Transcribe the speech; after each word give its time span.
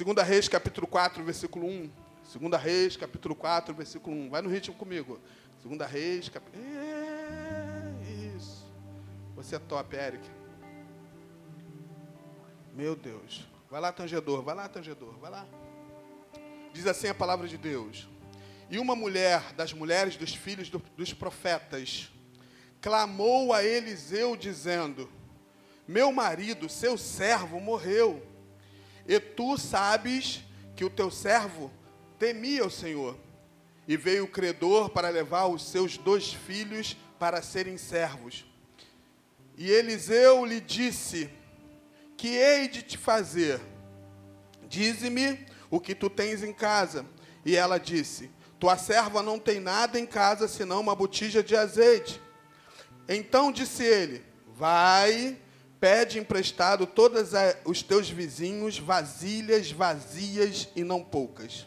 Segunda 0.00 0.22
Reis, 0.22 0.48
capítulo 0.48 0.86
4, 0.86 1.22
versículo 1.22 1.66
1. 1.66 1.90
Segunda 2.24 2.56
Reis, 2.56 2.96
capítulo 2.96 3.34
4, 3.34 3.74
versículo 3.74 4.16
1. 4.16 4.30
Vai 4.30 4.40
no 4.40 4.48
ritmo 4.48 4.74
comigo. 4.74 5.20
Segunda 5.60 5.84
Reis, 5.84 6.26
capítulo... 6.30 6.64
É, 6.64 8.34
isso. 8.34 8.64
Você 9.36 9.56
é 9.56 9.58
top, 9.58 9.94
Eric. 9.94 10.26
Meu 12.74 12.96
Deus. 12.96 13.46
Vai 13.70 13.78
lá, 13.78 13.92
tangedor. 13.92 14.40
Vai 14.40 14.54
lá, 14.54 14.70
tangedor. 14.70 15.18
Vai 15.18 15.30
lá. 15.30 15.46
Diz 16.72 16.86
assim 16.86 17.08
a 17.08 17.14
palavra 17.14 17.46
de 17.46 17.58
Deus. 17.58 18.08
E 18.70 18.78
uma 18.78 18.96
mulher 18.96 19.52
das 19.52 19.74
mulheres 19.74 20.16
dos 20.16 20.34
filhos 20.34 20.70
do, 20.70 20.78
dos 20.96 21.12
profetas 21.12 22.10
clamou 22.80 23.52
a 23.52 23.62
Eliseu, 23.62 24.34
dizendo: 24.34 25.12
Meu 25.86 26.10
marido, 26.10 26.70
seu 26.70 26.96
servo, 26.96 27.60
morreu. 27.60 28.29
E 29.06 29.18
tu 29.18 29.56
sabes 29.56 30.42
que 30.76 30.84
o 30.84 30.90
teu 30.90 31.10
servo 31.10 31.70
temia 32.18 32.64
o 32.64 32.70
Senhor. 32.70 33.18
E 33.86 33.96
veio 33.96 34.24
o 34.24 34.28
credor 34.28 34.90
para 34.90 35.08
levar 35.08 35.46
os 35.46 35.68
seus 35.68 35.96
dois 35.96 36.32
filhos 36.32 36.96
para 37.18 37.42
serem 37.42 37.76
servos. 37.76 38.44
E 39.56 39.70
Eliseu 39.70 40.44
lhe 40.44 40.60
disse: 40.60 41.28
Que 42.16 42.28
hei 42.28 42.68
de 42.68 42.82
te 42.82 42.96
fazer? 42.96 43.60
Dize-me 44.68 45.44
o 45.70 45.80
que 45.80 45.94
tu 45.94 46.08
tens 46.08 46.42
em 46.42 46.52
casa. 46.52 47.04
E 47.44 47.56
ela 47.56 47.78
disse: 47.78 48.30
tua 48.60 48.76
serva 48.76 49.22
não 49.22 49.38
tem 49.38 49.58
nada 49.58 49.98
em 49.98 50.04
casa 50.04 50.46
senão 50.46 50.82
uma 50.82 50.94
botija 50.94 51.42
de 51.42 51.56
azeite. 51.56 52.20
Então 53.08 53.50
disse 53.50 53.82
ele: 53.82 54.22
Vai, 54.48 55.38
pede 55.80 56.18
emprestado 56.18 56.86
todos 56.86 57.30
os 57.64 57.82
teus 57.82 58.10
vizinhos 58.10 58.78
vasilhas 58.78 59.72
vazias 59.72 60.68
e 60.76 60.84
não 60.84 61.02
poucas. 61.02 61.66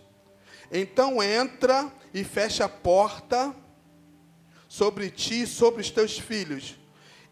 Então 0.71 1.21
entra 1.21 1.91
e 2.13 2.23
fecha 2.23 2.65
a 2.65 2.69
porta 2.69 3.55
sobre 4.67 5.09
ti 5.09 5.41
e 5.41 5.47
sobre 5.47 5.81
os 5.81 5.89
teus 5.89 6.17
filhos, 6.17 6.77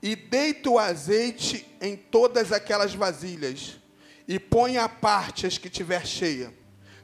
e 0.01 0.15
deita 0.15 0.69
o 0.69 0.79
azeite 0.79 1.65
em 1.79 1.95
todas 1.95 2.51
aquelas 2.51 2.93
vasilhas, 2.93 3.77
e 4.27 4.39
põe 4.39 4.77
à 4.77 4.89
parte 4.89 5.45
as 5.45 5.57
que 5.57 5.69
tiver 5.69 6.05
cheia 6.05 6.61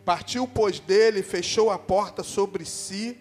Partiu, 0.07 0.47
pois, 0.47 0.79
dele, 0.79 1.21
fechou 1.21 1.69
a 1.69 1.77
porta 1.77 2.23
sobre 2.23 2.63
si 2.63 3.17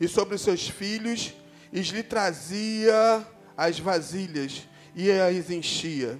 e 0.00 0.08
sobre 0.08 0.36
os 0.36 0.40
seus 0.40 0.66
filhos, 0.66 1.34
e 1.70 1.82
lhe 1.82 2.02
trazia 2.02 3.28
as 3.54 3.78
vasilhas 3.78 4.62
e 4.94 5.10
as 5.10 5.50
enchia. 5.50 6.18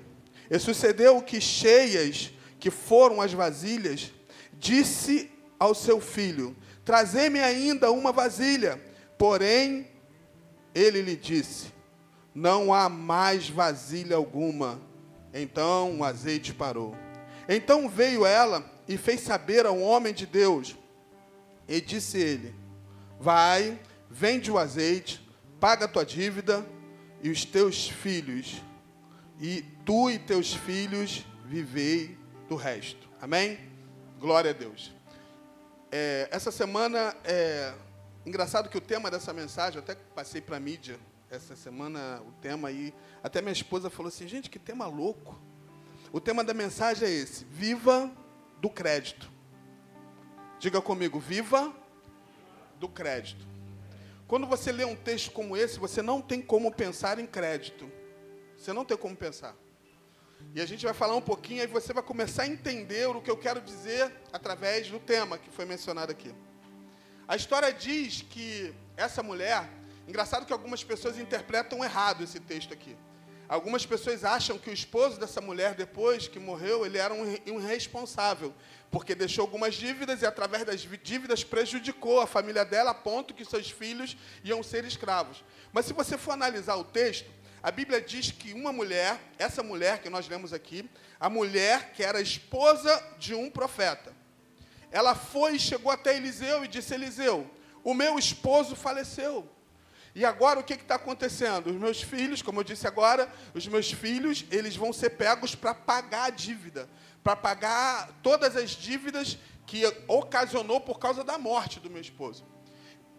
E 0.51 0.59
sucedeu 0.59 1.21
que, 1.23 1.41
cheias 1.41 2.33
que 2.59 2.71
foram 2.71 3.21
as 3.21 3.33
vasilhas, 3.33 4.13
disse 4.59 5.31
ao 5.59 5.75
seu 5.75 6.01
filho: 6.01 6.57
Trazei-me 6.85 7.41
ainda 7.41 7.91
uma 7.91 8.13
vasilha. 8.13 8.81
Porém, 9.17 9.89
ele 10.75 11.03
lhe 11.03 11.17
disse: 11.17 11.73
Não 12.35 12.73
há 12.73 12.89
mais 12.89 13.49
vasilha 13.49 14.17
alguma. 14.17 14.81
Então 15.33 16.01
o 16.01 16.05
azeite 16.05 16.53
parou. 16.53 16.97
Então 17.49 17.89
veio 17.89 18.27
ela 18.27 18.65
e 18.89 18.97
fez 18.97 19.21
saber 19.21 19.67
ao 19.67 19.79
homem 19.79 20.13
de 20.13 20.27
Deus. 20.27 20.77
E 21.69 21.81
disse 21.81 22.19
ele: 22.19 22.55
Vai, 23.21 23.79
vende 24.11 24.51
o 24.51 24.59
azeite, 24.59 25.25
paga 25.61 25.85
a 25.85 25.89
tua 25.89 26.05
dívida 26.05 26.67
e 27.23 27.31
os 27.31 27.45
teus 27.45 27.89
filhos, 27.89 28.63
e 29.41 29.63
tu 29.85 30.11
e 30.11 30.19
teus 30.19 30.55
filhos 30.55 31.25
vivei 31.45 32.19
do 32.49 32.57
resto. 32.57 33.09
Amém? 33.21 33.59
Glória 34.19 34.51
a 34.51 34.55
Deus. 34.55 34.93
É, 35.91 36.29
essa 36.31 36.51
semana, 36.51 37.15
é 37.25 37.75
engraçado 38.25 38.69
que 38.69 38.79
o 38.79 38.81
tema 38.81 39.11
dessa 39.11 39.33
mensagem, 39.33 39.79
até 39.79 39.95
passei 39.95 40.41
para 40.41 40.57
a 40.57 40.61
mídia 40.61 40.99
essa 41.31 41.55
semana 41.55 42.21
o 42.27 42.33
tema 42.41 42.69
aí, 42.69 42.93
até 43.23 43.41
minha 43.41 43.53
esposa 43.53 43.89
falou 43.89 44.09
assim: 44.09 44.27
gente, 44.27 44.51
que 44.51 44.59
tema 44.59 44.87
louco. 44.87 45.41
O 46.13 46.21
tema 46.21 46.43
da 46.43 46.53
mensagem 46.53 47.07
é 47.07 47.11
esse: 47.11 47.45
Viva 47.45 48.11
do 48.61 48.69
crédito. 48.69 49.31
Diga 50.59 50.81
comigo, 50.81 51.19
viva 51.19 51.73
do 52.79 52.89
crédito. 52.89 53.50
Quando 54.31 54.47
você 54.47 54.71
lê 54.71 54.85
um 54.85 54.95
texto 54.95 55.33
como 55.33 55.57
esse, 55.57 55.77
você 55.77 56.01
não 56.01 56.23
tem 56.23 56.41
como 56.41 56.71
pensar 56.71 57.19
em 57.19 57.27
crédito. 57.27 57.91
Você 58.57 58.73
não 58.73 58.85
tem 58.85 58.97
como 58.97 59.17
pensar. 59.17 59.57
E 60.55 60.61
a 60.61 60.67
gente 60.67 60.85
vai 60.85 60.95
falar 60.95 61.17
um 61.17 61.21
pouquinho, 61.21 61.63
aí 61.63 61.67
você 61.67 61.93
vai 61.93 62.01
começar 62.01 62.45
a 62.45 62.47
entender 62.47 63.09
o 63.09 63.21
que 63.21 63.29
eu 63.29 63.37
quero 63.37 63.61
dizer 63.61 64.09
através 64.33 64.89
do 64.89 65.01
tema 65.01 65.37
que 65.37 65.51
foi 65.51 65.65
mencionado 65.65 66.13
aqui. 66.13 66.33
A 67.27 67.35
história 67.35 67.73
diz 67.73 68.23
que 68.23 68.73
essa 68.97 69.21
mulher, 69.21 69.69
engraçado 70.07 70.47
que 70.47 70.53
algumas 70.53 70.85
pessoas 70.85 71.19
interpretam 71.19 71.83
errado 71.83 72.23
esse 72.23 72.39
texto 72.39 72.73
aqui. 72.73 72.97
Algumas 73.51 73.85
pessoas 73.85 74.25
acham 74.25 74.57
que 74.57 74.71
o 74.71 74.73
esposo 74.73 75.19
dessa 75.19 75.41
mulher, 75.41 75.75
depois 75.75 76.29
que 76.29 76.39
morreu, 76.39 76.87
ele 76.87 76.99
era 76.99 77.13
um 77.13 77.59
irresponsável, 77.59 78.55
porque 78.93 79.13
deixou 79.13 79.43
algumas 79.43 79.75
dívidas 79.75 80.23
e, 80.23 80.27
através 80.27 80.65
das 80.65 80.83
dívidas, 81.03 81.43
prejudicou 81.43 82.21
a 82.21 82.29
família 82.29 82.65
dela, 82.65 82.93
a 82.93 82.95
ponto 82.95 83.35
que 83.35 83.45
seus 83.45 83.69
filhos 83.69 84.17
iam 84.45 84.63
ser 84.63 84.85
escravos. 84.85 85.43
Mas 85.73 85.85
se 85.85 85.93
você 85.93 86.17
for 86.17 86.31
analisar 86.31 86.77
o 86.77 86.85
texto, 86.85 87.29
a 87.61 87.73
Bíblia 87.73 88.01
diz 88.01 88.31
que 88.31 88.53
uma 88.53 88.73
mulher, 88.73 89.21
essa 89.37 89.65
mulher 89.65 90.01
que 90.01 90.09
nós 90.09 90.29
lemos 90.29 90.53
aqui, 90.53 90.89
a 91.19 91.29
mulher 91.29 91.91
que 91.93 92.05
era 92.05 92.21
esposa 92.21 93.05
de 93.19 93.35
um 93.35 93.51
profeta, 93.51 94.15
ela 94.93 95.17
foi 95.17 95.57
e 95.57 95.59
chegou 95.59 95.91
até 95.91 96.17
Eliseu 96.17 96.65
e 96.65 96.69
disse: 96.69 96.95
Eliseu, 96.95 97.51
o 97.83 97.95
meu 97.95 98.17
esposo 98.17 98.77
faleceu. 98.77 99.51
E 100.15 100.25
agora 100.25 100.59
o 100.59 100.65
que 100.65 100.75
está 100.75 100.97
acontecendo? 100.97 101.71
Os 101.71 101.77
meus 101.77 102.03
filhos, 102.03 102.43
como 102.43 102.61
eu 102.61 102.65
disse 102.65 102.87
agora, 102.87 103.33
os 103.55 103.67
meus 103.67 103.93
filhos, 103.93 104.45
eles 104.51 104.77
vão 104.77 104.93
ser 104.93 105.11
pegos 105.11 105.55
para 105.55 105.73
pagar 105.75 106.25
a 106.25 106.31
dívida, 106.31 106.89
para 107.23 107.37
pagar 107.37 108.11
todas 108.23 108.57
as 108.57 108.71
dívidas 108.71 109.39
que 109.67 109.85
ocasionou 110.09 110.81
por 110.81 110.99
causa 110.99 111.23
da 111.23 111.39
morte 111.39 111.79
do 111.79 111.89
meu 111.89 112.01
esposo. 112.01 112.45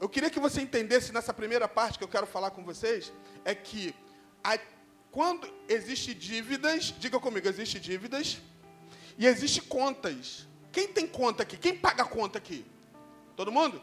Eu 0.02 0.10
queria 0.10 0.30
que 0.30 0.40
você 0.40 0.62
entendesse 0.62 1.14
nessa 1.14 1.34
primeira 1.34 1.68
parte 1.68 1.98
que 1.98 2.04
eu 2.04 2.10
quero 2.10 2.28
falar 2.28 2.52
com 2.52 2.64
vocês, 2.64 3.14
é 3.46 3.56
que 3.56 3.96
a, 4.44 4.60
quando 5.12 5.48
existe 5.70 6.14
dívidas, 6.14 6.94
diga 7.00 7.20
comigo, 7.20 7.48
existe 7.48 7.80
dívidas 7.80 8.42
e 9.18 9.28
existe 9.28 9.62
contas. 9.62 10.48
Quem 10.72 10.88
tem 10.88 11.08
conta 11.08 11.44
aqui? 11.44 11.56
Quem 11.56 11.78
paga 11.78 12.04
conta 12.04 12.38
aqui? 12.38 12.66
Todo 13.36 13.52
mundo? 13.52 13.82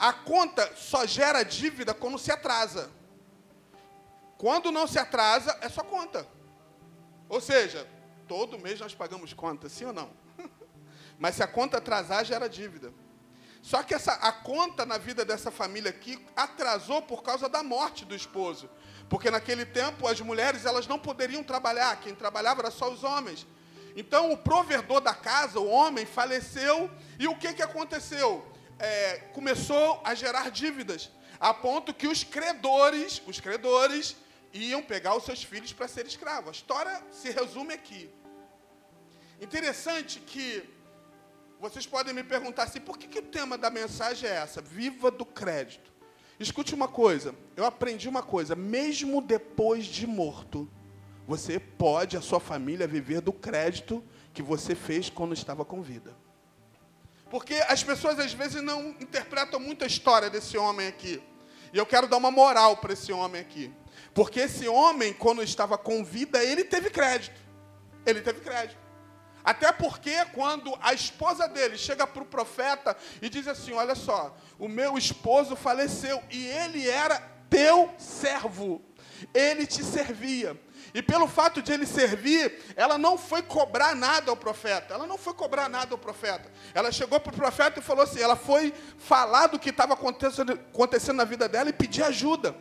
A 0.00 0.14
conta 0.14 0.74
só 0.76 1.04
gera 1.04 1.42
dívida 1.42 1.92
quando 1.92 2.18
se 2.18 2.32
atrasa. 2.32 2.90
Quando 4.38 4.72
não 4.72 4.86
se 4.86 4.98
atrasa, 4.98 5.58
é 5.60 5.68
só 5.68 5.84
conta. 5.84 6.26
Ou 7.28 7.38
seja, 7.38 7.86
todo 8.26 8.58
mês 8.58 8.80
nós 8.80 8.94
pagamos 8.94 9.34
conta, 9.34 9.68
sim 9.68 9.84
ou 9.84 9.92
não? 9.92 10.10
Mas 11.18 11.34
se 11.34 11.42
a 11.42 11.46
conta 11.46 11.76
atrasar, 11.76 12.24
gera 12.24 12.48
dívida. 12.48 12.94
Só 13.60 13.82
que 13.82 13.92
essa, 13.92 14.12
a 14.14 14.32
conta 14.32 14.86
na 14.86 14.96
vida 14.96 15.22
dessa 15.22 15.50
família 15.50 15.90
aqui 15.90 16.18
atrasou 16.34 17.02
por 17.02 17.22
causa 17.22 17.46
da 17.46 17.62
morte 17.62 18.06
do 18.06 18.14
esposo. 18.14 18.70
Porque 19.06 19.30
naquele 19.30 19.66
tempo 19.66 20.08
as 20.08 20.18
mulheres 20.22 20.64
elas 20.64 20.86
não 20.86 20.98
poderiam 20.98 21.44
trabalhar, 21.44 22.00
quem 22.00 22.14
trabalhava 22.14 22.62
era 22.62 22.70
só 22.70 22.90
os 22.90 23.04
homens. 23.04 23.46
Então 23.94 24.32
o 24.32 24.38
provedor 24.38 25.02
da 25.02 25.12
casa, 25.12 25.60
o 25.60 25.68
homem, 25.68 26.06
faleceu 26.06 26.90
e 27.18 27.28
o 27.28 27.36
que, 27.36 27.52
que 27.52 27.62
aconteceu? 27.62 28.49
É, 28.80 29.18
começou 29.34 30.00
a 30.02 30.14
gerar 30.14 30.50
dívidas, 30.50 31.10
a 31.38 31.52
ponto 31.52 31.94
que 31.94 32.06
os 32.06 32.24
credores, 32.24 33.22
os 33.26 33.38
credores, 33.38 34.16
iam 34.52 34.82
pegar 34.82 35.14
os 35.14 35.24
seus 35.24 35.44
filhos 35.44 35.72
para 35.72 35.86
ser 35.86 36.06
escravos. 36.06 36.48
A 36.48 36.52
história 36.52 37.02
se 37.10 37.30
resume 37.30 37.74
aqui. 37.74 38.10
Interessante 39.40 40.18
que 40.20 40.68
vocês 41.60 41.86
podem 41.86 42.14
me 42.14 42.24
perguntar 42.24 42.64
assim, 42.64 42.80
por 42.80 42.98
que, 42.98 43.06
que 43.06 43.18
o 43.18 43.22
tema 43.22 43.56
da 43.56 43.70
mensagem 43.70 44.28
é 44.28 44.34
essa? 44.34 44.60
Viva 44.60 45.10
do 45.10 45.24
crédito. 45.26 45.92
Escute 46.38 46.74
uma 46.74 46.88
coisa, 46.88 47.34
eu 47.54 47.66
aprendi 47.66 48.08
uma 48.08 48.22
coisa, 48.22 48.56
mesmo 48.56 49.20
depois 49.20 49.84
de 49.84 50.06
morto, 50.06 50.70
você 51.26 51.60
pode, 51.60 52.16
a 52.16 52.20
sua 52.22 52.40
família, 52.40 52.88
viver 52.88 53.20
do 53.20 53.32
crédito 53.32 54.02
que 54.32 54.42
você 54.42 54.74
fez 54.74 55.10
quando 55.10 55.34
estava 55.34 55.66
com 55.66 55.82
vida. 55.82 56.16
Porque 57.30 57.54
as 57.68 57.82
pessoas 57.82 58.18
às 58.18 58.32
vezes 58.32 58.60
não 58.60 58.88
interpretam 59.00 59.60
muito 59.60 59.84
a 59.84 59.86
história 59.86 60.28
desse 60.28 60.58
homem 60.58 60.88
aqui. 60.88 61.22
E 61.72 61.78
eu 61.78 61.86
quero 61.86 62.08
dar 62.08 62.16
uma 62.16 62.30
moral 62.30 62.76
para 62.78 62.92
esse 62.92 63.12
homem 63.12 63.40
aqui. 63.40 63.72
Porque 64.12 64.40
esse 64.40 64.66
homem, 64.66 65.12
quando 65.12 65.40
estava 65.40 65.78
com 65.78 66.04
vida, 66.04 66.42
ele 66.42 66.64
teve 66.64 66.90
crédito. 66.90 67.40
Ele 68.04 68.20
teve 68.20 68.40
crédito. 68.40 68.80
Até 69.44 69.70
porque 69.72 70.24
quando 70.34 70.76
a 70.82 70.92
esposa 70.92 71.48
dele 71.48 71.78
chega 71.78 72.06
para 72.06 72.22
o 72.22 72.26
profeta 72.26 72.96
e 73.22 73.28
diz 73.28 73.46
assim: 73.46 73.72
Olha 73.72 73.94
só, 73.94 74.36
o 74.58 74.68
meu 74.68 74.98
esposo 74.98 75.54
faleceu 75.56 76.22
e 76.30 76.46
ele 76.46 76.88
era 76.88 77.20
teu 77.48 77.92
servo, 77.96 78.82
ele 79.32 79.66
te 79.66 79.84
servia. 79.84 80.60
E 80.92 81.02
pelo 81.02 81.28
fato 81.28 81.62
de 81.62 81.72
ele 81.72 81.86
servir, 81.86 82.58
ela 82.76 82.98
não 82.98 83.16
foi 83.16 83.42
cobrar 83.42 83.94
nada 83.94 84.30
ao 84.30 84.36
profeta. 84.36 84.94
Ela 84.94 85.06
não 85.06 85.16
foi 85.16 85.34
cobrar 85.34 85.68
nada 85.68 85.94
ao 85.94 85.98
profeta. 85.98 86.50
Ela 86.74 86.90
chegou 86.90 87.20
para 87.20 87.32
o 87.32 87.36
profeta 87.36 87.78
e 87.80 87.82
falou 87.82 88.04
assim: 88.04 88.20
ela 88.20 88.36
foi 88.36 88.72
falar 88.98 89.46
do 89.46 89.58
que 89.58 89.70
estava 89.70 89.94
acontecendo, 89.94 90.52
acontecendo 90.52 91.16
na 91.16 91.24
vida 91.24 91.48
dela 91.48 91.70
e 91.70 91.72
pedir 91.72 92.02
ajuda. 92.02 92.54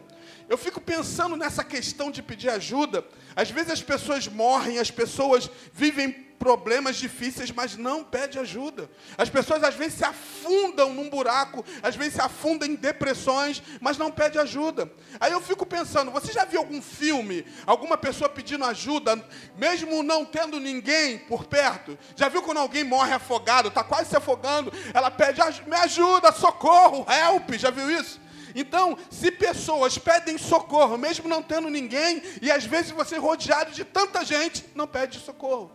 Eu 0.50 0.58
fico 0.58 0.82
pensando 0.82 1.38
nessa 1.38 1.64
questão 1.64 2.10
de 2.10 2.24
pedir 2.24 2.50
ajuda. 2.50 3.06
Às 3.36 3.52
vezes 3.52 3.72
as 3.72 3.84
pessoas 3.84 4.28
morrem, 4.28 4.80
as 4.80 4.90
pessoas 4.90 5.48
vivem 5.72 6.12
problemas 6.40 6.96
difíceis, 6.96 7.52
mas 7.52 7.78
não 7.78 8.04
pede 8.04 8.40
ajuda. 8.40 8.90
As 9.16 9.30
pessoas 9.30 9.64
às 9.64 9.76
vezes 9.76 10.00
se 10.00 10.04
afundam 10.04 10.92
num 10.92 11.08
buraco, 11.08 11.64
às 11.84 11.96
vezes 11.96 12.16
se 12.16 12.22
afundam 12.22 12.68
em 12.68 12.74
depressões, 12.74 13.62
mas 13.80 13.98
não 13.98 14.10
pede 14.10 14.40
ajuda. 14.40 14.92
Aí 15.20 15.32
eu 15.32 15.42
fico 15.42 15.68
pensando, 15.68 16.10
você 16.10 16.32
já 16.32 16.46
viu 16.46 16.62
algum 16.62 16.82
filme, 16.82 17.46
alguma 17.68 17.96
pessoa 17.96 18.28
pedindo 18.28 18.66
ajuda, 18.66 19.24
mesmo 19.56 20.02
não 20.02 20.26
tendo 20.26 20.60
ninguém 20.60 21.20
por 21.20 21.46
perto? 21.46 21.96
Já 22.16 22.28
viu 22.28 22.42
quando 22.42 22.58
alguém 22.58 22.84
morre 22.84 23.14
afogado, 23.14 23.68
está 23.68 23.84
quase 23.84 24.10
se 24.10 24.18
afogando, 24.18 24.74
ela 24.96 25.12
pede, 25.12 25.42
me 25.68 25.76
ajuda, 25.76 26.32
socorro, 26.32 27.06
help, 27.08 27.52
já 27.54 27.70
viu 27.70 27.92
isso? 27.92 28.20
Então, 28.60 28.98
se 29.10 29.32
pessoas 29.32 29.98
pedem 29.98 30.38
socorro, 30.38 30.98
mesmo 30.98 31.30
não 31.30 31.42
tendo 31.42 31.70
ninguém, 31.70 32.22
e 32.42 32.52
às 32.52 32.66
vezes 32.66 32.92
você 32.92 33.18
rodeado 33.18 33.72
de 33.72 33.86
tanta 33.86 34.26
gente, 34.26 34.66
não 34.76 34.86
pede 34.86 35.18
socorro. 35.18 35.72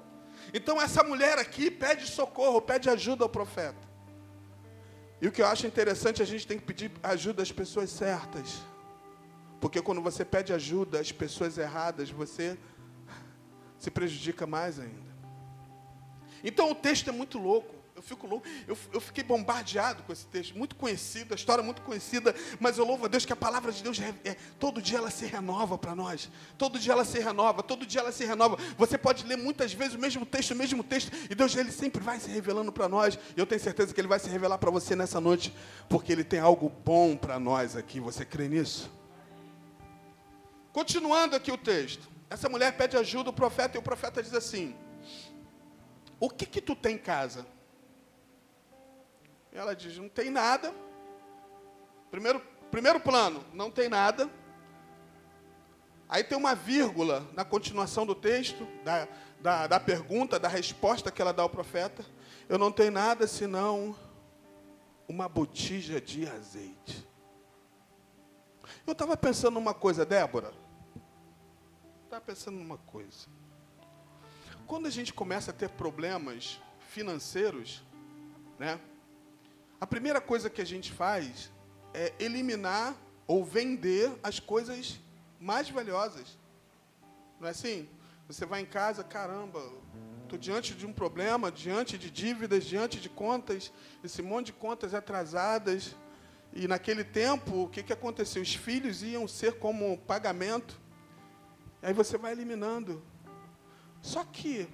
Então 0.53 0.81
essa 0.81 1.03
mulher 1.03 1.39
aqui 1.39 1.71
pede 1.71 2.07
socorro, 2.07 2.61
pede 2.61 2.91
ajuda 2.91 3.25
ao 3.25 3.29
profeta. 3.29 3.83
E 5.19 5.27
o 5.27 5.33
que 5.33 5.41
eu 5.41 5.47
acho 5.47 5.67
interessante, 5.67 6.21
a 6.21 6.27
gente 6.27 6.47
tem 6.47 6.59
que 6.59 6.65
pedir 6.67 6.93
ajuda 7.03 7.43
às 7.43 7.51
pessoas 7.51 7.89
certas. 7.89 8.63
Porque 9.63 9.81
quando 9.81 10.03
você 10.03 10.23
pede 10.23 10.53
ajuda 10.53 11.01
às 11.01 11.11
pessoas 11.11 11.57
erradas, 11.57 12.11
você 12.11 12.59
se 13.79 13.91
prejudica 13.91 14.47
mais 14.47 14.79
ainda. 14.79 15.15
Então 16.45 16.71
o 16.71 16.75
texto 16.75 17.09
é 17.09 17.13
muito 17.13 17.39
louco 17.39 17.74
fico 18.05 18.27
louco. 18.27 18.47
Eu, 18.67 18.77
eu 18.93 19.01
fiquei 19.01 19.25
bombardeado 19.25 20.03
com 20.03 20.13
esse 20.13 20.27
texto, 20.27 20.57
muito 20.57 20.77
conhecido, 20.77 21.33
a 21.33 21.35
história 21.35 21.63
muito 21.63 21.83
conhecida, 21.83 22.35
mas 22.61 22.79
eu 22.79 22.85
louvo 22.85 23.07
a 23.07 23.09
Deus 23.09 23.25
que 23.25 23.33
a 23.33 23.37
palavra 23.37 23.73
de 23.73 23.83
Deus, 23.83 23.99
é, 24.01 24.15
é 24.25 24.37
todo 24.59 24.81
dia 24.81 24.99
ela 24.99 25.11
se 25.11 25.27
renova 25.27 25.77
para 25.79 25.95
nós. 25.95 26.31
Todo 26.59 26.79
dia 26.79 26.93
ela 26.93 27.05
se 27.05 27.19
renova, 27.19 27.63
todo 27.63 27.87
dia 27.87 28.01
ela 28.01 28.13
se 28.13 28.25
renova. 28.25 28.57
Você 28.77 28.99
pode 28.99 29.25
ler 29.27 29.37
muitas 29.37 29.73
vezes 29.73 29.95
o 29.95 29.99
mesmo 29.99 30.25
texto, 30.27 30.53
o 30.53 30.57
mesmo 30.57 30.85
texto, 30.85 31.11
e 31.31 31.35
Deus 31.35 31.55
ele 31.57 31.73
sempre 31.73 32.03
vai 32.03 32.21
se 32.21 32.31
revelando 32.31 32.73
para 32.73 32.89
nós. 32.89 33.19
E 33.37 33.41
eu 33.41 33.47
tenho 33.47 33.61
certeza 33.61 33.95
que 33.95 34.01
Ele 34.01 34.09
vai 34.09 34.19
se 34.19 34.29
revelar 34.29 34.59
para 34.59 34.71
você 34.71 34.95
nessa 34.95 35.21
noite, 35.21 35.55
porque 35.89 36.13
Ele 36.13 36.25
tem 36.25 36.41
algo 36.41 36.69
bom 36.69 37.17
para 37.17 37.39
nós 37.39 37.77
aqui. 37.77 38.01
Você 38.01 38.25
crê 38.25 38.49
nisso? 38.49 38.91
Continuando 40.73 41.37
aqui 41.37 41.53
o 41.53 41.59
texto. 41.59 42.09
Essa 42.29 42.49
mulher 42.49 42.77
pede 42.77 42.97
ajuda 42.97 43.29
ao 43.29 43.33
profeta, 43.33 43.77
e 43.77 43.79
o 43.79 43.83
profeta 43.83 44.23
diz 44.23 44.35
assim: 44.35 44.75
O 46.19 46.29
que 46.29 46.47
que 46.47 46.61
tu 46.61 46.75
tem 46.75 46.97
em 46.97 46.99
casa? 46.99 47.47
Ela 49.55 49.75
diz: 49.75 49.97
não 49.97 50.09
tem 50.09 50.29
nada. 50.29 50.75
Primeiro, 52.11 52.41
primeiro 52.71 52.99
plano, 52.99 53.45
não 53.55 53.71
tem 53.71 53.89
nada. 53.89 54.29
Aí 56.09 56.23
tem 56.23 56.37
uma 56.37 56.55
vírgula 56.55 57.27
na 57.33 57.45
continuação 57.45 58.05
do 58.05 58.15
texto, 58.15 58.67
da, 58.85 59.09
da, 59.41 59.67
da 59.67 59.81
pergunta, 59.81 60.39
da 60.39 60.49
resposta 60.49 61.11
que 61.11 61.23
ela 61.23 61.33
dá 61.33 61.43
ao 61.43 61.49
profeta. 61.49 62.05
Eu 62.49 62.59
não 62.59 62.71
tenho 62.71 62.91
nada 62.91 63.27
senão 63.27 63.97
uma 65.09 65.29
botija 65.29 66.01
de 66.01 66.29
azeite. 66.29 67.09
Eu 68.87 68.93
estava 68.93 69.17
pensando 69.17 69.55
numa 69.55 69.73
coisa, 69.73 70.05
Débora. 70.05 70.53
Estava 72.05 72.21
pensando 72.21 72.59
numa 72.59 72.79
coisa. 72.79 73.27
Quando 74.67 74.87
a 74.87 74.91
gente 74.91 75.13
começa 75.13 75.51
a 75.51 75.55
ter 75.55 75.71
problemas 75.71 76.61
financeiros, 76.91 77.83
né? 78.59 78.79
A 79.85 79.87
primeira 79.87 80.19
coisa 80.19 80.49
que 80.49 80.63
a 80.63 80.65
gente 80.65 80.91
faz 80.91 81.53
é 81.93 82.15
eliminar 82.19 82.97
ou 83.27 83.45
vender 83.45 84.11
as 84.23 84.41
coisas 84.41 84.99
mais 85.39 85.69
valiosas. 85.69 86.39
Não 87.39 87.47
é 87.47 87.51
assim? 87.51 87.87
Você 88.27 88.47
vai 88.47 88.63
em 88.63 88.65
casa, 88.65 89.05
caramba, 89.05 89.61
estou 90.23 90.39
diante 90.39 90.73
de 90.73 90.87
um 90.87 90.93
problema, 90.95 91.53
diante 91.53 91.99
de 91.99 92.11
dívidas, 92.11 92.65
diante 92.65 92.99
de 92.99 93.11
contas, 93.11 93.71
esse 94.03 94.23
monte 94.23 94.47
de 94.47 94.53
contas 94.55 94.95
atrasadas. 94.95 95.95
E 96.55 96.67
naquele 96.67 97.05
tempo, 97.05 97.65
o 97.65 97.69
que, 97.69 97.83
que 97.83 97.93
aconteceu? 97.93 98.41
Os 98.41 98.55
filhos 98.55 99.03
iam 99.03 99.29
ser 99.29 99.59
como 99.59 99.99
pagamento. 99.99 100.81
Aí 101.83 101.93
você 101.93 102.17
vai 102.17 102.33
eliminando. 102.33 103.03
Só 104.01 104.25
que 104.25 104.67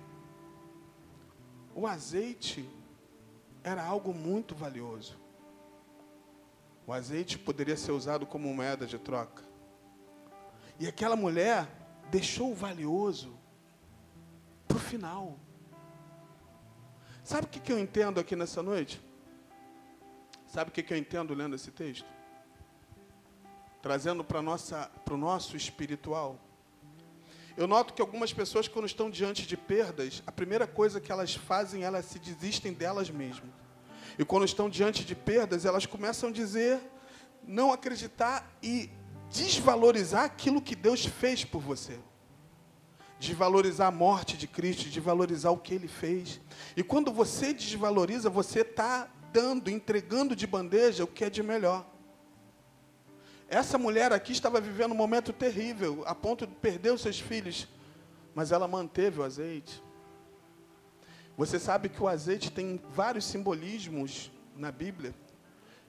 o 1.74 1.84
azeite 1.84 2.64
era 3.62 3.84
algo 3.84 4.14
muito 4.14 4.54
valioso. 4.54 5.18
O 6.86 6.92
azeite 6.92 7.38
poderia 7.38 7.76
ser 7.76 7.92
usado 7.92 8.26
como 8.26 8.52
moeda 8.52 8.86
de 8.86 8.98
troca. 8.98 9.44
E 10.78 10.86
aquela 10.86 11.14
mulher 11.14 11.68
deixou 12.10 12.50
o 12.50 12.54
valioso 12.54 13.38
para 14.66 14.76
o 14.76 14.80
final. 14.80 15.38
Sabe 17.22 17.46
o 17.46 17.50
que 17.50 17.70
eu 17.70 17.78
entendo 17.78 18.18
aqui 18.18 18.34
nessa 18.34 18.62
noite? 18.62 19.00
Sabe 20.46 20.70
o 20.70 20.72
que 20.72 20.92
eu 20.92 20.96
entendo 20.96 21.32
lendo 21.34 21.54
esse 21.54 21.70
texto? 21.70 22.08
Trazendo 23.80 24.24
para 24.24 24.40
o 24.40 25.16
nosso 25.16 25.56
espiritual. 25.56 26.38
Eu 27.56 27.66
noto 27.66 27.92
que 27.92 28.00
algumas 28.00 28.32
pessoas, 28.32 28.68
quando 28.68 28.86
estão 28.86 29.10
diante 29.10 29.46
de 29.46 29.56
perdas, 29.56 30.22
a 30.26 30.32
primeira 30.32 30.66
coisa 30.66 31.00
que 31.00 31.10
elas 31.10 31.34
fazem, 31.34 31.82
elas 31.82 32.06
se 32.06 32.18
desistem 32.18 32.72
delas 32.72 33.10
mesmas. 33.10 33.50
E 34.18 34.24
quando 34.24 34.44
estão 34.44 34.68
diante 34.68 35.04
de 35.04 35.14
perdas, 35.14 35.64
elas 35.64 35.86
começam 35.86 36.28
a 36.28 36.32
dizer, 36.32 36.80
não 37.46 37.72
acreditar 37.72 38.50
e 38.62 38.90
desvalorizar 39.30 40.24
aquilo 40.24 40.60
que 40.60 40.74
Deus 40.74 41.04
fez 41.04 41.44
por 41.44 41.60
você. 41.60 41.98
Desvalorizar 43.18 43.88
a 43.88 43.90
morte 43.90 44.36
de 44.36 44.46
Cristo, 44.46 44.88
desvalorizar 44.88 45.52
o 45.52 45.58
que 45.58 45.74
Ele 45.74 45.88
fez. 45.88 46.40
E 46.76 46.82
quando 46.82 47.12
você 47.12 47.52
desvaloriza, 47.52 48.30
você 48.30 48.60
está 48.60 49.08
dando, 49.32 49.70
entregando 49.70 50.34
de 50.34 50.46
bandeja 50.46 51.04
o 51.04 51.06
que 51.06 51.24
é 51.24 51.30
de 51.30 51.42
melhor. 51.42 51.86
Essa 53.50 53.76
mulher 53.76 54.12
aqui 54.12 54.30
estava 54.30 54.60
vivendo 54.60 54.92
um 54.92 54.96
momento 54.96 55.32
terrível, 55.32 56.04
a 56.06 56.14
ponto 56.14 56.46
de 56.46 56.54
perder 56.54 56.92
os 56.92 57.00
seus 57.00 57.18
filhos, 57.18 57.66
mas 58.32 58.52
ela 58.52 58.68
manteve 58.68 59.18
o 59.18 59.24
azeite. 59.24 59.82
Você 61.36 61.58
sabe 61.58 61.88
que 61.88 62.00
o 62.00 62.06
azeite 62.06 62.48
tem 62.52 62.80
vários 62.94 63.24
simbolismos 63.24 64.30
na 64.54 64.70
Bíblia, 64.70 65.12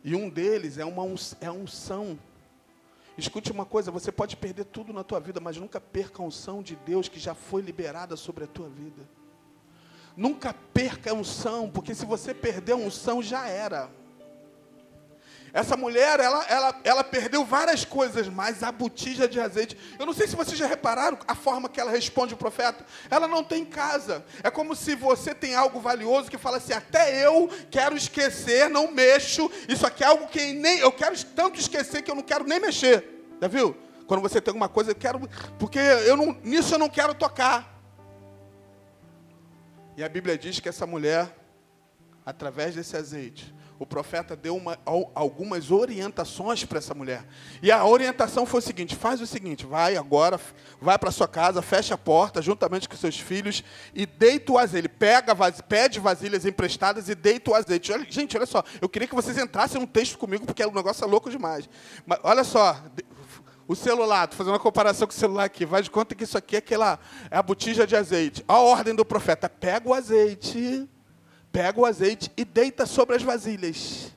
e 0.04 0.16
um 0.16 0.28
deles 0.28 0.80
é 0.80 0.86
uma 0.86 1.04
é 1.40 1.52
unção. 1.52 2.18
Escute 3.16 3.52
uma 3.52 3.66
coisa, 3.66 3.92
você 3.92 4.12
pode 4.12 4.36
perder 4.38 4.66
tudo 4.66 4.92
na 4.92 5.04
tua 5.04 5.20
vida, 5.20 5.40
mas 5.40 5.56
nunca 5.58 5.80
perca 5.80 6.24
a 6.24 6.26
unção 6.26 6.64
de 6.64 6.76
Deus 6.76 7.08
que 7.08 7.20
já 7.20 7.36
foi 7.36 7.62
liberada 7.62 8.16
sobre 8.16 8.44
a 8.44 8.48
tua 8.48 8.70
vida. 8.70 9.08
Nunca 10.18 10.52
perca 10.74 11.12
a 11.12 11.14
unção, 11.14 11.70
porque 11.70 11.94
se 11.94 12.08
você 12.08 12.34
perder 12.34 12.72
a 12.72 12.78
unção, 12.78 13.22
já 13.22 13.48
era. 13.48 14.01
Essa 15.54 15.76
mulher, 15.76 16.20
ela, 16.20 16.46
ela, 16.46 16.82
ela 16.84 17.04
perdeu 17.04 17.44
várias 17.44 17.84
coisas, 17.84 18.28
mas 18.30 18.64
a 18.64 18.72
botija 18.72 19.28
de 19.28 19.40
azeite. 19.40 19.78
Eu 20.00 20.06
não 20.06 20.14
sei 20.14 20.28
se 20.28 20.36
vocês 20.36 20.58
já 20.58 20.66
repararam 20.66 21.18
a 21.28 21.36
forma 21.36 21.68
que 21.68 21.80
ela 21.80 21.92
responde 21.92 22.34
o 22.34 22.38
profeta. 22.38 22.86
Ela 23.10 23.28
não 23.28 23.44
tem 23.44 23.66
casa. 23.66 24.24
É 24.44 24.50
como 24.50 24.76
se 24.76 24.96
você 24.96 25.36
tem 25.36 25.54
algo 25.54 25.82
valioso 25.82 26.32
que 26.32 26.38
fala 26.38 26.58
assim: 26.58 26.72
até 26.72 27.26
eu 27.26 27.50
quero 27.70 27.98
esquecer, 27.98 28.70
não 28.70 28.92
mexo. 28.92 29.52
Isso 29.68 29.86
aqui 29.86 30.04
é 30.04 30.08
algo 30.08 30.28
que 30.28 30.54
nem 30.54 30.80
eu 30.80 30.92
quero 30.92 31.22
tanto 31.26 31.60
esquecer 31.60 32.02
que 32.02 32.10
eu 32.10 32.16
não 32.16 32.24
quero 32.24 32.46
nem 32.46 32.60
mexer. 32.60 33.28
Já 33.42 33.48
viu? 33.50 33.76
Quando 34.08 34.22
você 34.22 34.40
tem 34.40 34.52
alguma 34.52 34.70
coisa, 34.70 34.92
eu 34.92 34.96
quero, 34.96 35.20
porque 35.58 35.80
eu 35.80 36.16
não, 36.16 36.38
nisso 36.44 36.76
eu 36.76 36.80
não 36.80 36.90
quero 36.90 37.14
tocar. 37.14 37.82
E 39.98 40.04
a 40.04 40.08
Bíblia 40.08 40.38
diz 40.38 40.60
que 40.60 40.70
essa 40.70 40.88
mulher, 40.88 41.34
através 42.26 42.74
desse 42.74 42.96
azeite, 42.96 43.54
o 43.82 43.86
profeta 43.86 44.36
deu 44.36 44.56
uma, 44.56 44.78
algumas 45.16 45.72
orientações 45.72 46.64
para 46.64 46.78
essa 46.78 46.94
mulher. 46.94 47.26
E 47.64 47.72
a 47.72 47.84
orientação 47.84 48.46
foi 48.46 48.60
o 48.60 48.62
seguinte: 48.62 48.96
faz 48.96 49.20
o 49.20 49.26
seguinte, 49.26 49.66
vai 49.66 49.98
agora, 49.98 50.40
vai 50.80 51.00
para 51.00 51.10
sua 51.10 51.28
casa, 51.28 51.64
fecha 51.64 51.96
a 51.96 51.98
porta 51.98 52.44
juntamente 52.44 52.88
com 52.88 52.96
seus 52.96 53.20
filhos 53.20 53.64
e 53.96 54.06
deita 54.06 54.52
o 54.52 54.60
azeite. 54.60 54.88
Pega, 54.88 55.36
pede 55.68 56.00
vasilhas 56.00 56.46
emprestadas 56.46 57.10
e 57.10 57.16
deita 57.16 57.50
o 57.50 57.56
azeite. 57.56 57.92
Olha, 57.92 58.06
gente, 58.08 58.38
olha 58.38 58.46
só, 58.46 58.64
eu 58.80 58.88
queria 58.88 59.08
que 59.08 59.16
vocês 59.16 59.36
entrassem 59.36 59.82
no 59.82 59.88
texto 59.88 60.16
comigo, 60.16 60.46
porque 60.46 60.64
o 60.64 60.72
negócio 60.72 61.04
é 61.04 61.08
louco 61.08 61.32
demais. 61.32 61.68
Mas 62.06 62.20
olha 62.22 62.44
só, 62.44 62.80
o 63.68 63.76
celular, 63.76 64.26
estou 64.26 64.38
fazendo 64.38 64.54
uma 64.54 64.60
comparação 64.60 65.08
com 65.08 65.14
o 65.14 65.18
celular 65.18 65.46
aqui, 65.46 65.66
vai 65.66 65.82
de 65.82 65.90
conta 65.90 66.14
que 66.14 66.24
isso 66.24 66.38
aqui 66.38 66.56
é 66.56 66.60
aquela 66.60 67.00
é 67.32 67.38
a 67.38 67.42
botija 67.42 67.88
de 67.88 67.96
azeite. 67.96 68.46
A 68.48 68.60
ordem 68.60 68.94
do 68.94 69.04
profeta: 69.04 69.50
pega 69.50 69.90
o 69.90 69.94
azeite 69.96 70.88
pega 71.52 71.80
o 71.80 71.86
azeite 71.86 72.32
e 72.38 72.46
deita 72.46 72.86
sobre 72.86 73.16
as 73.16 73.24
vasilhas. 73.24 74.12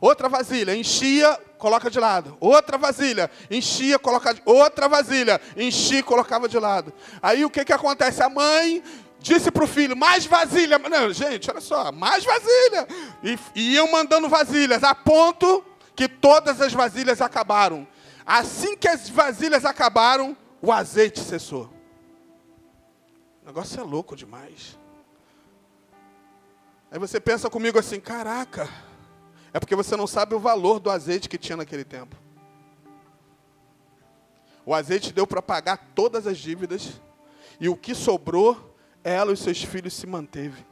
Outra 0.00 0.28
vasilha, 0.28 0.76
enchia 0.76 1.38
coloca 1.58 1.90
de 1.90 1.98
lado. 1.98 2.36
Outra 2.40 2.78
vasilha, 2.78 3.30
enchia, 3.50 3.98
coloca 3.98 4.36
outra 4.44 4.88
vasilha, 4.88 5.40
enchia, 5.56 6.02
colocava 6.02 6.48
de 6.48 6.58
lado. 6.58 6.92
Aí 7.20 7.44
o 7.44 7.50
que 7.50 7.64
que 7.64 7.72
acontece? 7.72 8.22
A 8.22 8.28
mãe 8.28 8.82
disse 9.18 9.50
para 9.50 9.64
o 9.64 9.66
filho, 9.66 9.96
mais 9.96 10.24
vasilha. 10.24 10.78
Não, 10.78 11.12
gente, 11.12 11.50
olha 11.50 11.60
só, 11.60 11.90
mais 11.90 12.24
vasilha. 12.24 12.86
E, 13.24 13.38
e 13.56 13.74
iam 13.74 13.90
mandando 13.90 14.28
vasilhas, 14.28 14.84
a 14.84 14.94
ponto 14.94 15.64
que 15.96 16.08
todas 16.08 16.60
as 16.60 16.72
vasilhas 16.72 17.20
acabaram. 17.20 17.86
Assim 18.24 18.76
que 18.76 18.86
as 18.86 19.08
vasilhas 19.08 19.64
acabaram, 19.64 20.36
o 20.62 20.70
azeite 20.72 21.18
cessou. 21.18 21.68
O 23.42 23.46
negócio 23.46 23.80
é 23.80 23.82
louco 23.82 24.14
demais. 24.14 24.77
Aí 26.90 26.98
você 26.98 27.20
pensa 27.20 27.50
comigo 27.50 27.78
assim, 27.78 28.00
caraca, 28.00 28.68
é 29.52 29.60
porque 29.60 29.76
você 29.76 29.96
não 29.96 30.06
sabe 30.06 30.34
o 30.34 30.40
valor 30.40 30.80
do 30.80 30.90
azeite 30.90 31.28
que 31.28 31.36
tinha 31.36 31.56
naquele 31.56 31.84
tempo. 31.84 32.16
O 34.64 34.74
azeite 34.74 35.12
deu 35.12 35.26
para 35.26 35.42
pagar 35.42 35.76
todas 35.94 36.26
as 36.26 36.38
dívidas, 36.38 37.00
e 37.60 37.68
o 37.68 37.76
que 37.76 37.94
sobrou, 37.94 38.74
ela 39.02 39.32
e 39.32 39.36
seus 39.36 39.62
filhos 39.62 39.94
se 39.94 40.06
manteve. 40.06 40.64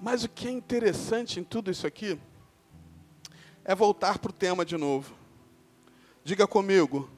Mas 0.00 0.24
o 0.24 0.28
que 0.28 0.48
é 0.48 0.50
interessante 0.50 1.38
em 1.38 1.44
tudo 1.44 1.70
isso 1.70 1.86
aqui 1.86 2.18
é 3.64 3.74
voltar 3.74 4.18
para 4.18 4.30
o 4.30 4.32
tema 4.32 4.64
de 4.64 4.76
novo. 4.76 5.14
Diga 6.24 6.46
comigo, 6.46 7.10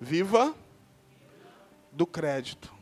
viva 0.00 0.54
do 1.92 2.06
crédito. 2.06 2.75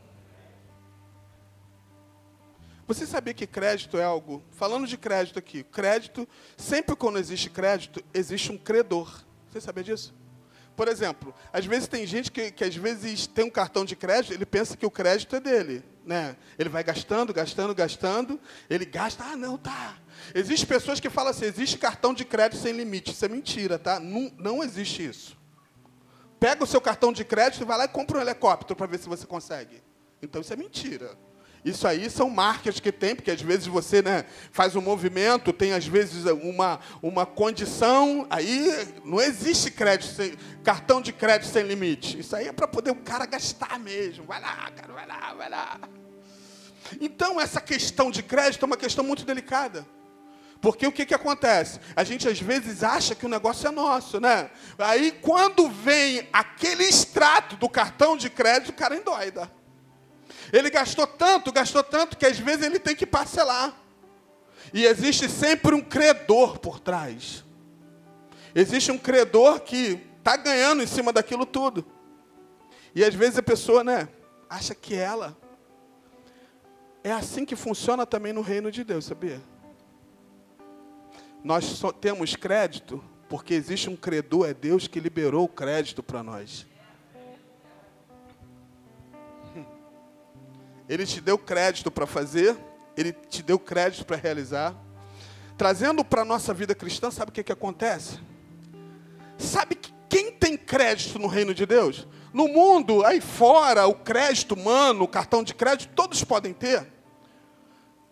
Você 2.87 3.07
sabia 3.07 3.33
que 3.33 3.47
crédito 3.47 3.97
é 3.97 4.03
algo? 4.03 4.43
Falando 4.51 4.85
de 4.85 4.97
crédito 4.97 5.39
aqui, 5.39 5.63
crédito, 5.63 6.27
sempre 6.55 6.95
quando 6.95 7.17
existe 7.17 7.49
crédito, 7.49 8.03
existe 8.13 8.51
um 8.51 8.57
credor. 8.57 9.23
Você 9.49 9.59
sabia 9.59 9.83
disso? 9.83 10.13
Por 10.75 10.87
exemplo, 10.87 11.33
às 11.53 11.65
vezes 11.65 11.87
tem 11.87 12.05
gente 12.05 12.31
que, 12.31 12.51
que 12.51 12.63
às 12.63 12.75
vezes 12.75 13.25
tem 13.25 13.45
um 13.45 13.49
cartão 13.49 13.85
de 13.85 13.95
crédito, 13.95 14.33
ele 14.33 14.45
pensa 14.45 14.75
que 14.75 14.85
o 14.85 14.91
crédito 14.91 15.35
é 15.35 15.39
dele. 15.39 15.83
Né? 16.05 16.35
Ele 16.59 16.69
vai 16.69 16.83
gastando, 16.83 17.33
gastando, 17.33 17.73
gastando, 17.73 18.39
ele 18.69 18.85
gasta, 18.85 19.23
ah, 19.23 19.35
não, 19.35 19.57
tá. 19.57 19.97
Existem 20.35 20.67
pessoas 20.67 20.99
que 20.99 21.09
falam 21.09 21.31
assim, 21.31 21.45
existe 21.45 21.77
cartão 21.77 22.13
de 22.13 22.25
crédito 22.25 22.61
sem 22.61 22.73
limite. 22.73 23.11
Isso 23.11 23.25
é 23.25 23.29
mentira, 23.29 23.79
tá? 23.79 23.99
Não, 23.99 24.31
não 24.37 24.63
existe 24.63 25.07
isso. 25.07 25.37
Pega 26.39 26.63
o 26.63 26.67
seu 26.67 26.81
cartão 26.81 27.11
de 27.11 27.23
crédito 27.23 27.63
e 27.63 27.65
vai 27.65 27.77
lá 27.77 27.85
e 27.85 27.87
compra 27.87 28.19
um 28.19 28.21
helicóptero 28.21 28.75
para 28.75 28.85
ver 28.85 28.99
se 28.99 29.07
você 29.07 29.25
consegue. 29.25 29.81
Então 30.21 30.41
isso 30.41 30.53
é 30.53 30.55
mentira. 30.55 31.17
Isso 31.65 31.87
aí 31.87 32.11
são 32.11 32.29
marcas 32.29 32.79
que 32.79 32.91
tem, 32.91 33.15
porque 33.15 33.31
às 33.31 33.41
vezes 33.41 33.65
você 33.65 33.99
né, 33.99 34.25
faz 34.51 34.75
um 34.75 34.81
movimento, 34.81 35.51
tem 35.51 35.73
às 35.73 35.87
vezes 35.87 36.23
uma, 36.25 36.79
uma 37.01 37.25
condição, 37.25 38.27
aí 38.29 38.87
não 39.03 39.19
existe 39.19 39.71
crédito 39.71 40.13
sem, 40.13 40.35
cartão 40.63 41.01
de 41.01 41.11
crédito 41.11 41.49
sem 41.49 41.63
limite. 41.63 42.19
Isso 42.19 42.35
aí 42.35 42.49
é 42.49 42.53
para 42.53 42.67
poder 42.67 42.91
o 42.91 42.95
cara 42.95 43.25
gastar 43.25 43.79
mesmo. 43.79 44.25
Vai 44.25 44.39
lá, 44.39 44.69
cara, 44.75 44.93
vai 44.93 45.07
lá, 45.07 45.33
vai 45.33 45.49
lá. 45.49 45.79
Então 47.01 47.41
essa 47.41 47.59
questão 47.59 48.11
de 48.11 48.21
crédito 48.21 48.61
é 48.61 48.67
uma 48.67 48.77
questão 48.77 49.03
muito 49.03 49.25
delicada. 49.25 49.87
Porque 50.61 50.85
o 50.85 50.91
que, 50.91 51.03
que 51.03 51.15
acontece? 51.15 51.79
A 51.95 52.03
gente 52.03 52.27
às 52.27 52.39
vezes 52.39 52.83
acha 52.83 53.15
que 53.15 53.25
o 53.25 53.29
negócio 53.29 53.67
é 53.67 53.71
nosso, 53.71 54.19
né? 54.19 54.51
Aí 54.77 55.11
quando 55.19 55.67
vem 55.67 56.29
aquele 56.31 56.83
extrato 56.83 57.55
do 57.55 57.67
cartão 57.67 58.15
de 58.15 58.29
crédito, 58.29 58.69
o 58.69 58.73
cara 58.73 58.95
endoida. 58.95 59.51
Ele 60.55 60.69
gastou 60.69 61.05
tanto, 61.05 61.51
gastou 61.51 61.83
tanto, 61.83 62.15
que 62.15 62.25
às 62.25 62.39
vezes 62.39 62.65
ele 62.65 62.79
tem 62.79 62.95
que 62.95 63.05
parcelar. 63.05 63.77
E 64.73 64.85
existe 64.85 65.27
sempre 65.27 65.75
um 65.75 65.81
credor 65.81 66.59
por 66.59 66.79
trás. 66.79 67.43
Existe 68.55 68.89
um 68.89 68.97
credor 68.97 69.59
que 69.59 69.99
está 70.17 70.37
ganhando 70.37 70.81
em 70.81 70.87
cima 70.87 71.11
daquilo 71.11 71.45
tudo. 71.45 71.85
E 72.95 73.03
às 73.03 73.13
vezes 73.13 73.37
a 73.37 73.43
pessoa, 73.43 73.83
né, 73.83 74.07
acha 74.49 74.73
que 74.73 74.95
ela. 74.95 75.37
É 77.03 77.11
assim 77.11 77.43
que 77.43 77.57
funciona 77.57 78.05
também 78.05 78.31
no 78.31 78.41
reino 78.41 78.71
de 78.71 78.85
Deus, 78.85 79.03
sabia? 79.03 79.41
Nós 81.43 81.65
só 81.65 81.91
temos 81.91 82.33
crédito 82.33 83.03
porque 83.27 83.53
existe 83.53 83.89
um 83.89 83.97
credor, 83.97 84.47
é 84.47 84.53
Deus 84.53 84.87
que 84.87 85.01
liberou 85.01 85.43
o 85.43 85.49
crédito 85.49 86.01
para 86.01 86.23
nós. 86.23 86.65
Ele 90.87 91.05
te 91.05 91.19
deu 91.19 91.37
crédito 91.37 91.89
para 91.89 92.05
fazer, 92.05 92.55
ele 92.95 93.11
te 93.11 93.41
deu 93.41 93.57
crédito 93.57 94.05
para 94.05 94.17
realizar. 94.17 94.75
Trazendo 95.57 96.03
para 96.03 96.21
a 96.21 96.25
nossa 96.25 96.53
vida 96.53 96.75
cristã, 96.75 97.09
sabe 97.09 97.29
o 97.29 97.33
que, 97.33 97.43
que 97.43 97.51
acontece? 97.51 98.19
Sabe 99.37 99.75
que 99.75 99.93
quem 100.09 100.31
tem 100.31 100.57
crédito 100.57 101.17
no 101.17 101.27
reino 101.27 101.53
de 101.53 101.65
Deus? 101.65 102.07
No 102.33 102.47
mundo, 102.47 103.05
aí 103.05 103.21
fora, 103.21 103.87
o 103.87 103.95
crédito 103.95 104.53
humano, 104.53 105.05
o 105.05 105.07
cartão 105.07 105.43
de 105.43 105.53
crédito, 105.53 105.93
todos 105.95 106.23
podem 106.23 106.53
ter. 106.53 106.85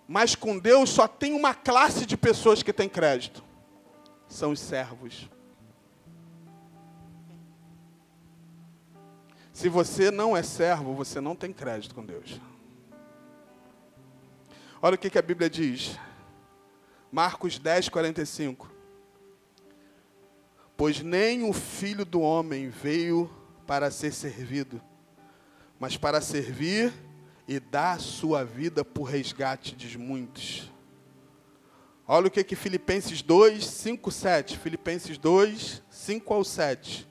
Mas 0.07 0.35
com 0.35 0.57
Deus 0.57 0.89
só 0.89 1.07
tem 1.07 1.33
uma 1.33 1.53
classe 1.53 2.05
de 2.05 2.15
pessoas 2.15 2.63
que 2.63 2.73
tem 2.73 2.87
crédito. 2.87 3.43
São 4.27 4.51
os 4.51 4.59
servos. 4.59 5.29
Se 9.51 9.69
você 9.69 10.09
não 10.09 10.35
é 10.35 10.41
servo, 10.41 10.93
você 10.93 11.21
não 11.21 11.35
tem 11.35 11.53
crédito 11.53 11.93
com 11.93 12.03
Deus. 12.03 12.39
Olha 14.85 14.95
o 14.95 14.97
que, 14.97 15.09
que 15.09 15.17
a 15.17 15.21
Bíblia 15.21 15.49
diz. 15.49 15.97
Marcos 17.09 17.57
10, 17.57 17.87
45. 17.87 18.69
Pois 20.75 20.99
nem 20.99 21.49
o 21.49 21.53
filho 21.53 22.03
do 22.03 22.19
homem 22.19 22.67
veio 22.67 23.31
para 23.65 23.89
ser 23.89 24.11
servido, 24.11 24.81
mas 25.79 25.95
para 25.95 26.19
servir 26.19 26.91
e 27.47 27.61
dar 27.61 27.97
sua 28.01 28.43
vida 28.43 28.83
por 28.83 29.03
resgate 29.03 29.73
de 29.73 29.97
muitos. 29.97 30.69
Olha 32.05 32.27
o 32.27 32.31
que, 32.31 32.43
que 32.43 32.53
Filipenses 32.53 33.21
2, 33.21 33.65
5, 33.65 34.11
7. 34.11 34.59
Filipenses 34.59 35.17
2, 35.17 35.81
5 35.89 36.33
ao 36.33 36.43
7. 36.43 37.07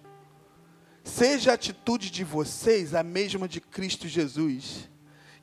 Seja 1.02 1.52
a 1.52 1.54
atitude 1.54 2.10
de 2.10 2.22
vocês 2.22 2.94
a 2.94 3.02
mesma 3.02 3.48
de 3.48 3.62
Cristo 3.62 4.06
Jesus 4.06 4.91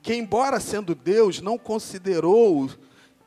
que, 0.02 0.14
embora 0.14 0.60
sendo 0.60 0.94
Deus, 0.94 1.40
não 1.40 1.58
considerou 1.58 2.70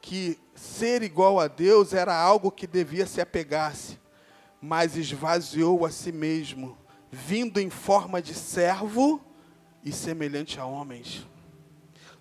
que 0.02 0.38
ser 0.56 1.04
igual 1.04 1.40
a 1.40 1.48
Deus 1.48 1.94
era 1.94 2.16
algo 2.16 2.52
que 2.52 2.68
devia 2.68 3.06
se 3.06 3.22
apegar-se, 3.22 4.00
mas 4.62 4.96
esvaziou 4.96 5.86
a 5.86 5.92
si 5.92 6.12
mesmo, 6.12 6.78
vindo 7.12 7.60
em 7.60 7.70
forma 7.70 8.22
de 8.22 8.34
servo 8.34 9.22
e 9.84 9.92
semelhante 9.92 10.60
a 10.60 10.66
homens. 10.66 11.28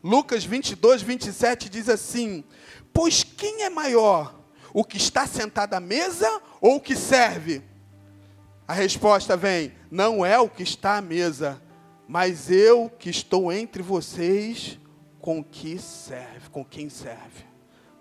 Lucas 0.02 0.44
22, 0.44 1.02
27 1.02 1.68
diz 1.68 1.88
assim: 1.88 2.44
Pois 2.92 3.22
quem 3.22 3.62
é 3.62 3.70
maior, 3.70 4.34
o 4.74 4.84
que 4.84 4.96
está 4.96 5.26
sentado 5.26 5.74
à 5.74 5.80
mesa 5.80 6.28
ou 6.60 6.76
o 6.76 6.80
que 6.80 6.96
serve? 6.96 7.62
A 8.66 8.72
resposta 8.72 9.36
vem: 9.36 9.72
Não 9.90 10.26
é 10.26 10.38
o 10.38 10.48
que 10.48 10.62
está 10.62 10.96
à 10.96 11.02
mesa, 11.02 11.62
mas 12.06 12.50
eu 12.50 12.90
que 12.98 13.10
estou 13.10 13.52
entre 13.52 13.82
vocês, 13.82 14.78
com 15.20 15.42
que 15.42 15.78
serve, 15.78 16.50
com 16.50 16.64
quem 16.64 16.88
serve. 16.88 17.44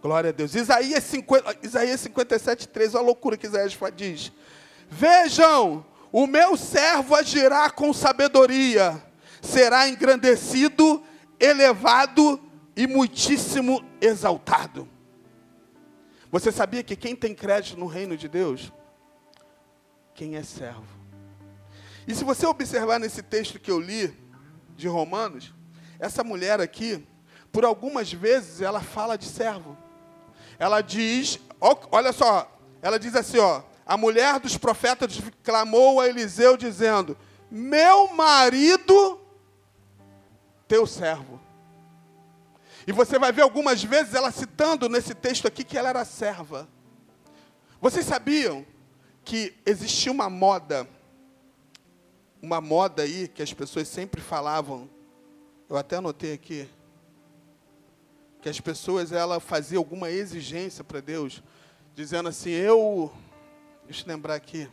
Glória 0.01 0.29
a 0.29 0.33
Deus. 0.33 0.55
Isaías, 0.55 1.03
50, 1.03 1.57
Isaías 1.61 1.99
57, 2.01 2.67
3, 2.67 2.95
olha 2.95 3.03
a 3.03 3.05
loucura 3.05 3.37
que 3.37 3.45
Isaías 3.45 3.77
diz. 3.95 4.31
Vejam, 4.89 5.85
o 6.11 6.25
meu 6.25 6.57
servo 6.57 7.15
agirá 7.15 7.69
com 7.69 7.93
sabedoria, 7.93 9.01
será 9.41 9.87
engrandecido, 9.87 11.03
elevado 11.39 12.41
e 12.75 12.87
muitíssimo 12.87 13.83
exaltado. 14.01 14.89
Você 16.31 16.51
sabia 16.51 16.83
que 16.83 16.95
quem 16.95 17.15
tem 17.15 17.35
crédito 17.35 17.77
no 17.77 17.85
reino 17.85 18.17
de 18.17 18.27
Deus? 18.27 18.71
Quem 20.13 20.35
é 20.35 20.43
servo. 20.43 21.00
E 22.07 22.15
se 22.15 22.23
você 22.23 22.45
observar 22.45 22.99
nesse 22.99 23.21
texto 23.21 23.59
que 23.59 23.71
eu 23.71 23.79
li, 23.79 24.15
de 24.75 24.87
Romanos, 24.87 25.53
essa 25.99 26.23
mulher 26.23 26.59
aqui, 26.59 27.05
por 27.51 27.63
algumas 27.63 28.11
vezes, 28.11 28.61
ela 28.61 28.81
fala 28.81 29.17
de 29.17 29.25
servo. 29.25 29.77
Ela 30.57 30.81
diz, 30.81 31.39
olha 31.91 32.11
só, 32.11 32.51
ela 32.81 32.97
diz 32.97 33.15
assim, 33.15 33.37
ó, 33.37 33.61
a 33.85 33.97
mulher 33.97 34.39
dos 34.39 34.57
profetas 34.57 35.19
clamou 35.43 35.99
a 35.99 36.07
Eliseu 36.07 36.55
dizendo: 36.55 37.17
Meu 37.49 38.07
marido, 38.13 39.19
teu 40.67 40.87
servo. 40.87 41.41
E 42.87 42.91
você 42.91 43.19
vai 43.19 43.31
ver 43.31 43.41
algumas 43.41 43.83
vezes 43.83 44.13
ela 44.13 44.31
citando 44.31 44.87
nesse 44.87 45.13
texto 45.13 45.47
aqui 45.47 45.63
que 45.63 45.77
ela 45.77 45.89
era 45.89 46.05
serva. 46.05 46.69
Vocês 47.81 48.05
sabiam 48.05 48.65
que 49.25 49.53
existia 49.65 50.11
uma 50.11 50.29
moda 50.29 50.87
uma 52.41 52.59
moda 52.59 53.03
aí 53.03 53.27
que 53.27 53.41
as 53.41 53.53
pessoas 53.53 53.87
sempre 53.87 54.19
falavam, 54.19 54.89
eu 55.69 55.77
até 55.77 55.97
anotei 55.97 56.33
aqui, 56.33 56.67
que 58.41 58.49
as 58.49 58.59
pessoas 58.59 59.11
ela 59.11 59.39
fazia 59.39 59.77
alguma 59.77 60.09
exigência 60.09 60.83
para 60.83 60.99
Deus 60.99 61.43
dizendo 61.93 62.29
assim: 62.29 62.49
Eu. 62.49 63.11
Deixa 63.85 64.03
eu 64.03 64.07
lembrar 64.07 64.35
aqui. 64.35 64.67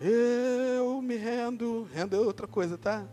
Eu 0.00 1.02
me 1.02 1.16
rendo. 1.16 1.88
Rendo 1.92 2.16
é 2.16 2.20
outra 2.20 2.46
coisa, 2.46 2.78
tá? 2.78 3.04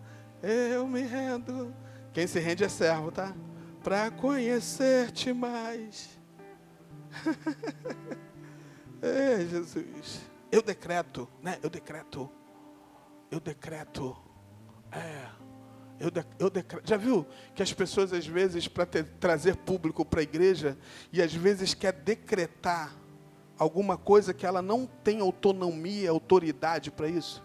Eu 0.41 0.87
me 0.87 1.01
rendo. 1.01 1.73
Quem 2.13 2.27
se 2.27 2.39
rende 2.39 2.63
é 2.63 2.69
servo, 2.69 3.11
tá? 3.11 3.35
Para 3.83 4.11
conhecer-te 4.11 5.33
mais. 5.33 6.09
Jesus. 9.49 10.21
Eu 10.51 10.61
decreto, 10.61 11.27
né? 11.41 11.59
Eu 11.61 11.69
decreto. 11.69 12.29
Eu 13.33 13.39
decreto. 13.39 14.15
É. 14.91 15.25
Eu, 15.99 16.11
de, 16.11 16.23
eu 16.37 16.51
decreto. 16.51 16.87
Já 16.87 16.97
viu 16.97 17.25
que 17.55 17.63
as 17.63 17.73
pessoas, 17.73 18.13
às 18.13 18.27
vezes, 18.27 18.67
para 18.67 18.85
trazer 18.85 19.55
público 19.55 20.05
para 20.05 20.19
a 20.19 20.23
igreja, 20.23 20.77
e 21.11 21.19
às 21.19 21.33
vezes 21.33 21.73
quer 21.73 21.93
decretar 21.93 22.95
alguma 23.57 23.97
coisa 23.97 24.35
que 24.35 24.45
ela 24.45 24.61
não 24.61 24.85
tem 24.85 25.19
autonomia, 25.19 26.11
autoridade 26.11 26.91
para 26.91 27.07
isso? 27.07 27.43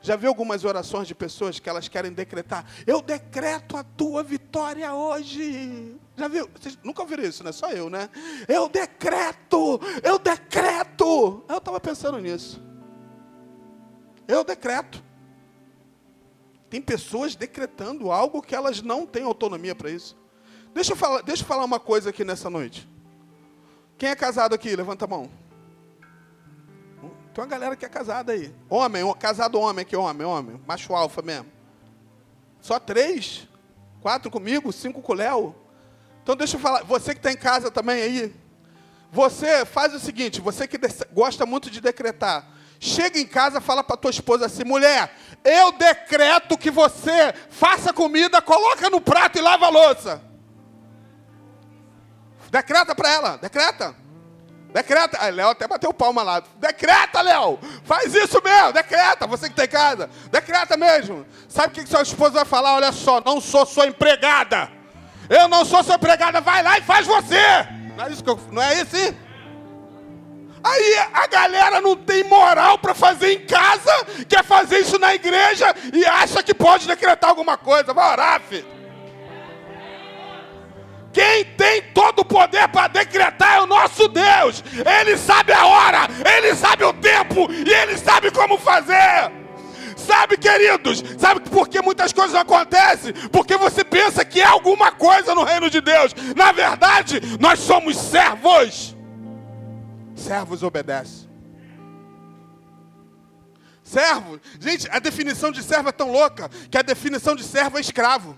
Já 0.00 0.16
viu 0.16 0.30
algumas 0.30 0.64
orações 0.64 1.06
de 1.06 1.14
pessoas 1.14 1.60
que 1.60 1.68
elas 1.68 1.86
querem 1.86 2.14
decretar? 2.14 2.64
Eu 2.86 3.02
decreto 3.02 3.76
a 3.76 3.84
tua 3.84 4.22
vitória 4.22 4.94
hoje. 4.94 6.00
Já 6.16 6.28
viu? 6.28 6.48
Vocês 6.58 6.78
nunca 6.82 7.02
ouviram 7.02 7.24
isso, 7.24 7.44
né? 7.44 7.52
Só 7.52 7.70
eu, 7.70 7.90
né? 7.90 8.08
Eu 8.48 8.70
decreto, 8.70 9.78
eu 10.02 10.18
decreto. 10.18 11.44
Eu 11.46 11.58
estava 11.58 11.78
pensando 11.78 12.18
nisso. 12.20 12.58
Eu 14.26 14.42
decreto. 14.42 15.04
Tem 16.68 16.80
pessoas 16.80 17.34
decretando 17.34 18.10
algo 18.10 18.42
que 18.42 18.54
elas 18.54 18.82
não 18.82 19.06
têm 19.06 19.22
autonomia 19.22 19.74
para 19.74 19.90
isso. 19.90 20.16
Deixa 20.74 20.92
eu, 20.92 20.96
falar, 20.96 21.22
deixa 21.22 21.42
eu 21.42 21.46
falar 21.46 21.64
uma 21.64 21.80
coisa 21.80 22.10
aqui 22.10 22.24
nessa 22.24 22.50
noite. 22.50 22.88
Quem 23.96 24.10
é 24.10 24.16
casado 24.16 24.54
aqui? 24.54 24.74
Levanta 24.74 25.04
a 25.04 25.08
mão. 25.08 25.30
Tem 27.32 27.42
uma 27.42 27.46
galera 27.46 27.76
que 27.76 27.84
é 27.84 27.88
casada 27.88 28.32
aí. 28.32 28.54
Homem, 28.68 29.02
casado 29.18 29.58
homem 29.58 29.82
aqui, 29.82 29.96
homem, 29.96 30.26
homem. 30.26 30.60
Macho 30.66 30.94
alfa 30.94 31.22
mesmo. 31.22 31.46
Só 32.60 32.78
três? 32.78 33.48
Quatro 34.00 34.30
comigo? 34.30 34.72
Cinco 34.72 35.00
com 35.00 35.12
o 35.12 35.16
Léo? 35.16 35.54
Então 36.22 36.34
deixa 36.34 36.56
eu 36.56 36.60
falar. 36.60 36.82
Você 36.84 37.12
que 37.12 37.20
está 37.20 37.30
em 37.30 37.36
casa 37.36 37.70
também 37.70 38.02
aí. 38.02 38.34
Você 39.12 39.64
faz 39.64 39.94
o 39.94 40.00
seguinte, 40.00 40.40
você 40.40 40.66
que 40.66 40.78
gosta 41.12 41.46
muito 41.46 41.70
de 41.70 41.80
decretar. 41.80 42.46
Chega 42.78 43.18
em 43.18 43.26
casa, 43.26 43.60
fala 43.60 43.82
para 43.82 43.96
tua 43.96 44.10
esposa 44.10 44.46
assim, 44.46 44.64
mulher, 44.64 45.16
eu 45.46 45.72
decreto 45.72 46.58
que 46.58 46.70
você 46.70 47.32
faça 47.50 47.92
comida, 47.92 48.42
coloca 48.42 48.90
no 48.90 49.00
prato 49.00 49.38
e 49.38 49.40
lava 49.40 49.66
a 49.66 49.70
louça. 49.70 50.20
Decreta 52.50 52.94
para 52.94 53.10
ela, 53.10 53.36
decreta. 53.38 53.94
Decreta. 54.72 55.16
Aí, 55.20 55.30
Léo 55.30 55.48
até 55.48 55.66
bateu 55.66 55.94
palma 55.94 56.22
lá. 56.22 56.42
Decreta, 56.56 57.22
Léo. 57.22 57.58
Faz 57.84 58.14
isso 58.14 58.42
mesmo. 58.44 58.72
Decreta. 58.72 59.26
Você 59.26 59.46
que 59.46 59.52
está 59.52 59.64
em 59.64 59.68
casa. 59.68 60.10
Decreta 60.30 60.76
mesmo. 60.76 61.26
Sabe 61.48 61.68
o 61.68 61.70
que, 61.70 61.84
que 61.84 61.88
sua 61.88 62.02
esposa 62.02 62.32
vai 62.32 62.44
falar? 62.44 62.74
Olha 62.74 62.92
só, 62.92 63.22
não 63.24 63.40
sou 63.40 63.64
sua 63.64 63.86
empregada. 63.86 64.70
Eu 65.30 65.48
não 65.48 65.64
sou 65.64 65.82
sua 65.82 65.94
empregada. 65.94 66.42
Vai 66.42 66.62
lá 66.62 66.76
e 66.76 66.82
faz 66.82 67.06
você. 67.06 67.40
Não 67.96 68.04
é 68.04 68.10
isso 68.10 68.22
que 68.22 68.28
eu, 68.28 68.38
Não 68.52 68.62
é 68.62 68.82
isso, 68.82 68.96
hein? 68.96 69.16
Aí 70.66 70.98
a 71.12 71.26
galera 71.28 71.80
não 71.80 71.94
tem 71.94 72.24
moral 72.24 72.76
para 72.76 72.92
fazer 72.92 73.32
em 73.34 73.46
casa, 73.46 73.92
quer 74.28 74.42
fazer 74.42 74.80
isso 74.80 74.98
na 74.98 75.14
igreja 75.14 75.72
e 75.92 76.04
acha 76.04 76.42
que 76.42 76.52
pode 76.52 76.88
decretar 76.88 77.30
alguma 77.30 77.56
coisa. 77.56 77.94
Vai 77.94 78.10
orar, 78.10 78.40
filho. 78.40 78.66
Quem 81.12 81.44
tem 81.44 81.82
todo 81.94 82.18
o 82.20 82.24
poder 82.24 82.66
para 82.68 82.88
decretar 82.88 83.58
é 83.58 83.62
o 83.62 83.66
nosso 83.66 84.08
Deus. 84.08 84.64
Ele 85.00 85.16
sabe 85.16 85.52
a 85.52 85.66
hora, 85.66 86.08
ele 86.36 86.52
sabe 86.56 86.82
o 86.82 86.92
tempo 86.92 87.48
e 87.50 87.72
ele 87.72 87.96
sabe 87.96 88.32
como 88.32 88.58
fazer. 88.58 89.30
Sabe, 89.96 90.36
queridos, 90.36 91.02
sabe 91.16 91.40
por 91.48 91.68
que 91.68 91.80
muitas 91.80 92.12
coisas 92.12 92.34
acontecem? 92.34 93.12
Porque 93.30 93.56
você 93.56 93.84
pensa 93.84 94.24
que 94.24 94.40
é 94.40 94.44
alguma 94.44 94.90
coisa 94.90 95.32
no 95.32 95.44
reino 95.44 95.70
de 95.70 95.80
Deus. 95.80 96.12
Na 96.34 96.50
verdade, 96.50 97.20
nós 97.40 97.60
somos 97.60 97.96
servos 97.96 98.95
servos 100.16 100.62
obedecem. 100.62 101.28
Servo, 103.82 104.40
gente, 104.58 104.88
a 104.90 104.98
definição 104.98 105.52
de 105.52 105.62
servo 105.62 105.90
é 105.90 105.92
tão 105.92 106.10
louca 106.10 106.50
que 106.68 106.76
a 106.76 106.82
definição 106.82 107.36
de 107.36 107.44
servo 107.44 107.78
é 107.78 107.80
escravo. 107.80 108.36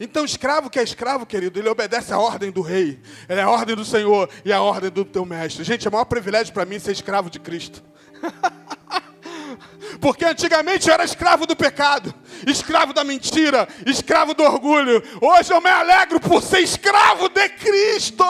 Então, 0.00 0.24
escravo 0.24 0.68
que 0.68 0.80
é 0.80 0.82
escravo, 0.82 1.24
querido, 1.24 1.60
ele 1.60 1.68
obedece 1.68 2.12
à 2.12 2.18
ordem 2.18 2.50
do 2.50 2.60
rei, 2.60 3.00
ele 3.28 3.38
é 3.38 3.42
a 3.44 3.48
ordem 3.48 3.76
do 3.76 3.84
Senhor 3.84 4.28
e 4.44 4.52
a 4.52 4.60
ordem 4.60 4.90
do 4.90 5.04
teu 5.04 5.24
mestre. 5.24 5.62
Gente, 5.62 5.86
é 5.86 5.88
o 5.88 5.92
maior 5.92 6.06
privilégio 6.06 6.52
para 6.52 6.64
mim 6.64 6.80
ser 6.80 6.90
escravo 6.90 7.30
de 7.30 7.38
Cristo. 7.38 7.84
Porque 10.00 10.24
antigamente 10.24 10.88
eu 10.88 10.94
era 10.94 11.04
escravo 11.04 11.46
do 11.46 11.54
pecado, 11.54 12.12
escravo 12.44 12.92
da 12.92 13.04
mentira, 13.04 13.68
escravo 13.86 14.34
do 14.34 14.42
orgulho. 14.42 15.00
Hoje 15.20 15.52
eu 15.52 15.60
me 15.60 15.70
alegro 15.70 16.18
por 16.18 16.42
ser 16.42 16.60
escravo 16.60 17.28
de 17.28 17.48
Cristo. 17.50 18.24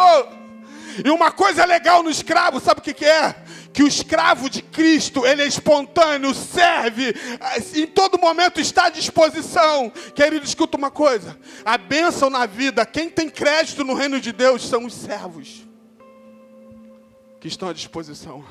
E 1.04 1.10
uma 1.10 1.30
coisa 1.30 1.64
legal 1.64 2.02
no 2.02 2.10
escravo, 2.10 2.60
sabe 2.60 2.80
o 2.80 2.82
que, 2.82 2.92
que 2.92 3.04
é? 3.04 3.34
Que 3.72 3.82
o 3.82 3.88
escravo 3.88 4.50
de 4.50 4.60
Cristo, 4.60 5.24
ele 5.24 5.42
é 5.42 5.46
espontâneo, 5.46 6.34
serve, 6.34 7.14
em 7.74 7.86
todo 7.86 8.18
momento 8.18 8.60
está 8.60 8.86
à 8.86 8.90
disposição. 8.90 9.90
Querido, 10.14 10.44
escuta 10.44 10.76
uma 10.76 10.90
coisa: 10.90 11.38
a 11.64 11.78
bênção 11.78 12.28
na 12.28 12.44
vida, 12.44 12.84
quem 12.84 13.08
tem 13.08 13.30
crédito 13.30 13.84
no 13.84 13.94
reino 13.94 14.20
de 14.20 14.32
Deus 14.32 14.68
são 14.68 14.84
os 14.84 14.92
servos 14.92 15.66
que 17.40 17.48
estão 17.48 17.68
à 17.68 17.72
disposição. 17.72 18.44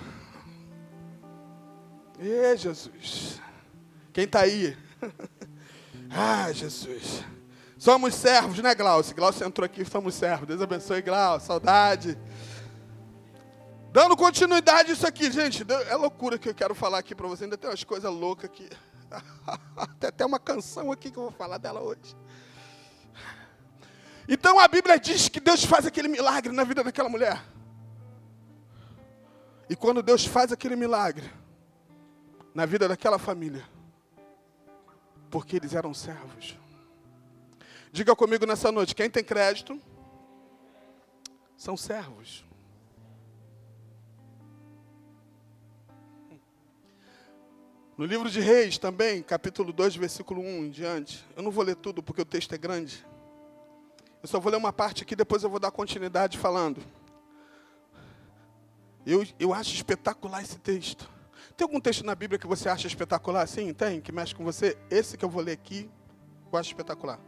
E 2.19 2.57
Jesus, 2.57 3.39
quem 4.13 4.25
está 4.25 4.41
aí? 4.41 4.77
ah, 6.09 6.51
Jesus. 6.51 7.23
Somos 7.81 8.13
servos, 8.13 8.59
né, 8.59 8.75
Glaucio? 8.75 9.15
Glaucio 9.15 9.43
entrou 9.43 9.65
aqui, 9.65 9.83
somos 9.83 10.13
servos. 10.13 10.47
Deus 10.47 10.61
abençoe, 10.61 11.01
Glaucio. 11.01 11.47
Saudade. 11.47 12.15
Dando 13.91 14.15
continuidade 14.15 14.93
isso 14.93 15.05
aqui, 15.05 15.29
gente. 15.29 15.65
É 15.89 15.95
loucura 15.95 16.39
que 16.39 16.47
eu 16.47 16.55
quero 16.55 16.73
falar 16.73 16.99
aqui 16.99 17.13
para 17.13 17.27
você. 17.27 17.43
Ainda 17.43 17.57
tem 17.57 17.69
umas 17.69 17.83
coisas 17.83 18.11
loucas 18.11 18.45
aqui. 18.45 18.69
Tem 19.99 20.07
até 20.07 20.25
uma 20.25 20.39
canção 20.39 20.89
aqui 20.89 21.11
que 21.11 21.17
eu 21.17 21.23
vou 21.23 21.31
falar 21.31 21.57
dela 21.57 21.81
hoje. 21.81 22.15
Então 24.25 24.57
a 24.57 24.67
Bíblia 24.69 24.97
diz 24.97 25.27
que 25.27 25.41
Deus 25.41 25.65
faz 25.65 25.85
aquele 25.85 26.07
milagre 26.07 26.53
na 26.53 26.63
vida 26.63 26.81
daquela 26.81 27.09
mulher. 27.09 27.43
E 29.69 29.75
quando 29.75 30.01
Deus 30.01 30.25
faz 30.25 30.53
aquele 30.53 30.77
milagre 30.77 31.29
na 32.53 32.65
vida 32.65 32.87
daquela 32.87 33.19
família, 33.19 33.67
porque 35.29 35.57
eles 35.57 35.73
eram 35.73 35.93
servos. 35.93 36.57
Diga 37.91 38.15
comigo 38.15 38.45
nessa 38.45 38.71
noite: 38.71 38.95
quem 38.95 39.09
tem 39.09 39.23
crédito 39.23 39.77
são 41.57 41.75
servos. 41.75 42.45
No 48.01 48.07
livro 48.07 48.31
de 48.31 48.39
Reis 48.39 48.79
também, 48.79 49.21
capítulo 49.21 49.71
2, 49.71 49.95
versículo 49.95 50.41
1 50.41 50.65
em 50.65 50.69
diante. 50.71 51.23
Eu 51.35 51.43
não 51.43 51.51
vou 51.51 51.63
ler 51.63 51.75
tudo 51.75 52.01
porque 52.01 52.23
o 52.23 52.25
texto 52.25 52.51
é 52.51 52.57
grande. 52.57 53.05
Eu 54.23 54.27
só 54.27 54.39
vou 54.39 54.51
ler 54.51 54.57
uma 54.57 54.73
parte 54.73 55.03
aqui, 55.03 55.15
depois 55.15 55.43
eu 55.43 55.51
vou 55.51 55.59
dar 55.59 55.69
continuidade 55.69 56.35
falando. 56.35 56.81
Eu, 59.05 59.23
eu 59.39 59.53
acho 59.53 59.75
espetacular 59.75 60.41
esse 60.41 60.57
texto. 60.57 61.07
Tem 61.55 61.63
algum 61.63 61.79
texto 61.79 62.03
na 62.03 62.15
Bíblia 62.15 62.39
que 62.39 62.47
você 62.47 62.69
acha 62.69 62.87
espetacular? 62.87 63.47
Sim, 63.47 63.71
tem, 63.71 64.01
que 64.01 64.11
mexe 64.11 64.33
com 64.33 64.43
você? 64.43 64.75
Esse 64.89 65.15
que 65.15 65.23
eu 65.23 65.29
vou 65.29 65.43
ler 65.43 65.51
aqui, 65.51 65.87
eu 66.51 66.57
acho 66.57 66.69
espetacular. 66.69 67.19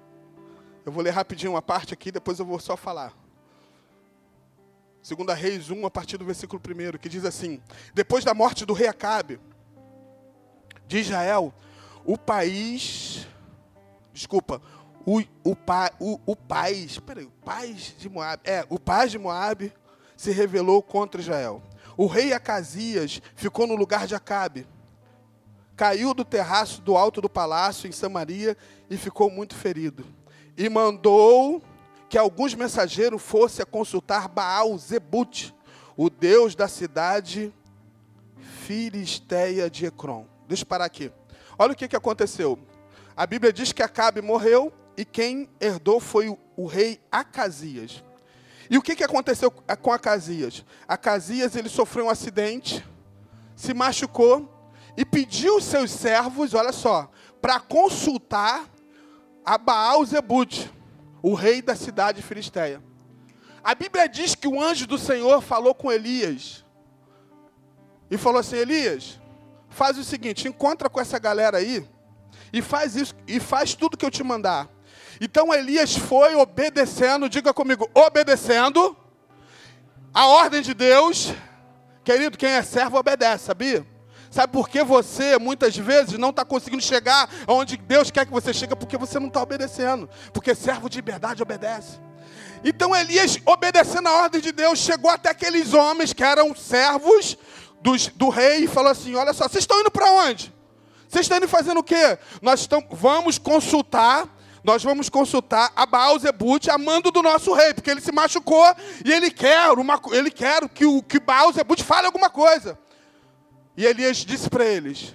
Eu 0.84 0.92
vou 0.92 1.04
ler 1.04 1.12
rapidinho 1.12 1.52
uma 1.52 1.62
parte 1.62 1.94
aqui, 1.94 2.12
depois 2.12 2.40
eu 2.40 2.48
vou 2.48 2.58
só 2.58 2.76
falar. 2.76 3.14
Segunda 5.04 5.36
Reis 5.36 5.70
1, 5.70 5.86
a 5.86 5.92
partir 5.92 6.18
do 6.18 6.26
versículo 6.26 6.60
1, 6.60 6.98
que 6.98 7.10
diz 7.10 7.26
assim: 7.26 7.62
Depois 7.94 8.26
da 8.26 8.34
morte 8.34 8.66
do 8.66 8.74
rei 8.74 8.88
Acabe 8.88 9.40
de 10.88 11.00
Israel, 11.00 11.54
o 12.06 12.18
país, 12.18 13.28
desculpa, 14.14 14.62
o, 15.06 15.20
o, 15.44 15.56
o, 16.00 16.20
o 16.26 16.36
país, 16.36 17.00
peraí, 17.00 17.26
o 17.26 17.32
país 17.46 17.96
de 17.98 18.10
Moab, 18.10 18.42
é, 18.44 18.66
o 18.70 18.80
país 18.80 19.12
de 19.12 19.20
Moab 19.20 19.72
se 20.16 20.32
revelou 20.32 20.82
contra 20.82 21.22
Israel. 21.22 21.62
O 21.98 22.08
rei 22.08 22.34
Acasias 22.34 23.22
ficou 23.36 23.68
no 23.68 23.76
lugar 23.76 24.08
de 24.08 24.16
Acabe. 24.16 24.66
Caiu 25.76 26.14
do 26.14 26.24
terraço 26.24 26.82
do 26.82 26.96
alto 26.96 27.20
do 27.20 27.30
palácio 27.30 27.88
em 27.88 27.92
Samaria 27.92 28.56
e 28.90 28.98
ficou 28.98 29.30
muito 29.30 29.56
ferido 29.56 30.06
e 30.58 30.70
mandou 30.70 31.62
que 32.10 32.18
alguns 32.18 32.54
mensageiros 32.54 33.22
fossem 33.22 33.64
a 33.64 33.66
consultar 33.66 34.28
Baal 34.28 34.78
Zebut, 34.78 35.54
o 35.98 36.10
deus 36.10 36.56
da 36.56 36.68
cidade 36.68 37.54
filisteia 38.66 39.70
de 39.70 39.86
Ecrom. 39.88 40.26
Deixa 40.48 40.64
eu 40.64 40.68
parar 40.68 40.86
aqui. 40.86 41.12
Olha 41.58 41.74
o 41.74 41.76
que, 41.76 41.88
que 41.88 41.96
aconteceu. 41.96 42.60
A 43.16 43.26
Bíblia 43.26 43.54
diz 43.54 43.72
que 43.72 43.84
Acabe 43.84 44.22
morreu 44.22 44.74
e 44.98 45.06
quem 45.06 45.50
herdou 45.60 46.00
foi 46.00 46.30
o, 46.56 46.66
rei 46.66 47.00
Acasias. 47.12 48.04
E 48.70 48.78
o 48.78 48.82
que, 48.82 48.96
que 48.96 49.04
aconteceu 49.04 49.52
com 49.52 49.92
Acasias? 49.92 50.66
Acasias 50.88 51.56
ele 51.56 51.70
sofreu 51.70 52.06
um 52.06 52.10
acidente, 52.10 52.86
se 53.56 53.74
machucou 53.74 54.50
e 54.96 55.06
pediu 55.06 55.58
os 55.58 55.66
seus 55.66 55.92
servos, 55.92 56.54
olha 56.54 56.72
só, 56.72 57.12
para 57.42 57.60
consultar 57.60 58.70
a 59.46 59.58
Baal 59.58 60.04
Zebud, 60.06 60.72
o 61.22 61.34
rei 61.34 61.62
da 61.62 61.76
cidade 61.76 62.22
filisteia. 62.22 62.82
A 63.64 63.74
Bíblia 63.74 64.08
diz 64.08 64.36
que 64.36 64.48
o 64.48 64.62
anjo 64.62 64.86
do 64.86 64.98
Senhor 64.98 65.42
falou 65.42 65.74
com 65.74 65.92
Elias 65.92 66.66
e 68.12 68.18
falou 68.18 68.40
assim: 68.40 68.58
Elias, 68.58 69.20
faz 69.74 69.98
o 69.98 70.04
seguinte, 70.04 70.48
encontra 70.48 70.90
com 70.90 71.02
essa 71.02 71.20
galera 71.20 71.58
aí 71.58 71.86
e 72.52 72.62
faz 72.62 72.96
isso 72.96 73.16
e 73.28 73.40
faz 73.40 73.74
tudo 73.74 73.98
que 73.98 74.06
eu 74.06 74.12
te 74.12 74.24
mandar. 74.24 74.70
Então 75.20 75.54
Elias 75.54 75.96
foi 75.96 76.36
obedecendo, 76.36 77.28
diga 77.28 77.54
comigo, 77.54 77.90
obedecendo 77.94 78.96
a 80.14 80.28
ordem 80.28 80.62
de 80.62 80.74
Deus. 80.74 81.34
Querido, 82.04 82.38
quem 82.38 82.50
é 82.50 82.62
servo 82.62 82.98
obedece, 82.98 83.46
sabia? 83.46 83.86
Sabe 84.30 84.52
por 84.52 84.68
que 84.68 84.84
você, 84.84 85.38
muitas 85.38 85.78
vezes, 85.78 86.18
não 86.18 86.32
está 86.32 86.44
conseguindo 86.44 86.82
chegar 86.82 87.30
onde 87.48 87.78
Deus 87.78 88.10
quer 88.10 88.26
que 88.26 88.32
você 88.32 88.52
chegue? 88.52 88.76
Porque 88.76 88.98
você 88.98 89.20
não 89.20 89.28
está 89.28 89.42
obedecendo. 89.42 90.10
Porque 90.34 90.56
servo 90.56 90.90
de 90.90 91.02
verdade 91.02 91.44
obedece. 91.44 92.00
Então 92.64 92.96
Elias, 92.96 93.38
obedecendo 93.46 94.08
a 94.08 94.24
ordem 94.24 94.42
de 94.42 94.52
Deus, 94.52 94.80
chegou 94.80 95.12
até 95.12 95.30
aqueles 95.30 95.74
homens 95.74 96.14
que 96.14 96.24
eram 96.24 96.56
servos 96.56 97.38
dos, 97.84 98.08
do 98.08 98.30
rei 98.30 98.64
e 98.64 98.68
falou 98.68 98.92
assim: 98.92 99.14
Olha 99.16 99.34
só, 99.34 99.48
vocês 99.48 99.64
estão 99.64 99.80
indo 99.80 99.92
para 99.92 100.10
onde? 100.12 100.54
Vocês 101.08 101.26
estão 101.26 101.38
indo 101.38 101.48
fazendo 101.48 101.80
o 101.80 101.84
quê? 101.84 102.18
Nós 102.42 102.62
estamos, 102.62 102.88
vamos 102.92 103.38
consultar 103.38 104.28
nós 104.64 104.82
vamos 104.82 105.10
consultar 105.10 105.74
a 105.76 105.86
Baal 105.86 106.18
Zebut, 106.18 106.70
a 106.70 106.78
mando 106.78 107.12
do 107.12 107.22
nosso 107.22 107.54
rei, 107.54 107.74
porque 107.74 107.92
ele 107.92 108.00
se 108.00 108.14
machucou 108.14 108.66
e 109.04 109.12
ele 109.12 109.30
quer, 109.30 109.70
uma, 109.72 110.00
ele 110.14 110.32
quer 110.32 110.70
que 110.70 110.86
o 110.86 111.04
que 111.04 111.20
Baal 111.20 111.52
Zebut 111.52 111.84
fale 111.84 112.06
alguma 112.06 112.30
coisa. 112.30 112.80
E 113.76 113.86
Elias 113.86 114.18
disse 114.18 114.50
para 114.50 114.64
eles: 114.64 115.14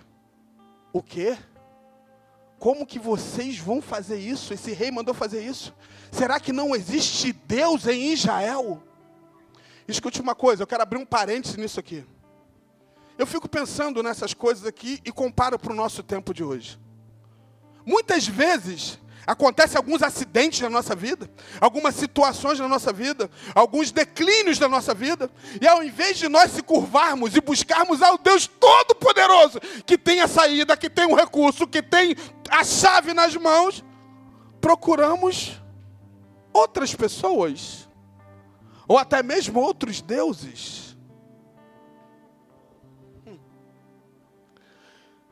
O 0.93 1.03
quê? 1.03 1.35
Como 2.59 2.85
que 2.85 2.99
vocês 2.99 3.59
vão 3.59 3.81
fazer 3.81 4.19
isso? 4.19 4.53
Esse 4.53 4.73
rei 4.73 4.91
mandou 4.91 5.15
fazer 5.15 5.43
isso? 5.43 5.75
Será 6.13 6.39
que 6.39 6.53
não 6.53 6.77
existe 6.77 7.33
Deus 7.33 7.87
em 7.87 8.13
Israel? 8.13 8.83
Escute 9.87 10.21
uma 10.21 10.35
coisa, 10.35 10.63
eu 10.63 10.67
quero 10.67 10.83
abrir 10.83 10.99
um 10.99 11.07
parêntese 11.07 11.59
nisso 11.59 11.81
aqui. 11.81 12.05
Eu 13.19 13.27
fico 13.27 13.49
pensando 13.49 14.03
nessas 14.03 14.33
coisas 14.33 14.65
aqui 14.65 15.01
e 15.05 15.13
comparo 15.13 15.59
para 15.59 15.73
o 15.73 15.77
nosso 15.77 16.03
tempo 16.03 16.33
de 16.33 16.43
hoje. 16.43 16.79
Muitas 17.85 18.27
vezes 18.27 18.99
Acontece 19.29 19.77
alguns 19.77 20.03
acidentes 20.03 20.59
na 20.63 20.71
nossa 20.71 20.97
vida, 20.97 21.31
algumas 21.61 21.95
situações 21.95 22.59
na 22.59 22.67
nossa 22.67 22.95
vida, 22.95 23.31
alguns 23.55 23.93
declínios 23.93 24.59
da 24.59 24.67
nossa 24.71 24.95
vida, 24.95 25.31
e 25.61 25.69
ao 25.69 25.83
invés 25.83 26.17
de 26.17 26.31
nós 26.31 26.51
se 26.51 26.63
curvarmos 26.63 27.37
e 27.37 27.41
buscarmos 27.43 28.01
ao 28.01 28.17
Deus 28.17 28.47
Todo-Poderoso, 28.47 29.61
que 29.85 29.99
tem 29.99 30.23
a 30.23 30.27
saída, 30.27 30.79
que 30.79 30.89
tem 30.89 31.05
o 31.05 31.11
um 31.11 31.15
recurso, 31.15 31.67
que 31.67 31.83
tem 31.83 32.17
a 32.49 32.65
chave 32.65 33.13
nas 33.13 33.37
mãos, 33.37 33.85
procuramos 34.63 35.61
outras 36.51 36.95
pessoas, 36.95 37.87
ou 38.89 38.97
até 38.97 39.23
mesmo 39.23 39.61
outros 39.61 40.01
deuses. 40.01 40.88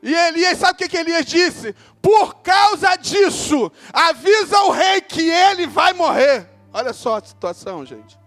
E 0.01 0.13
Elias, 0.13 0.59
sabe 0.59 0.85
o 0.85 0.89
que, 0.89 0.97
Elias 0.97 1.25
disse? 1.25 1.75
Por 2.01 2.35
causa 2.35 2.95
disso, 2.95 3.71
avisa 3.91 4.59
o 4.61 4.71
rei 4.71 5.01
que 5.01 5.29
ele 5.29 5.67
vai 5.67 5.93
morrer. 5.93 6.47
Olha 6.71 6.93
só 6.93 7.17
a 7.17 7.23
situação, 7.23 7.85
gente. 7.85 8.17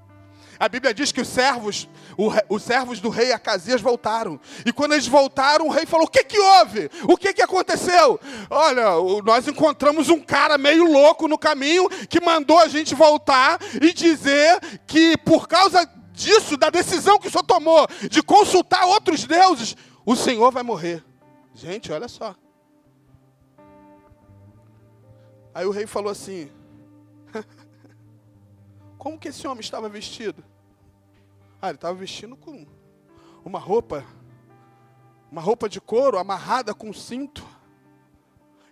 A 0.61 0.69
Bíblia 0.69 0.93
diz 0.93 1.11
que 1.11 1.23
os 1.23 1.29
servos, 1.29 1.89
os 2.47 2.63
servos 2.63 3.01
do 3.01 3.09
rei 3.09 3.33
Acasias 3.33 3.81
voltaram. 3.81 4.39
E 4.67 4.71
quando 4.71 4.93
eles 4.93 5.07
voltaram, 5.07 5.67
o 5.67 5.71
rei 5.71 5.87
falou: 5.87 6.05
O 6.05 6.11
que, 6.11 6.23
que 6.23 6.39
houve? 6.39 6.91
O 7.05 7.17
que, 7.17 7.33
que 7.33 7.41
aconteceu? 7.41 8.21
Olha, 8.51 8.91
nós 9.25 9.49
encontramos 9.49 10.11
um 10.11 10.21
cara 10.21 10.59
meio 10.59 10.85
louco 10.85 11.27
no 11.27 11.39
caminho 11.39 11.89
que 12.11 12.21
mandou 12.21 12.59
a 12.59 12.69
gente 12.69 12.95
voltar 12.95 13.59
e 13.81 13.95
dizer 13.95 14.61
que 14.87 15.17
por 15.17 15.49
causa 15.49 15.89
disso, 16.13 16.59
da 16.59 16.69
decisão 16.69 17.19
que 17.19 17.29
o 17.29 17.31
senhor 17.31 17.45
tomou 17.45 17.87
de 18.11 18.23
consultar 18.23 18.85
outros 18.85 19.25
deuses, 19.25 19.75
o 20.05 20.15
senhor 20.15 20.51
vai 20.51 20.63
morrer. 20.63 21.03
Gente, 21.55 21.93
olha 21.93 22.09
só. 22.09 22.35
Aí 25.53 25.67
o 25.67 25.71
rei 25.71 25.87
falou 25.87 26.11
assim: 26.11 26.51
Como 28.97 29.19
que 29.19 29.29
esse 29.29 29.47
homem 29.47 29.61
estava 29.61 29.89
vestido? 29.89 30.45
Ah, 31.61 31.69
ele 31.69 31.77
estava 31.77 31.95
vestindo 31.95 32.37
com 32.37 32.67
uma 33.45 33.59
roupa, 33.59 34.05
uma 35.31 35.41
roupa 35.41 35.69
de 35.69 35.81
couro 35.81 36.19
amarrada 36.19 36.75
com 36.75 36.93
cinto. 36.93 37.45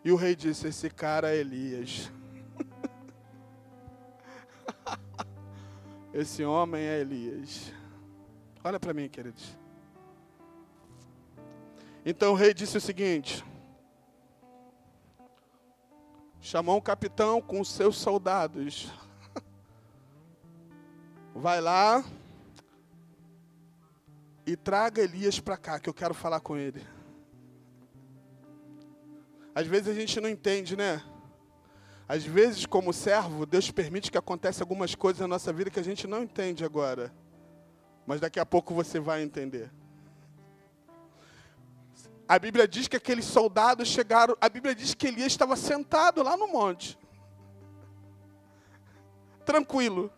E 0.05 0.13
o 0.13 0.17
rei 0.17 0.37
disse: 0.37 0.69
Esse 0.69 0.89
cara 0.89 1.35
é 1.35 1.39
Elias. 1.39 2.11
Esse 6.15 6.45
homem 6.45 6.83
é 6.83 7.01
Elias. 7.01 7.73
Olha 8.63 8.79
para 8.79 8.95
mim, 8.95 9.09
queridos. 9.09 9.58
Então 12.11 12.33
o 12.33 12.35
rei 12.35 12.55
disse 12.55 12.75
o 12.75 12.81
seguinte: 12.81 13.45
chamou 16.41 16.79
um 16.79 16.81
capitão 16.81 17.39
com 17.39 17.61
os 17.61 17.71
seus 17.71 17.99
soldados. 17.99 18.91
Vai 21.35 21.61
lá 21.61 22.03
e 24.47 24.57
traga 24.57 25.03
Elias 25.03 25.39
para 25.39 25.59
cá, 25.59 25.79
que 25.79 25.87
eu 25.87 25.93
quero 25.93 26.15
falar 26.15 26.41
com 26.41 26.57
ele. 26.57 26.83
Às 29.55 29.67
vezes 29.67 29.89
a 29.89 29.95
gente 29.95 30.19
não 30.19 30.31
entende, 30.31 30.79
né? 30.79 31.05
Às 32.09 32.25
vezes, 32.25 32.65
como 32.65 32.91
servo, 32.91 33.45
Deus 33.45 33.71
permite 33.71 34.11
que 34.11 34.17
aconteça 34.17 34.65
algumas 34.65 34.95
coisas 34.95 35.21
na 35.21 35.29
nossa 35.29 35.53
vida 35.53 35.69
que 35.69 35.79
a 35.79 35.85
gente 35.85 36.07
não 36.07 36.23
entende 36.23 36.65
agora. 36.65 37.13
Mas 38.07 38.19
daqui 38.19 38.41
a 38.41 38.47
pouco 38.47 38.73
você 38.73 38.99
vai 38.99 39.23
entender. 39.23 39.71
A 42.29 42.39
Bíblia 42.39 42.69
diz 42.69 42.87
que 42.87 42.97
aqueles 42.97 43.25
soldados 43.25 43.89
chegaram. 43.89 44.37
A 44.39 44.49
Bíblia 44.51 44.75
diz 44.75 44.93
que 44.93 45.07
Elias 45.07 45.33
estava 45.33 45.57
sentado 45.57 46.23
lá 46.23 46.37
no 46.37 46.47
monte. 46.49 46.99
Tranquilo. 49.47 50.13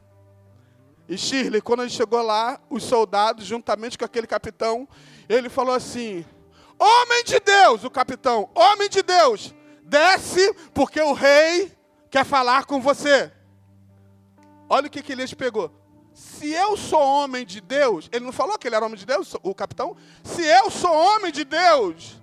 E 1.08 1.16
Shirley, 1.16 1.62
quando 1.62 1.82
ele 1.82 1.90
chegou 1.90 2.20
lá, 2.20 2.60
os 2.68 2.82
soldados, 2.82 3.44
juntamente 3.44 3.96
com 3.96 4.04
aquele 4.04 4.26
capitão, 4.26 4.88
ele 5.28 5.48
falou 5.48 5.74
assim: 5.74 6.26
Homem 6.76 7.22
de 7.24 7.38
Deus, 7.38 7.84
o 7.84 7.90
capitão, 7.90 8.50
homem 8.54 8.88
de 8.88 9.02
Deus, 9.02 9.54
desce, 9.84 10.52
porque 10.74 11.00
o 11.00 11.12
rei 11.12 11.72
quer 12.10 12.24
falar 12.24 12.64
com 12.64 12.80
você. 12.80 13.30
Olha 14.68 14.88
o 14.88 14.90
que, 14.90 15.02
que 15.02 15.12
Elias 15.12 15.32
pegou 15.32 15.79
se 16.20 16.52
eu 16.52 16.76
sou 16.76 17.00
homem 17.00 17.46
de 17.46 17.62
Deus, 17.62 18.06
ele 18.12 18.26
não 18.26 18.32
falou 18.32 18.58
que 18.58 18.68
ele 18.68 18.76
era 18.76 18.84
homem 18.84 18.98
de 18.98 19.06
Deus, 19.06 19.34
o 19.42 19.54
capitão? 19.54 19.96
Se 20.22 20.42
eu 20.42 20.70
sou 20.70 20.92
homem 20.92 21.32
de 21.32 21.44
Deus, 21.46 22.20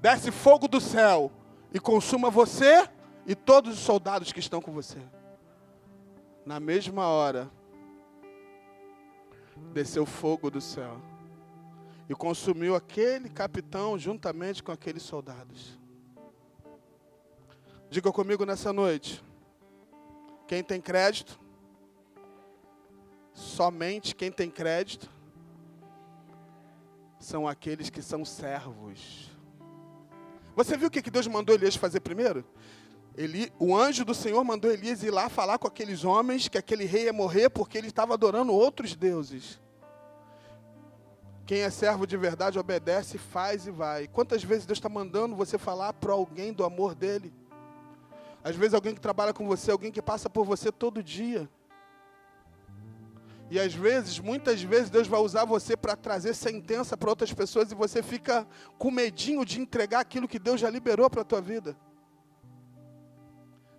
desce 0.00 0.30
fogo 0.30 0.68
do 0.68 0.80
céu 0.80 1.32
e 1.74 1.80
consuma 1.80 2.30
você 2.30 2.88
e 3.26 3.34
todos 3.34 3.74
os 3.74 3.80
soldados 3.80 4.30
que 4.30 4.38
estão 4.38 4.62
com 4.62 4.70
você. 4.70 4.98
Na 6.46 6.60
mesma 6.60 7.08
hora, 7.08 7.50
desceu 9.72 10.06
fogo 10.06 10.48
do 10.48 10.60
céu 10.60 11.00
e 12.08 12.14
consumiu 12.14 12.76
aquele 12.76 13.28
capitão 13.28 13.98
juntamente 13.98 14.62
com 14.62 14.70
aqueles 14.70 15.02
soldados. 15.02 15.76
Diga 17.90 18.12
comigo 18.12 18.46
nessa 18.46 18.72
noite: 18.72 19.20
quem 20.46 20.62
tem 20.62 20.80
crédito, 20.80 21.40
Somente 23.32 24.14
quem 24.14 24.30
tem 24.30 24.50
crédito 24.50 25.08
são 27.18 27.46
aqueles 27.46 27.90
que 27.90 28.02
são 28.02 28.24
servos. 28.24 29.30
Você 30.56 30.76
viu 30.76 30.88
o 30.88 30.90
que 30.90 31.10
Deus 31.10 31.26
mandou 31.26 31.54
Elias 31.54 31.76
fazer 31.76 32.00
primeiro? 32.00 32.44
Ele, 33.16 33.52
o 33.58 33.76
anjo 33.76 34.04
do 34.04 34.14
Senhor 34.14 34.42
mandou 34.44 34.70
Elias 34.70 35.02
ir 35.02 35.10
lá 35.10 35.28
falar 35.28 35.58
com 35.58 35.66
aqueles 35.66 36.04
homens 36.04 36.48
que 36.48 36.58
aquele 36.58 36.84
rei 36.84 37.04
ia 37.04 37.12
morrer 37.12 37.50
porque 37.50 37.76
ele 37.76 37.88
estava 37.88 38.14
adorando 38.14 38.52
outros 38.52 38.94
deuses. 38.94 39.60
Quem 41.44 41.62
é 41.62 41.70
servo 41.70 42.06
de 42.06 42.16
verdade 42.16 42.58
obedece, 42.58 43.18
faz 43.18 43.66
e 43.66 43.70
vai. 43.70 44.06
Quantas 44.06 44.44
vezes 44.44 44.64
Deus 44.64 44.78
está 44.78 44.88
mandando 44.88 45.34
você 45.34 45.58
falar 45.58 45.92
para 45.92 46.12
alguém 46.12 46.52
do 46.52 46.64
amor 46.64 46.94
dele? 46.94 47.34
Às 48.42 48.54
vezes 48.54 48.72
alguém 48.72 48.94
que 48.94 49.00
trabalha 49.00 49.34
com 49.34 49.46
você, 49.46 49.70
alguém 49.70 49.90
que 49.90 50.00
passa 50.00 50.30
por 50.30 50.44
você 50.44 50.70
todo 50.70 51.02
dia. 51.02 51.48
E 53.50 53.58
às 53.58 53.74
vezes, 53.74 54.20
muitas 54.20 54.62
vezes, 54.62 54.90
Deus 54.90 55.08
vai 55.08 55.20
usar 55.20 55.44
você 55.44 55.76
para 55.76 55.96
trazer 55.96 56.34
sentença 56.34 56.96
para 56.96 57.10
outras 57.10 57.32
pessoas 57.32 57.72
e 57.72 57.74
você 57.74 58.00
fica 58.00 58.46
com 58.78 58.92
medinho 58.92 59.44
de 59.44 59.60
entregar 59.60 59.98
aquilo 59.98 60.28
que 60.28 60.38
Deus 60.38 60.60
já 60.60 60.70
liberou 60.70 61.10
para 61.10 61.22
a 61.22 61.24
tua 61.24 61.40
vida. 61.40 61.76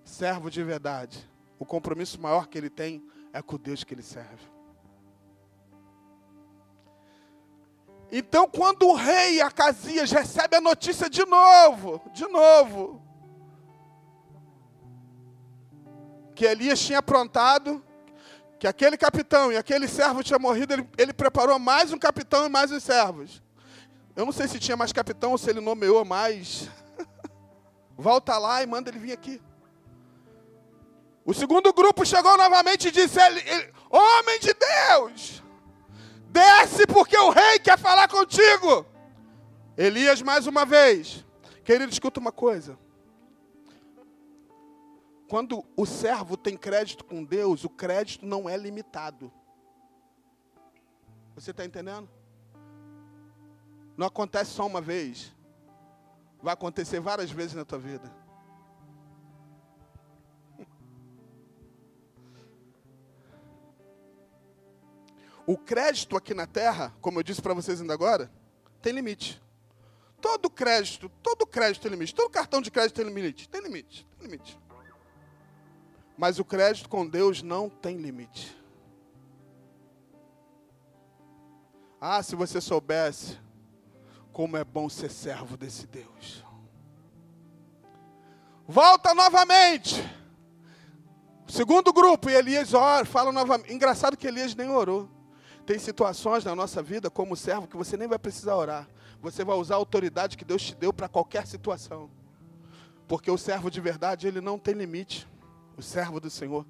Servo 0.04 0.52
de 0.52 0.62
verdade. 0.62 1.26
O 1.58 1.66
compromisso 1.66 2.20
maior 2.20 2.48
que 2.48 2.58
ele 2.58 2.70
tem 2.70 3.02
é 3.32 3.42
com 3.42 3.56
o 3.56 3.60
Deus 3.60 3.82
que 3.86 3.94
ele 3.94 4.04
serve. 4.04 4.52
Então, 8.12 8.50
quando 8.50 8.86
o 8.90 8.94
rei 8.94 9.40
Acasias 9.40 10.12
recebe 10.12 10.58
a 10.58 10.62
notícia 10.62 11.10
de 11.10 11.26
novo, 11.26 12.02
de 12.14 12.28
novo, 12.28 13.02
que 16.36 16.44
Elias 16.44 16.82
tinha 16.82 17.00
aprontado, 17.00 17.82
que 18.62 18.68
aquele 18.68 18.96
capitão 18.96 19.52
e 19.52 19.58
aquele 19.58 19.88
servo 19.88 20.22
tinha 20.22 20.38
morrido, 20.38 20.72
ele, 20.72 20.88
ele 20.96 21.12
preparou 21.12 21.58
mais 21.58 21.92
um 21.92 21.98
capitão 21.98 22.46
e 22.46 22.50
mais 22.50 22.72
os 22.72 22.84
servos. 22.84 23.42
Eu 24.16 24.24
não 24.24 24.32
sei 24.32 24.48
se 24.48 24.60
tinha 24.60 24.78
mais 24.78 24.94
capitão 24.94 25.32
ou 25.32 25.38
se 25.40 25.50
ele 25.50 25.60
nomeou 25.60 26.06
mais. 26.06 26.70
Volta 27.98 28.38
lá 28.38 28.62
e 28.62 28.68
manda 28.68 28.92
ele 28.92 29.00
vir 29.00 29.14
aqui. 29.14 29.42
O 31.26 31.34
segundo 31.34 31.74
grupo 31.74 32.06
chegou 32.06 32.38
novamente 32.38 32.90
e 32.90 32.92
disse: 32.92 33.20
ele, 33.20 33.40
ele, 33.40 33.74
Homem 33.90 34.40
de 34.40 34.54
Deus, 34.54 35.42
desce 36.28 36.86
porque 36.86 37.18
o 37.18 37.32
rei 37.32 37.58
quer 37.58 37.80
falar 37.80 38.08
contigo. 38.08 38.86
Elias, 39.76 40.22
mais 40.22 40.46
uma 40.46 40.68
vez. 40.68 41.26
Querido, 41.64 41.92
escuta 41.92 42.20
uma 42.20 42.32
coisa. 42.32 42.78
Quando 45.32 45.66
o 45.78 45.86
servo 45.86 46.36
tem 46.36 46.58
crédito 46.58 47.06
com 47.06 47.24
Deus, 47.24 47.64
o 47.64 47.70
crédito 47.70 48.26
não 48.26 48.50
é 48.50 48.58
limitado. 48.58 49.32
Você 51.34 51.52
está 51.52 51.64
entendendo? 51.64 52.10
Não 53.96 54.08
acontece 54.08 54.52
só 54.52 54.68
uma 54.68 54.82
vez. 54.82 55.34
Vai 56.44 56.54
acontecer 56.54 57.00
várias 57.00 57.32
vezes 57.32 57.54
na 57.54 57.64
tua 57.64 57.80
vida. 57.80 58.14
O 65.48 65.58
crédito 65.58 66.18
aqui 66.18 66.34
na 66.34 66.46
terra, 66.46 66.94
como 67.00 67.20
eu 67.20 67.24
disse 67.24 67.42
para 67.42 67.54
vocês 67.54 67.80
ainda 67.80 67.94
agora, 67.94 68.30
tem 68.82 68.92
limite. 68.92 69.42
Todo 70.20 70.50
crédito, 70.50 71.08
todo 71.24 71.48
crédito 71.48 71.84
tem 71.84 71.92
limite. 71.92 72.14
Todo 72.14 72.30
cartão 72.30 72.62
de 72.62 72.70
crédito 72.70 72.98
tem 72.98 73.06
limite. 73.06 73.48
Tem 73.48 73.62
limite, 73.62 74.06
tem 74.18 74.28
limite. 74.28 74.61
Mas 76.22 76.38
o 76.38 76.46
crédito 76.46 76.88
com 76.88 77.08
Deus 77.08 77.42
não 77.42 77.68
tem 77.68 77.98
limite. 77.98 78.56
Ah, 82.00 82.22
se 82.22 82.36
você 82.36 82.62
soubesse 82.62 83.40
como 84.32 84.56
é 84.56 84.64
bom 84.64 84.88
ser 84.88 85.10
servo 85.10 85.58
desse 85.58 85.88
Deus. 85.88 86.46
Volta 88.68 89.16
novamente. 89.16 90.08
Segundo 91.48 91.92
grupo, 91.92 92.30
e 92.30 92.36
Elias 92.36 92.76
ora, 92.76 93.04
fala 93.04 93.32
novamente. 93.32 93.74
Engraçado 93.74 94.16
que 94.16 94.28
Elias 94.28 94.54
nem 94.54 94.70
orou. 94.70 95.10
Tem 95.66 95.80
situações 95.80 96.46
na 96.46 96.56
nossa 96.56 96.84
vida, 96.84 97.10
como 97.10 97.36
servo, 97.36 97.68
que 97.68 97.76
você 97.76 97.98
nem 97.98 98.08
vai 98.08 98.20
precisar 98.20 98.56
orar. 98.56 98.88
Você 99.24 99.44
vai 99.44 99.58
usar 99.58 99.74
a 99.74 99.78
autoridade 99.78 100.38
que 100.38 100.46
Deus 100.46 100.62
te 100.62 100.76
deu 100.76 100.94
para 100.94 101.10
qualquer 101.10 101.48
situação. 101.48 102.12
Porque 103.08 103.32
o 103.32 103.40
servo 103.40 103.72
de 103.72 103.82
verdade, 103.82 104.28
ele 104.28 104.40
não 104.40 104.60
tem 104.60 104.76
limite. 104.76 105.31
O 105.82 105.84
servo 105.84 106.20
do 106.20 106.30
Senhor. 106.30 106.64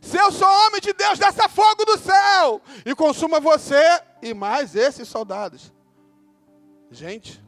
Se 0.00 0.16
eu 0.16 0.32
sou 0.32 0.48
homem 0.48 0.80
de 0.80 0.94
Deus, 0.94 1.18
desça 1.18 1.50
fogo 1.50 1.84
do 1.84 1.98
céu 1.98 2.62
e 2.86 2.94
consuma 2.94 3.38
você 3.38 3.76
e 4.22 4.32
mais 4.32 4.74
esses 4.74 5.06
soldados. 5.06 5.70
Gente, 6.90 7.44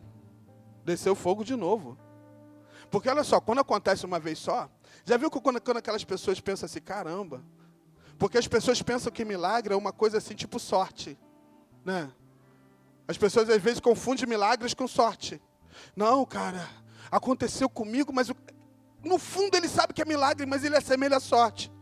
desceu 0.84 1.14
fogo 1.14 1.42
de 1.42 1.56
novo. 1.56 1.98
Porque 2.90 3.08
olha 3.08 3.24
só, 3.24 3.40
quando 3.40 3.60
acontece 3.60 4.04
uma 4.04 4.20
vez 4.20 4.38
só, 4.38 4.68
já 5.06 5.16
viu 5.16 5.30
que 5.30 5.40
quando, 5.40 5.58
quando 5.62 5.78
aquelas 5.78 6.04
pessoas 6.04 6.38
pensam 6.38 6.66
assim, 6.66 6.82
caramba, 6.82 7.42
porque 8.18 8.36
as 8.36 8.46
pessoas 8.46 8.82
pensam 8.82 9.10
que 9.10 9.24
milagre 9.24 9.72
é 9.72 9.76
uma 9.78 9.94
coisa 9.94 10.18
assim, 10.18 10.34
tipo 10.34 10.60
sorte. 10.60 11.18
Né? 11.82 12.12
As 13.08 13.16
pessoas 13.16 13.48
às 13.48 13.62
vezes 13.62 13.80
confundem 13.80 14.28
milagres 14.28 14.74
com 14.74 14.86
sorte. 14.86 15.40
Não, 15.96 16.26
cara, 16.26 16.68
aconteceu 17.10 17.70
comigo, 17.70 18.12
mas 18.12 18.30
no 19.04 19.18
fundo 19.18 19.56
ele 19.56 19.68
sabe 19.68 19.92
que 19.94 20.02
é 20.02 20.04
milagre, 20.04 20.46
mas 20.46 20.64
ele 20.64 20.76
assemelha 20.76 21.16
a 21.16 21.20
sorte. 21.20 21.72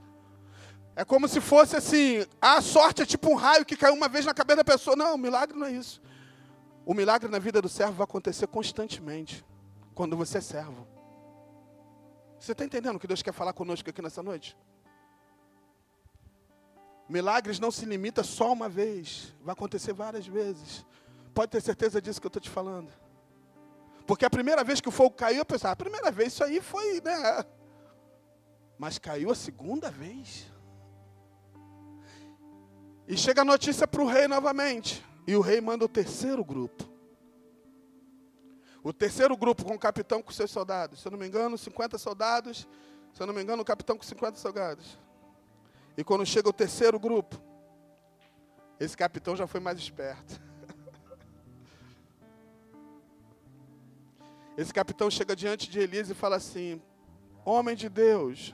É 0.94 1.04
como 1.04 1.28
se 1.28 1.40
fosse 1.40 1.76
assim, 1.76 2.26
a 2.40 2.60
sorte 2.60 3.02
é 3.02 3.06
tipo 3.06 3.30
um 3.30 3.34
raio 3.34 3.64
que 3.64 3.76
caiu 3.76 3.94
uma 3.94 4.08
vez 4.08 4.26
na 4.26 4.34
cabeça 4.34 4.56
da 4.56 4.64
pessoa. 4.64 4.96
Não, 4.96 5.16
milagre 5.16 5.56
não 5.56 5.66
é 5.66 5.72
isso. 5.72 6.02
O 6.84 6.94
milagre 6.94 7.30
na 7.30 7.38
vida 7.38 7.62
do 7.62 7.68
servo 7.68 7.92
vai 7.92 8.04
acontecer 8.04 8.46
constantemente, 8.46 9.44
quando 9.94 10.16
você 10.16 10.38
é 10.38 10.40
servo. 10.40 10.86
Você 12.38 12.52
está 12.52 12.64
entendendo 12.64 12.96
o 12.96 12.98
que 12.98 13.06
Deus 13.06 13.22
quer 13.22 13.32
falar 13.32 13.52
conosco 13.52 13.88
aqui 13.88 14.00
nessa 14.00 14.22
noite? 14.22 14.56
Milagres 17.08 17.58
não 17.58 17.70
se 17.70 17.84
limita 17.84 18.22
só 18.22 18.52
uma 18.52 18.68
vez, 18.68 19.34
vai 19.42 19.52
acontecer 19.52 19.92
várias 19.92 20.26
vezes. 20.26 20.84
Pode 21.34 21.50
ter 21.50 21.62
certeza 21.62 22.02
disso 22.02 22.20
que 22.20 22.26
eu 22.26 22.28
estou 22.28 22.42
te 22.42 22.50
falando. 22.50 22.92
Porque 24.08 24.24
a 24.24 24.30
primeira 24.30 24.64
vez 24.64 24.80
que 24.80 24.88
o 24.88 24.90
fogo 24.90 25.14
caiu, 25.14 25.40
eu 25.40 25.44
pensava, 25.44 25.74
a 25.74 25.76
primeira 25.76 26.10
vez 26.10 26.32
isso 26.32 26.42
aí 26.42 26.62
foi, 26.62 26.98
né? 27.02 27.44
Mas 28.78 28.98
caiu 28.98 29.30
a 29.30 29.34
segunda 29.34 29.90
vez. 29.90 30.50
E 33.06 33.18
chega 33.18 33.42
a 33.42 33.44
notícia 33.44 33.86
para 33.86 34.00
o 34.00 34.06
rei 34.06 34.26
novamente. 34.26 35.04
E 35.26 35.36
o 35.36 35.42
rei 35.42 35.60
manda 35.60 35.84
o 35.84 35.88
terceiro 35.88 36.42
grupo. 36.42 36.88
O 38.82 38.94
terceiro 38.94 39.36
grupo 39.36 39.62
com 39.62 39.74
o 39.74 39.78
capitão 39.78 40.22
com 40.22 40.32
seus 40.32 40.50
soldados. 40.50 41.00
Se 41.02 41.06
eu 41.08 41.12
não 41.12 41.18
me 41.18 41.28
engano, 41.28 41.58
50 41.58 41.98
soldados. 41.98 42.66
Se 43.12 43.22
eu 43.22 43.26
não 43.26 43.34
me 43.34 43.42
engano, 43.42 43.60
o 43.60 43.64
capitão 43.64 43.94
com 43.94 44.02
50 44.02 44.38
soldados. 44.38 44.98
E 45.98 46.02
quando 46.02 46.24
chega 46.24 46.48
o 46.48 46.52
terceiro 46.52 46.98
grupo, 46.98 47.38
esse 48.80 48.96
capitão 48.96 49.36
já 49.36 49.46
foi 49.46 49.60
mais 49.60 49.78
esperto. 49.78 50.47
Esse 54.58 54.74
capitão 54.74 55.08
chega 55.08 55.36
diante 55.36 55.70
de 55.70 55.78
Elias 55.78 56.10
e 56.10 56.14
fala 56.14 56.34
assim: 56.34 56.82
Homem 57.44 57.76
de 57.76 57.88
Deus. 57.88 58.52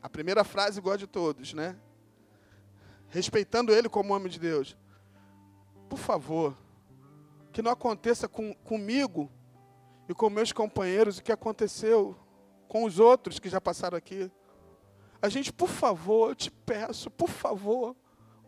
A 0.00 0.08
primeira 0.08 0.42
frase 0.42 0.78
igual 0.78 0.94
a 0.94 0.96
de 0.96 1.06
todos, 1.06 1.52
né? 1.52 1.76
Respeitando 3.10 3.70
ele 3.70 3.86
como 3.86 4.14
homem 4.14 4.32
de 4.32 4.40
Deus. 4.40 4.74
Por 5.86 5.98
favor, 5.98 6.56
que 7.52 7.60
não 7.60 7.70
aconteça 7.70 8.26
com, 8.26 8.54
comigo 8.54 9.30
e 10.08 10.14
com 10.14 10.30
meus 10.30 10.50
companheiros 10.50 11.18
o 11.18 11.22
que 11.22 11.30
aconteceu 11.30 12.16
com 12.66 12.84
os 12.84 12.98
outros 12.98 13.38
que 13.38 13.50
já 13.50 13.60
passaram 13.60 13.98
aqui. 13.98 14.32
A 15.20 15.28
gente, 15.28 15.52
por 15.52 15.68
favor, 15.68 16.30
eu 16.30 16.34
te 16.34 16.50
peço, 16.50 17.10
por 17.10 17.28
favor, 17.28 17.94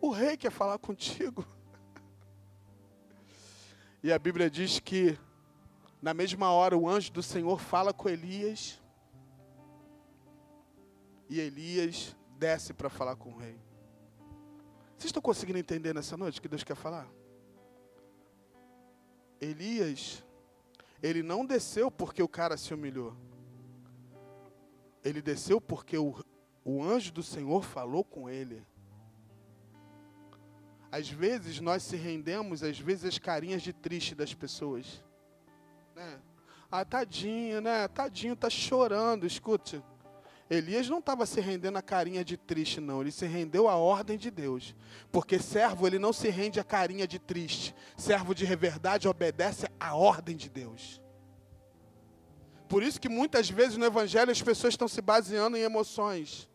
o 0.00 0.08
rei 0.08 0.34
quer 0.38 0.50
falar 0.50 0.78
contigo. 0.78 1.44
E 4.02 4.12
a 4.12 4.18
Bíblia 4.20 4.48
diz 4.48 4.78
que, 4.78 5.18
na 6.00 6.12
mesma 6.12 6.50
hora, 6.50 6.76
o 6.76 6.88
anjo 6.88 7.12
do 7.12 7.22
Senhor 7.22 7.58
fala 7.58 7.92
com 7.92 8.08
Elias. 8.08 8.80
E 11.28 11.40
Elias 11.40 12.14
desce 12.38 12.72
para 12.72 12.88
falar 12.88 13.16
com 13.16 13.30
o 13.30 13.36
rei. 13.36 13.58
Vocês 14.96 15.06
estão 15.06 15.22
conseguindo 15.22 15.58
entender 15.58 15.94
nessa 15.94 16.16
noite 16.16 16.38
o 16.38 16.42
que 16.42 16.48
Deus 16.48 16.64
quer 16.64 16.76
falar? 16.76 17.08
Elias, 19.40 20.24
ele 21.02 21.22
não 21.22 21.44
desceu 21.44 21.90
porque 21.90 22.22
o 22.22 22.28
cara 22.28 22.56
se 22.56 22.72
humilhou. 22.72 23.14
Ele 25.04 25.20
desceu 25.20 25.60
porque 25.60 25.98
o, 25.98 26.14
o 26.64 26.82
anjo 26.82 27.12
do 27.12 27.22
Senhor 27.22 27.62
falou 27.62 28.02
com 28.02 28.28
ele. 28.28 28.64
Às 30.90 31.10
vezes 31.10 31.60
nós 31.60 31.82
se 31.82 31.96
rendemos, 31.96 32.62
às 32.62 32.78
vezes, 32.78 33.04
as 33.04 33.18
carinhas 33.18 33.62
de 33.62 33.72
triste 33.72 34.14
das 34.14 34.32
pessoas. 34.32 35.04
Né? 35.96 36.18
Ah, 36.70 36.84
tadinho, 36.84 37.62
né? 37.62 37.88
Tadinho, 37.88 38.36
tá 38.36 38.50
chorando. 38.50 39.24
Escute. 39.24 39.82
Elias 40.50 40.90
não 40.90 40.98
estava 40.98 41.24
se 41.24 41.40
rendendo 41.40 41.78
a 41.78 41.82
carinha 41.82 42.22
de 42.22 42.36
triste, 42.36 42.82
não. 42.82 43.00
Ele 43.00 43.10
se 43.10 43.24
rendeu 43.24 43.66
à 43.66 43.76
ordem 43.76 44.18
de 44.18 44.30
Deus. 44.30 44.76
Porque 45.10 45.38
servo, 45.38 45.86
ele 45.86 45.98
não 45.98 46.12
se 46.12 46.28
rende 46.28 46.60
a 46.60 46.64
carinha 46.64 47.06
de 47.08 47.18
triste. 47.18 47.74
Servo 47.96 48.34
de 48.34 48.44
verdade 48.44 49.08
obedece 49.08 49.66
à 49.80 49.94
ordem 49.96 50.36
de 50.36 50.50
Deus. 50.50 51.00
Por 52.68 52.82
isso 52.82 53.00
que 53.00 53.08
muitas 53.08 53.48
vezes 53.48 53.78
no 53.78 53.86
Evangelho 53.86 54.30
as 54.30 54.42
pessoas 54.42 54.74
estão 54.74 54.88
se 54.88 55.00
baseando 55.00 55.56
em 55.56 55.62
emoções. 55.62 56.46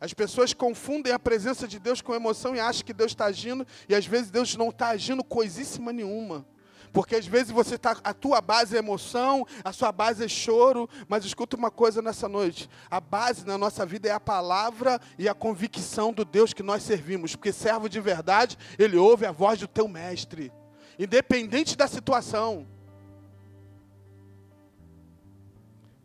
As 0.00 0.14
pessoas 0.14 0.54
confundem 0.54 1.12
a 1.12 1.18
presença 1.18 1.68
de 1.68 1.78
Deus 1.78 2.00
com 2.00 2.14
emoção 2.14 2.56
e 2.56 2.60
acham 2.60 2.84
que 2.84 2.94
Deus 2.94 3.12
está 3.12 3.26
agindo, 3.26 3.66
e 3.88 3.94
às 3.94 4.06
vezes 4.06 4.30
Deus 4.30 4.56
não 4.56 4.70
está 4.70 4.88
agindo 4.88 5.22
coisíssima 5.22 5.92
nenhuma. 5.92 6.46
Porque 6.92 7.16
às 7.16 7.26
vezes 7.26 7.50
você 7.50 7.78
tá, 7.78 7.96
a 8.04 8.12
tua 8.12 8.40
base 8.40 8.76
é 8.76 8.78
emoção, 8.78 9.46
a 9.64 9.72
sua 9.72 9.90
base 9.90 10.24
é 10.24 10.28
choro, 10.28 10.88
mas 11.08 11.24
escuta 11.24 11.56
uma 11.56 11.70
coisa 11.70 12.02
nessa 12.02 12.28
noite. 12.28 12.68
A 12.90 13.00
base 13.00 13.46
na 13.46 13.56
nossa 13.56 13.86
vida 13.86 14.08
é 14.08 14.12
a 14.12 14.20
palavra 14.20 15.00
e 15.18 15.28
a 15.28 15.34
convicção 15.34 16.12
do 16.12 16.24
Deus 16.24 16.52
que 16.52 16.62
nós 16.62 16.82
servimos. 16.82 17.34
Porque 17.34 17.52
servo 17.52 17.88
de 17.88 18.00
verdade, 18.00 18.58
ele 18.78 18.96
ouve 18.96 19.24
a 19.24 19.32
voz 19.32 19.58
do 19.58 19.66
teu 19.66 19.88
mestre. 19.88 20.52
Independente 20.98 21.76
da 21.76 21.88
situação. 21.88 22.66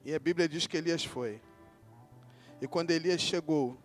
E 0.06 0.16
a 0.16 0.20
Bíblia 0.20 0.48
diz 0.48 0.68
que 0.68 0.78
Elias 0.78 1.04
foi. 1.04 1.42
E 2.62 2.68
quando 2.68 2.92
Elias 2.92 3.20
chegou, 3.20 3.78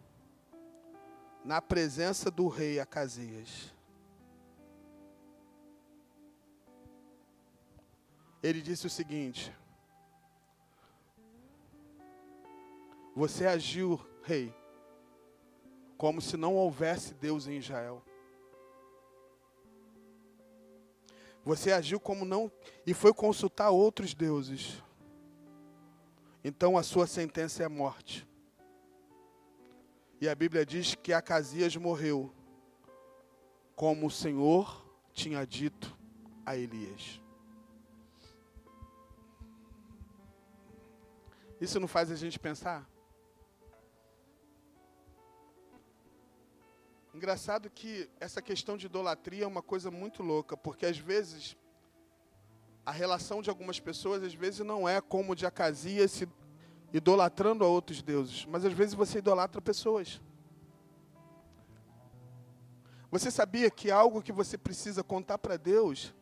na 1.45 1.61
presença 1.61 2.31
do 2.31 2.47
rei 2.47 2.79
Acasias. 2.79 3.73
Ele 8.43 8.61
disse 8.61 8.87
o 8.87 8.91
seguinte: 8.91 9.55
Você 13.15 13.47
agiu, 13.47 14.01
rei, 14.23 14.55
como 15.97 16.21
se 16.21 16.37
não 16.37 16.57
houvesse 16.57 17.15
Deus 17.15 17.47
em 17.47 17.59
Israel. 17.59 18.03
Você 21.45 21.71
agiu 21.71 22.01
como 22.01 22.25
não 22.25 22.51
e 22.85 22.93
foi 22.93 23.15
consultar 23.15 23.71
outros 23.71 24.15
deuses. 24.15 24.83
Então 26.43 26.77
a 26.77 26.83
sua 26.83 27.07
sentença 27.07 27.63
é 27.63 27.69
morte. 27.69 28.27
E 30.21 30.29
a 30.29 30.35
Bíblia 30.35 30.67
diz 30.67 30.97
que 30.97 31.13
Acasias 31.13 31.77
morreu, 31.77 32.33
como 33.77 34.07
o 34.07 34.11
Senhor 34.11 34.85
tinha 35.13 35.45
dito 35.47 35.97
a 36.45 36.57
Elias. 36.57 37.22
Isso 41.63 41.79
não 41.79 41.87
faz 41.87 42.11
a 42.11 42.17
gente 42.17 42.41
pensar? 42.41 42.85
Engraçado 47.15 47.71
que 47.71 48.11
essa 48.19 48.43
questão 48.43 48.77
de 48.77 48.87
idolatria 48.87 49.45
é 49.45 49.47
uma 49.47 49.63
coisa 49.63 49.89
muito 49.89 50.25
louca, 50.25 50.57
porque 50.57 50.85
às 50.85 50.99
vezes 50.99 51.57
a 52.85 52.91
relação 52.91 53.41
de 53.41 53.49
algumas 53.49 53.79
pessoas 53.79 54.25
às 54.25 54.35
vezes 54.35 54.67
não 54.67 54.89
é 54.89 55.01
como 55.01 55.37
de 55.37 55.47
Acasias 55.47 56.11
se 56.11 56.29
idolatrando 56.93 57.65
a 57.65 57.69
outros 57.69 58.03
deuses, 58.03 58.45
mas 58.45 58.65
às 58.65 58.73
vezes 58.73 58.95
você 58.95 59.19
idolatra 59.19 59.63
pessoas. 59.63 60.21
Você 63.09 63.31
sabia 63.31 63.71
que 63.71 63.89
algo 63.89 64.21
que 64.21 64.33
você 64.33 64.59
precisa 64.59 65.05
contar 65.05 65.39
para 65.39 65.57
Deus, 65.57 66.13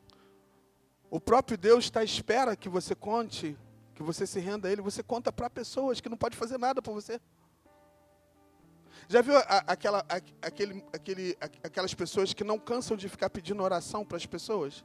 o 1.09 1.19
próprio 1.19 1.57
Deus 1.57 1.85
está 1.85 2.01
à 2.01 2.05
espera 2.05 2.55
que 2.55 2.69
você 2.69 2.95
conte, 2.95 3.57
que 4.01 4.07
você 4.07 4.27
se 4.27 4.41
renda 4.41 4.67
a 4.67 4.73
Ele, 4.73 4.81
você 4.81 5.03
conta 5.03 5.31
para 5.31 5.51
pessoas 5.51 6.01
que 6.01 6.09
não 6.09 6.17
pode 6.17 6.35
fazer 6.35 6.57
nada 6.57 6.81
por 6.81 6.95
você. 6.95 7.21
Já 9.07 9.21
viu 9.21 9.37
a, 9.37 9.43
aquela, 9.67 9.99
a, 10.09 10.47
aquele, 10.47 10.83
aquele, 10.91 11.37
aquelas 11.63 11.93
pessoas 11.93 12.33
que 12.33 12.43
não 12.43 12.59
cansam 12.59 12.97
de 12.97 13.11
ficar 13.11 13.29
pedindo 13.29 13.63
oração 13.63 14.03
para 14.03 14.17
as 14.17 14.25
pessoas? 14.25 14.83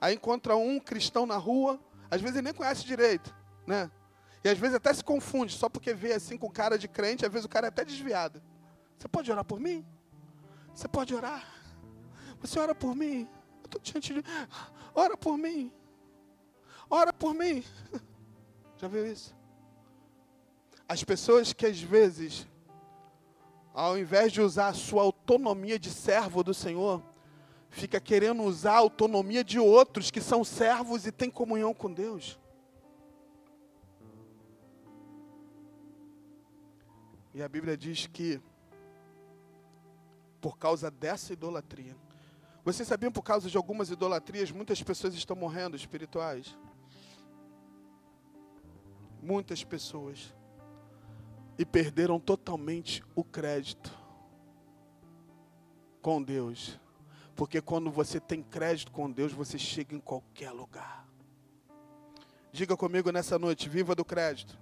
Aí 0.00 0.14
encontra 0.14 0.56
um 0.56 0.80
cristão 0.80 1.26
na 1.26 1.36
rua, 1.36 1.78
às 2.10 2.22
vezes 2.22 2.36
ele 2.36 2.46
nem 2.46 2.54
conhece 2.54 2.86
direito, 2.86 3.34
né? 3.66 3.90
E 4.42 4.48
às 4.48 4.56
vezes 4.56 4.76
até 4.76 4.94
se 4.94 5.04
confunde, 5.04 5.52
só 5.52 5.68
porque 5.68 5.92
vê 5.92 6.14
assim 6.14 6.38
com 6.38 6.50
cara 6.50 6.78
de 6.78 6.88
crente, 6.88 7.26
às 7.26 7.32
vezes 7.32 7.44
o 7.44 7.48
cara 7.48 7.66
é 7.66 7.68
até 7.68 7.84
desviado. 7.84 8.42
Você 8.98 9.06
pode 9.06 9.30
orar 9.30 9.44
por 9.44 9.60
mim? 9.60 9.84
Você 10.74 10.88
pode 10.88 11.14
orar? 11.14 11.46
Você 12.40 12.58
ora 12.58 12.74
por 12.74 12.96
mim? 12.96 13.28
Eu 13.60 13.66
estou 13.66 13.80
diante 13.82 14.14
de. 14.14 14.24
Ora 14.94 15.14
por 15.14 15.36
mim. 15.36 15.70
Ora 16.88 17.12
por 17.12 17.34
mim. 17.34 17.62
Já 18.84 18.88
viu 18.88 19.10
isso? 19.10 19.34
As 20.86 21.02
pessoas 21.02 21.54
que 21.54 21.64
às 21.64 21.80
vezes 21.80 22.46
ao 23.72 23.96
invés 23.96 24.30
de 24.30 24.42
usar 24.42 24.68
a 24.68 24.74
sua 24.74 25.02
autonomia 25.02 25.78
de 25.78 25.88
servo 25.88 26.44
do 26.44 26.52
Senhor, 26.52 27.02
fica 27.70 27.98
querendo 27.98 28.42
usar 28.42 28.74
a 28.74 28.80
autonomia 28.80 29.42
de 29.42 29.58
outros 29.58 30.10
que 30.10 30.20
são 30.20 30.44
servos 30.44 31.06
e 31.06 31.12
têm 31.12 31.30
comunhão 31.30 31.72
com 31.72 31.90
Deus. 31.90 32.38
E 37.32 37.42
a 37.42 37.48
Bíblia 37.48 37.78
diz 37.78 38.06
que, 38.06 38.38
por 40.42 40.58
causa 40.58 40.90
dessa 40.90 41.32
idolatria, 41.32 41.96
vocês 42.62 42.86
sabiam 42.86 43.10
por 43.10 43.22
causa 43.22 43.48
de 43.48 43.56
algumas 43.56 43.88
idolatrias, 43.88 44.50
muitas 44.50 44.82
pessoas 44.82 45.14
estão 45.14 45.34
morrendo 45.34 45.74
espirituais? 45.74 46.54
Muitas 49.24 49.64
pessoas 49.64 50.34
e 51.58 51.64
perderam 51.64 52.20
totalmente 52.20 53.02
o 53.14 53.24
crédito 53.24 53.90
com 56.02 56.22
Deus. 56.22 56.78
Porque 57.34 57.62
quando 57.62 57.90
você 57.90 58.20
tem 58.20 58.42
crédito 58.42 58.92
com 58.92 59.10
Deus, 59.10 59.32
você 59.32 59.58
chega 59.58 59.96
em 59.96 59.98
qualquer 59.98 60.50
lugar. 60.50 61.08
Diga 62.52 62.76
comigo 62.76 63.10
nessa 63.10 63.38
noite, 63.38 63.66
viva 63.66 63.94
do 63.94 64.04
crédito. 64.04 64.58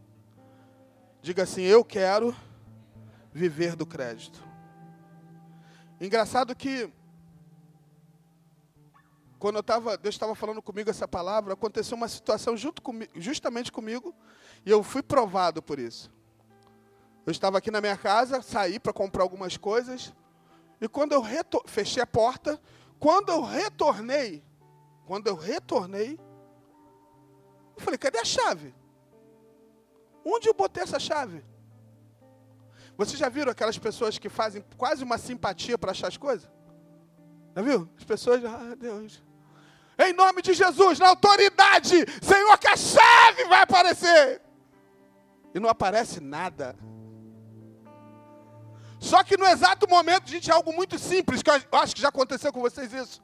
Diga 1.20 1.42
assim, 1.42 1.62
eu 1.62 1.84
quero 1.84 2.32
viver 3.32 3.74
do 3.74 3.84
crédito. 3.84 4.40
Engraçado 6.00 6.54
que 6.54 6.88
quando 9.42 9.56
eu 9.56 9.60
estava, 9.60 9.96
Deus 9.96 10.14
estava 10.14 10.36
falando 10.36 10.62
comigo 10.62 10.88
essa 10.88 11.08
palavra, 11.08 11.54
aconteceu 11.54 11.96
uma 11.96 12.06
situação 12.06 12.56
junto 12.56 12.80
comigo, 12.80 13.10
justamente 13.16 13.72
comigo, 13.72 14.14
e 14.64 14.70
eu 14.70 14.84
fui 14.84 15.02
provado 15.02 15.60
por 15.60 15.80
isso. 15.80 16.12
Eu 17.26 17.32
estava 17.32 17.58
aqui 17.58 17.68
na 17.68 17.80
minha 17.80 17.96
casa, 17.96 18.40
saí 18.40 18.78
para 18.78 18.92
comprar 18.92 19.24
algumas 19.24 19.56
coisas. 19.56 20.14
E 20.80 20.86
quando 20.86 21.10
eu 21.10 21.24
fechei 21.66 22.00
a 22.00 22.06
porta, 22.06 22.62
quando 23.00 23.30
eu 23.30 23.42
retornei, 23.42 24.44
quando 25.06 25.26
eu 25.26 25.34
retornei, 25.34 26.20
eu 27.76 27.82
falei, 27.82 27.98
cadê 27.98 28.20
a 28.20 28.24
chave? 28.24 28.72
Onde 30.24 30.48
eu 30.48 30.54
botei 30.54 30.84
essa 30.84 31.00
chave? 31.00 31.44
Vocês 32.96 33.18
já 33.18 33.28
viram 33.28 33.50
aquelas 33.50 33.76
pessoas 33.76 34.18
que 34.18 34.28
fazem 34.28 34.64
quase 34.76 35.02
uma 35.02 35.18
simpatia 35.18 35.76
para 35.76 35.90
achar 35.90 36.06
as 36.06 36.16
coisas? 36.16 36.48
Já 37.56 37.62
viu? 37.62 37.88
As 37.98 38.04
pessoas, 38.04 38.44
ah, 38.44 38.76
Deus. 38.78 39.31
Em 39.98 40.12
nome 40.12 40.42
de 40.42 40.54
Jesus, 40.54 40.98
na 40.98 41.08
autoridade, 41.08 42.04
Senhor, 42.22 42.58
que 42.58 42.68
a 42.68 42.76
chave 42.76 43.44
vai 43.44 43.62
aparecer. 43.62 44.40
E 45.54 45.60
não 45.60 45.68
aparece 45.68 46.20
nada. 46.20 46.76
Só 48.98 49.22
que 49.22 49.36
no 49.36 49.46
exato 49.46 49.88
momento, 49.88 50.30
gente, 50.30 50.50
é 50.50 50.54
algo 50.54 50.72
muito 50.72 50.98
simples, 50.98 51.42
que 51.42 51.50
eu 51.50 51.60
acho 51.72 51.94
que 51.94 52.00
já 52.00 52.08
aconteceu 52.08 52.52
com 52.52 52.60
vocês 52.60 52.92
isso. 52.92 53.20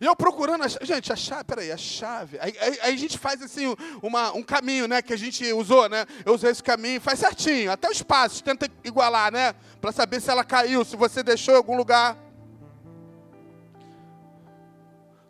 E 0.00 0.04
eu 0.04 0.16
procurando, 0.16 0.64
a, 0.64 0.68
gente, 0.68 1.12
a 1.12 1.16
chave, 1.16 1.44
peraí, 1.44 1.70
a 1.70 1.76
chave. 1.76 2.38
Aí, 2.40 2.54
aí, 2.60 2.78
aí, 2.82 2.94
a 2.94 2.96
gente 2.96 3.16
faz 3.16 3.40
assim, 3.40 3.76
uma, 4.02 4.32
um 4.32 4.42
caminho, 4.42 4.88
né, 4.88 5.00
que 5.00 5.12
a 5.12 5.16
gente 5.16 5.52
usou, 5.52 5.88
né? 5.88 6.04
Eu 6.24 6.34
usei 6.34 6.50
esse 6.50 6.62
caminho, 6.62 7.00
faz 7.00 7.20
certinho, 7.20 7.70
até 7.70 7.88
os 7.88 8.02
passos, 8.02 8.40
tenta 8.40 8.68
igualar, 8.82 9.32
né? 9.32 9.54
Para 9.80 9.92
saber 9.92 10.20
se 10.20 10.30
ela 10.30 10.42
caiu, 10.42 10.84
se 10.84 10.96
você 10.96 11.22
deixou 11.22 11.54
em 11.54 11.58
algum 11.58 11.76
lugar. 11.76 12.16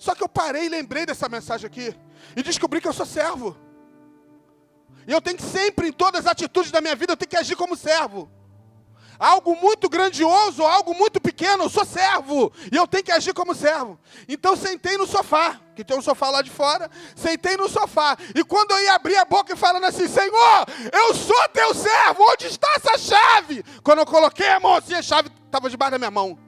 Só 0.05 0.15
que 0.15 0.23
eu 0.23 0.29
parei 0.29 0.67
e 0.67 0.69
lembrei 0.69 1.07
dessa 1.07 1.29
mensagem 1.29 1.67
aqui. 1.67 1.97
E 2.37 2.43
descobri 2.43 2.79
que 2.81 2.87
eu 2.87 2.93
sou 2.93 3.07
servo. 3.07 3.57
E 5.07 5.13
eu 5.13 5.21
tenho 5.21 5.39
que 5.39 5.43
sempre, 5.43 5.89
em 5.89 5.93
todas 5.93 6.27
as 6.27 6.33
atitudes 6.33 6.71
da 6.71 6.81
minha 6.83 6.95
vida, 6.95 7.13
eu 7.13 7.17
tenho 7.17 7.31
que 7.31 7.37
agir 7.37 7.57
como 7.57 7.75
servo 7.75 8.29
algo 9.19 9.57
muito 9.57 9.89
grandioso, 9.89 10.63
algo 10.63 10.95
muito 10.95 11.21
pequeno, 11.21 11.65
eu 11.65 11.71
sou 11.71 11.85
servo 11.85 12.53
e 12.71 12.77
eu 12.77 12.87
tenho 12.87 13.05
que 13.05 13.13
agir 13.13 13.33
como 13.33 13.55
servo. 13.55 13.99
Então 14.29 14.57
sentei 14.57 14.97
no 14.97 15.07
sofá, 15.07 15.61
que 15.75 15.85
tem 15.85 15.97
um 15.97 16.03
sofá 16.03 16.31
lá 16.31 16.43
de 16.43 16.51
fora, 16.51 16.91
sentei 17.15 17.57
no 17.57 17.69
sofá. 17.69 18.17
E 18.35 18.45
quando 18.45 18.73
eu 18.73 18.81
ia 18.81 18.95
abrir 18.95 19.17
a 19.17 19.25
boca 19.25 19.53
e 19.53 19.57
falando 19.57 19.85
assim: 19.85 20.09
Senhor, 20.09 20.67
eu 20.93 21.15
sou 21.15 21.49
teu 21.53 21.75
servo, 21.75 22.23
onde 22.31 22.47
está 22.47 22.69
essa 22.77 22.99
chave? 22.99 23.65
Quando 23.83 24.01
eu 24.01 24.07
coloquei 24.07 24.49
a 24.49 24.61
mão 24.61 24.75
assim, 24.75 24.95
a 24.95 25.03
chave 25.03 25.31
estava 25.47 25.71
debaixo 25.71 25.93
da 25.93 25.99
minha 25.99 26.11
mão. 26.11 26.39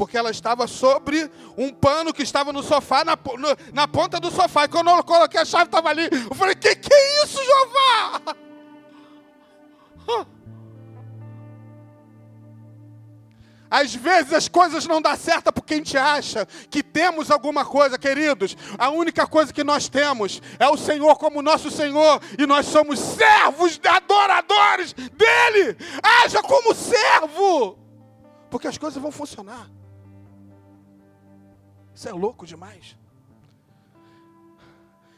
Porque 0.00 0.16
ela 0.16 0.30
estava 0.30 0.66
sobre 0.66 1.30
um 1.58 1.70
pano 1.70 2.10
que 2.10 2.22
estava 2.22 2.54
no 2.54 2.62
sofá, 2.62 3.04
na, 3.04 3.14
no, 3.14 3.74
na 3.74 3.86
ponta 3.86 4.18
do 4.18 4.30
sofá. 4.30 4.64
E 4.64 4.68
quando 4.68 4.88
eu 4.88 5.04
coloquei 5.04 5.38
a 5.38 5.44
chave, 5.44 5.66
estava 5.66 5.90
ali. 5.90 6.08
Eu 6.10 6.34
falei: 6.34 6.54
Que 6.54 6.74
que 6.74 6.90
é 6.90 7.22
isso, 7.22 7.38
Jeová? 7.44 8.34
Às 13.70 13.94
vezes 13.94 14.32
as 14.32 14.48
coisas 14.48 14.86
não 14.86 15.02
dão 15.02 15.14
certo 15.14 15.52
porque 15.52 15.74
a 15.74 15.76
gente 15.76 15.98
acha 15.98 16.48
que 16.70 16.82
temos 16.82 17.30
alguma 17.30 17.62
coisa, 17.66 17.98
queridos. 17.98 18.56
A 18.78 18.88
única 18.88 19.26
coisa 19.26 19.52
que 19.52 19.62
nós 19.62 19.86
temos 19.86 20.40
é 20.58 20.66
o 20.66 20.78
Senhor 20.78 21.14
como 21.18 21.42
nosso 21.42 21.70
Senhor 21.70 22.22
e 22.38 22.46
nós 22.46 22.64
somos 22.64 22.98
servos, 22.98 23.78
adoradores 23.84 24.94
dele. 24.94 25.76
Haja 26.02 26.42
como 26.42 26.74
servo, 26.74 27.78
porque 28.48 28.66
as 28.66 28.78
coisas 28.78 29.00
vão 29.00 29.12
funcionar. 29.12 29.68
Isso 32.00 32.08
é 32.08 32.12
louco 32.12 32.46
demais. 32.46 32.96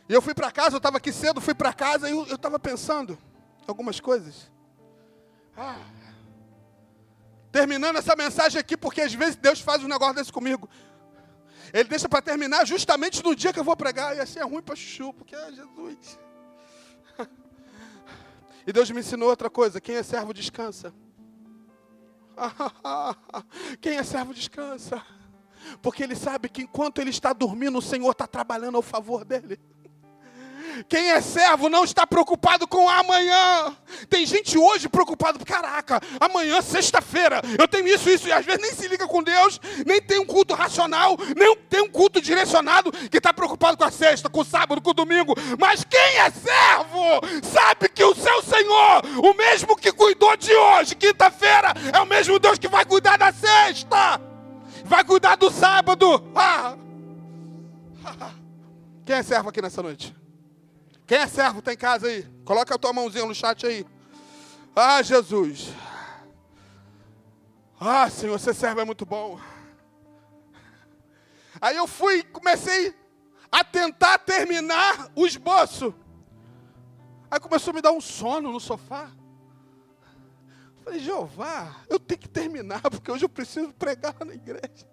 E 0.08 0.12
eu 0.12 0.20
fui 0.20 0.34
para 0.34 0.50
casa, 0.50 0.74
eu 0.74 0.78
estava 0.78 0.96
aqui 0.96 1.12
cedo, 1.12 1.40
fui 1.40 1.54
para 1.54 1.72
casa 1.72 2.10
e 2.10 2.12
eu 2.12 2.34
estava 2.34 2.58
pensando 2.58 3.16
algumas 3.68 4.00
coisas. 4.00 4.50
Ah, 5.56 5.78
terminando 7.52 7.98
essa 7.98 8.16
mensagem 8.16 8.58
aqui, 8.58 8.76
porque 8.76 9.00
às 9.00 9.14
vezes 9.14 9.36
Deus 9.36 9.60
faz 9.60 9.84
um 9.84 9.86
negócio 9.86 10.16
desse 10.16 10.32
comigo. 10.32 10.68
Ele 11.72 11.88
deixa 11.88 12.08
para 12.08 12.20
terminar 12.20 12.66
justamente 12.66 13.22
no 13.22 13.36
dia 13.36 13.52
que 13.52 13.60
eu 13.60 13.64
vou 13.64 13.76
pregar. 13.76 14.16
E 14.16 14.18
assim 14.18 14.40
é 14.40 14.44
ruim 14.44 14.60
para 14.60 14.74
chuchu, 14.74 15.12
porque 15.12 15.36
é 15.36 15.52
Jesus. 15.52 16.18
E 18.66 18.72
Deus 18.72 18.90
me 18.90 18.98
ensinou 18.98 19.28
outra 19.28 19.48
coisa: 19.48 19.80
quem 19.80 19.94
é 19.94 20.02
servo 20.02 20.34
descansa. 20.34 20.92
Quem 23.80 23.98
é 23.98 24.02
servo 24.02 24.34
descansa. 24.34 25.00
Porque 25.80 26.02
ele 26.02 26.16
sabe 26.16 26.48
que 26.48 26.62
enquanto 26.62 27.00
ele 27.00 27.10
está 27.10 27.32
dormindo, 27.32 27.78
o 27.78 27.82
Senhor 27.82 28.10
está 28.10 28.26
trabalhando 28.26 28.76
ao 28.76 28.82
favor 28.82 29.24
dele. 29.24 29.58
Quem 30.88 31.10
é 31.10 31.20
servo 31.20 31.68
não 31.68 31.84
está 31.84 32.06
preocupado 32.06 32.66
com 32.66 32.88
amanhã. 32.88 33.76
Tem 34.08 34.24
gente 34.24 34.58
hoje 34.58 34.88
preocupado, 34.88 35.44
caraca, 35.44 36.00
amanhã, 36.20 36.60
sexta-feira, 36.60 37.42
eu 37.58 37.68
tenho 37.68 37.86
isso, 37.88 38.08
isso, 38.08 38.28
e 38.28 38.32
às 38.32 38.44
vezes 38.44 38.60
nem 38.60 38.72
se 38.72 38.88
liga 38.88 39.06
com 39.06 39.22
Deus, 39.22 39.60
nem 39.86 40.00
tem 40.00 40.18
um 40.18 40.26
culto 40.26 40.54
racional, 40.54 41.16
nem 41.36 41.56
tem 41.68 41.82
um 41.82 41.88
culto 41.88 42.20
direcionado 42.20 42.92
que 42.92 43.18
está 43.18 43.32
preocupado 43.32 43.76
com 43.76 43.84
a 43.84 43.90
sexta, 43.90 44.28
com 44.28 44.40
o 44.40 44.44
sábado, 44.44 44.80
com 44.80 44.90
o 44.90 44.94
domingo. 44.94 45.34
Mas 45.58 45.84
quem 45.84 46.00
é 46.00 46.30
servo 46.30 47.20
sabe 47.42 47.88
que 47.88 48.04
o 48.04 48.14
seu 48.14 48.42
Senhor, 48.42 49.02
o 49.22 49.34
mesmo 49.34 49.76
que 49.76 49.92
cuidou 49.92 50.36
de 50.36 50.54
hoje, 50.54 50.94
quinta-feira, 50.94 51.74
é 51.92 52.00
o 52.00 52.06
mesmo 52.06 52.38
Deus 52.38 52.58
que 52.58 52.68
vai 52.68 52.84
cuidar 52.84 53.16
da 53.18 53.32
sexta, 53.32 54.20
vai 54.84 55.04
cuidar 55.04 55.36
do 55.36 55.50
sábado. 55.50 56.22
Ah. 56.34 56.76
Quem 59.04 59.16
é 59.16 59.22
servo 59.22 59.48
aqui 59.48 59.60
nessa 59.60 59.82
noite? 59.82 60.14
Quem 61.06 61.18
é 61.18 61.26
servo 61.26 61.58
está 61.58 61.72
em 61.72 61.76
casa 61.76 62.06
aí? 62.06 62.22
Coloca 62.44 62.74
a 62.74 62.78
tua 62.78 62.92
mãozinha 62.92 63.26
no 63.26 63.34
chat 63.34 63.66
aí. 63.66 63.86
Ah, 64.74 65.02
Jesus. 65.02 65.68
Ah, 67.78 68.08
Senhor, 68.08 68.38
ser 68.38 68.54
servo 68.54 68.80
é 68.80 68.84
muito 68.84 69.04
bom. 69.04 69.40
Aí 71.60 71.76
eu 71.76 71.86
fui, 71.86 72.22
comecei 72.22 72.94
a 73.50 73.62
tentar 73.62 74.18
terminar 74.18 75.10
o 75.14 75.26
esboço. 75.26 75.94
Aí 77.30 77.38
começou 77.38 77.72
a 77.72 77.74
me 77.74 77.82
dar 77.82 77.92
um 77.92 78.00
sono 78.00 78.50
no 78.50 78.60
sofá. 78.60 79.10
Falei, 80.84 81.00
Jeová, 81.00 81.76
eu 81.88 81.98
tenho 81.98 82.20
que 82.20 82.28
terminar, 82.28 82.82
porque 82.82 83.10
hoje 83.10 83.24
eu 83.24 83.28
preciso 83.28 83.72
pregar 83.72 84.16
na 84.24 84.34
igreja. 84.34 84.86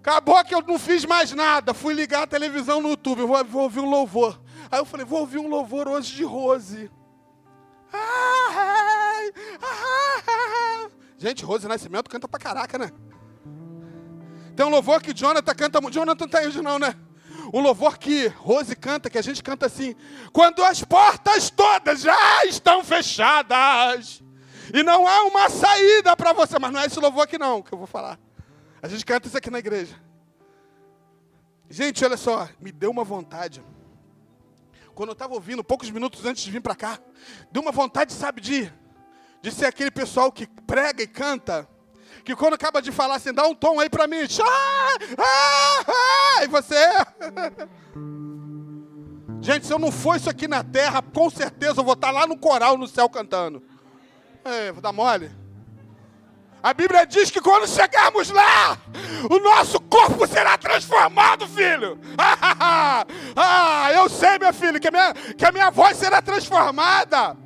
Acabou 0.00 0.44
que 0.44 0.54
eu 0.54 0.62
não 0.62 0.78
fiz 0.78 1.04
mais 1.04 1.32
nada. 1.32 1.72
Fui 1.72 1.94
ligar 1.94 2.24
a 2.24 2.26
televisão 2.26 2.80
no 2.80 2.88
YouTube. 2.88 3.22
Vou, 3.22 3.44
vou 3.44 3.62
ouvir 3.62 3.80
um 3.80 3.88
louvor. 3.88 4.40
Aí 4.70 4.80
eu 4.80 4.84
falei, 4.84 5.06
vou 5.06 5.20
ouvir 5.20 5.38
um 5.38 5.46
louvor 5.46 5.86
hoje 5.86 6.12
de 6.14 6.24
Rose. 6.24 6.90
Gente, 11.18 11.44
Rose 11.44 11.68
Nascimento 11.68 12.10
canta 12.10 12.26
pra 12.26 12.40
caraca, 12.40 12.76
né? 12.78 12.90
Tem 14.56 14.66
um 14.66 14.70
louvor 14.70 15.00
que 15.00 15.14
Jonathan 15.14 15.54
canta. 15.54 15.80
Jonathan 15.90 16.26
tá 16.26 16.38
aí 16.38 16.48
hoje 16.48 16.60
não, 16.60 16.80
né? 16.80 16.96
Um 17.52 17.60
louvor 17.60 17.98
que 17.98 18.28
Rose 18.28 18.74
canta, 18.74 19.10
que 19.10 19.18
a 19.18 19.22
gente 19.22 19.42
canta 19.42 19.66
assim. 19.66 19.94
Quando 20.32 20.64
as 20.64 20.82
portas 20.82 21.50
todas 21.50 22.00
já 22.00 22.46
estão 22.46 22.82
fechadas. 22.82 24.22
E 24.72 24.82
não 24.82 25.06
há 25.06 25.24
uma 25.24 25.50
saída 25.50 26.16
para 26.16 26.32
você. 26.32 26.58
Mas 26.58 26.72
não 26.72 26.80
é 26.80 26.86
esse 26.86 26.98
louvor 26.98 27.24
aqui 27.24 27.36
não, 27.36 27.60
que 27.60 27.72
eu 27.72 27.78
vou 27.78 27.86
falar. 27.86 28.18
A 28.80 28.88
gente 28.88 29.04
canta 29.04 29.28
isso 29.28 29.36
aqui 29.36 29.50
na 29.50 29.58
igreja. 29.58 29.94
Gente, 31.68 32.04
olha 32.04 32.16
só, 32.16 32.48
me 32.60 32.72
deu 32.72 32.90
uma 32.90 33.04
vontade. 33.04 33.62
Quando 34.94 35.10
eu 35.10 35.14
estava 35.14 35.34
ouvindo, 35.34 35.62
poucos 35.62 35.90
minutos 35.90 36.24
antes 36.24 36.42
de 36.42 36.50
vir 36.50 36.60
para 36.60 36.74
cá, 36.74 36.98
deu 37.50 37.62
uma 37.62 37.72
vontade, 37.72 38.12
sabe, 38.12 38.40
de, 38.40 38.72
de 39.40 39.50
ser 39.50 39.66
aquele 39.66 39.90
pessoal 39.90 40.30
que 40.30 40.46
prega 40.46 41.02
e 41.02 41.06
canta, 41.06 41.68
que 42.24 42.36
quando 42.36 42.54
acaba 42.54 42.80
de 42.80 42.92
falar 42.92 43.16
assim, 43.16 43.32
dá 43.32 43.46
um 43.46 43.54
tom 43.54 43.80
aí 43.80 43.90
para 43.90 44.06
mim, 44.06 44.18
ah, 44.40 44.96
ah, 45.18 45.84
ah, 46.38 46.44
e 46.44 46.48
você. 46.48 46.76
Gente, 49.40 49.66
se 49.66 49.72
eu 49.72 49.78
não 49.78 49.90
for 49.90 50.16
isso 50.16 50.30
aqui 50.30 50.46
na 50.46 50.62
terra, 50.62 51.02
com 51.02 51.28
certeza 51.28 51.80
eu 51.80 51.84
vou 51.84 51.94
estar 51.94 52.12
lá 52.12 52.26
no 52.26 52.38
coral 52.38 52.78
no 52.78 52.86
céu 52.86 53.08
cantando. 53.08 53.60
Vou 54.72 54.80
dar 54.80 54.92
mole. 54.92 55.30
A 56.62 56.72
Bíblia 56.72 57.04
diz 57.04 57.28
que 57.28 57.40
quando 57.40 57.66
chegarmos 57.66 58.30
lá, 58.30 58.78
o 59.28 59.40
nosso 59.40 59.80
corpo 59.80 60.24
será 60.28 60.56
transformado, 60.56 61.48
filho. 61.48 61.98
ah, 62.16 63.90
eu 63.92 64.08
sei, 64.08 64.38
meu 64.38 64.54
filho, 64.54 64.78
que 64.78 64.86
a 64.86 64.90
minha, 64.92 65.12
que 65.12 65.44
a 65.44 65.50
minha 65.50 65.70
voz 65.72 65.96
será 65.96 66.22
transformada. 66.22 67.36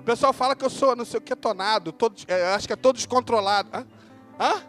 O 0.00 0.02
pessoal 0.02 0.34
fala 0.34 0.54
que 0.54 0.66
eu 0.66 0.70
sou 0.70 0.94
não 0.94 1.06
sei 1.06 1.16
o 1.16 1.22
que 1.22 1.34
tonado, 1.34 1.92
todo, 1.92 2.14
é, 2.28 2.54
acho 2.54 2.66
que 2.66 2.74
é 2.74 2.76
todo 2.76 2.96
descontrolado. 2.96 3.70
Hã? 3.72 3.86
Hã? 4.38 4.62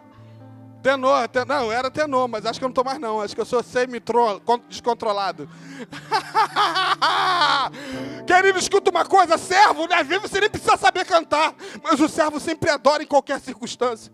Tenor, 0.82 1.28
ten... 1.28 1.44
não, 1.44 1.70
era 1.70 1.90
tenor, 1.90 2.26
mas 2.26 2.46
acho 2.46 2.58
que 2.58 2.64
eu 2.64 2.68
não 2.68 2.72
estou 2.72 2.84
mais 2.84 2.98
não. 2.98 3.20
Acho 3.20 3.34
que 3.34 3.40
eu 3.40 3.44
sou 3.44 3.62
semi-descontrolado. 3.62 5.46
Querido, 8.26 8.58
escuta 8.58 8.90
uma 8.90 9.04
coisa, 9.04 9.36
servo, 9.36 9.86
né? 9.86 10.02
vezes 10.02 10.30
você 10.30 10.40
nem 10.40 10.48
precisa 10.48 10.78
saber 10.78 11.04
cantar, 11.04 11.54
mas 11.82 12.00
o 12.00 12.08
servo 12.08 12.40
sempre 12.40 12.70
adora 12.70 13.02
em 13.02 13.06
qualquer 13.06 13.38
circunstância. 13.40 14.10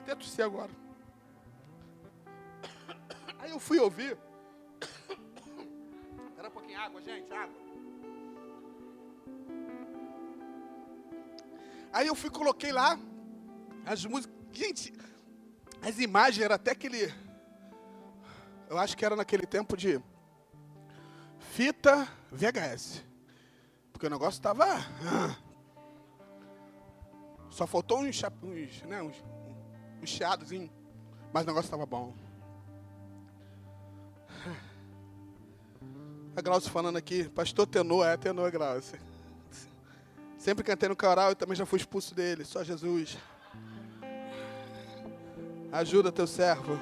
Até 0.00 0.14
tossir 0.14 0.44
agora. 0.44 0.70
Aí 3.38 3.50
eu 3.50 3.58
fui 3.58 3.78
ouvir. 3.78 4.18
Era 6.38 6.48
um 6.48 6.50
pouquinho 6.50 6.78
água, 6.78 7.00
gente, 7.00 7.32
água. 7.32 7.56
Aí 11.90 12.06
eu 12.06 12.14
fui, 12.14 12.28
coloquei 12.28 12.70
lá 12.70 12.98
as 13.88 14.04
músicas. 14.04 14.36
Gente, 14.52 14.92
as 15.82 15.98
imagens 15.98 16.44
eram 16.44 16.54
até 16.54 16.72
aquele. 16.72 17.12
Eu 18.68 18.78
acho 18.78 18.96
que 18.96 19.04
era 19.04 19.16
naquele 19.16 19.46
tempo 19.46 19.76
de 19.76 20.00
fita 21.38 22.06
VHS. 22.30 23.02
Porque 23.92 24.06
o 24.06 24.10
negócio 24.10 24.38
estava. 24.38 24.64
Ah, 24.64 25.36
só 27.50 27.66
faltou 27.66 28.00
uns, 28.00 28.22
uns, 28.42 28.82
né, 28.82 29.02
uns, 29.02 29.16
uns 30.02 30.08
chiados, 30.10 30.50
mas 31.32 31.44
o 31.44 31.46
negócio 31.46 31.66
estava 31.66 31.86
bom. 31.86 32.14
A 36.36 36.40
Glaucia 36.40 36.70
falando 36.70 36.96
aqui, 36.96 37.28
pastor 37.30 37.66
tenor, 37.66 38.06
é 38.06 38.16
tenor, 38.16 38.52
Glaucia. 38.52 39.00
Sempre 40.38 40.62
cantei 40.62 40.88
no 40.88 40.94
coral 40.94 41.32
e 41.32 41.34
também 41.34 41.56
já 41.56 41.66
fui 41.66 41.80
expulso 41.80 42.14
dele, 42.14 42.44
só 42.44 42.62
Jesus. 42.62 43.18
Ajuda 45.70 46.10
teu 46.10 46.26
servo. 46.26 46.80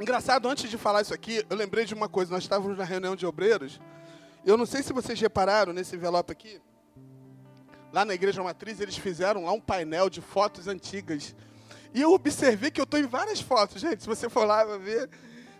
Engraçado, 0.00 0.48
antes 0.48 0.70
de 0.70 0.78
falar 0.78 1.02
isso 1.02 1.12
aqui, 1.12 1.44
eu 1.50 1.56
lembrei 1.56 1.84
de 1.84 1.92
uma 1.92 2.08
coisa. 2.08 2.32
Nós 2.32 2.42
estávamos 2.42 2.78
na 2.78 2.84
reunião 2.84 3.14
de 3.14 3.26
obreiros. 3.26 3.78
Eu 4.46 4.56
não 4.56 4.64
sei 4.64 4.82
se 4.82 4.94
vocês 4.94 5.20
repararam 5.20 5.74
nesse 5.74 5.94
envelope 5.94 6.32
aqui. 6.32 6.58
Lá 7.92 8.04
na 8.04 8.14
Igreja 8.14 8.42
Matriz, 8.42 8.80
eles 8.80 8.96
fizeram 8.96 9.44
lá 9.44 9.52
um 9.52 9.60
painel 9.60 10.08
de 10.08 10.22
fotos 10.22 10.68
antigas. 10.68 11.36
E 11.92 12.00
eu 12.00 12.12
observei 12.12 12.70
que 12.70 12.80
eu 12.80 12.84
estou 12.84 12.98
em 12.98 13.06
várias 13.06 13.40
fotos, 13.42 13.82
gente. 13.82 14.02
Se 14.02 14.08
você 14.08 14.30
for 14.30 14.46
lá, 14.46 14.64
vai 14.64 14.78
ver. 14.78 15.10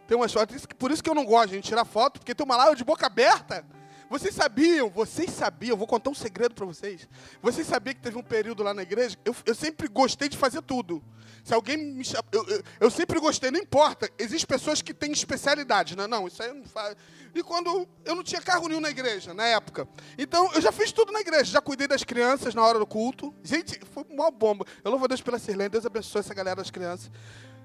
Tem 0.07 0.17
umas 0.17 0.33
fotos. 0.33 0.65
Por 0.79 0.91
isso 0.91 1.03
que 1.03 1.11
eu 1.11 1.15
não 1.15 1.25
gosto, 1.27 1.51
de 1.51 1.61
tirar 1.61 1.85
foto, 1.85 2.19
porque 2.21 2.35
tem 2.35 2.47
uma 2.47 2.57
lá 2.57 2.73
de 2.73 2.85
boca 2.85 3.05
aberta. 3.05 3.63
Vocês 4.09 4.35
sabiam, 4.35 4.89
vocês 4.89 5.31
sabiam, 5.31 5.77
vou 5.77 5.87
contar 5.87 6.09
um 6.09 6.15
segredo 6.15 6.55
para 6.55 6.65
vocês. 6.65 7.07
Vocês 7.43 7.67
sabiam 7.67 7.95
que 7.95 8.01
teve 8.01 8.17
um 8.17 8.23
período 8.23 8.63
lá 8.63 8.73
na 8.73 8.81
igreja? 8.81 9.19
Eu, 9.23 9.37
eu 9.45 9.55
sempre 9.55 9.87
gostei 9.87 10.31
de 10.31 10.37
fazer 10.37 10.63
tudo. 10.63 11.05
Se 11.45 11.55
alguém 11.55 11.77
me 11.77 12.05
chama. 12.05 12.25
Eu, 12.31 12.45
eu, 12.47 12.63
eu, 12.81 12.91
sempre 12.91 13.19
gostei, 13.19 13.51
não 13.51 13.59
importa. 13.59 14.11
Existem 14.19 14.47
pessoas 14.47 14.83
que 14.83 14.93
têm 14.93 15.13
especialidade, 15.13 15.97
né? 15.97 16.07
Não, 16.07 16.27
isso 16.27 16.43
aí 16.43 16.49
eu 16.49 16.55
não 16.55 16.65
faço. 16.65 16.97
E 17.35 17.43
quando 17.43 17.89
eu 18.05 18.15
não 18.15 18.23
tinha 18.23 18.41
carro 18.41 18.69
nenhum 18.69 18.81
na 18.81 18.91
igreja, 18.91 19.33
na 19.33 19.47
época. 19.47 19.89
Então, 20.17 20.53
eu 20.55 20.61
já 20.61 20.73
fiz 20.73 20.93
tudo 20.93 21.13
na 21.13 21.21
igreja. 21.21 21.45
Já 21.45 21.61
cuidei 21.61 21.87
das 21.87 22.05
crianças 22.05 22.55
na 22.55 22.65
hora 22.65 22.79
do 22.79 22.87
culto. 22.87 23.35
Gente, 23.43 23.81
foi 23.93 24.05
uma 24.11 24.31
bomba. 24.31 24.65
Eu 24.85 24.91
louvo 24.91 25.05
a 25.05 25.09
Deus 25.09 25.21
pela 25.21 25.39
Sirlene. 25.39 25.71
Deus 25.71 25.87
abençoe 25.87 26.21
essa 26.21 26.35
galera 26.35 26.57
das 26.57 26.71
crianças. 26.71 27.11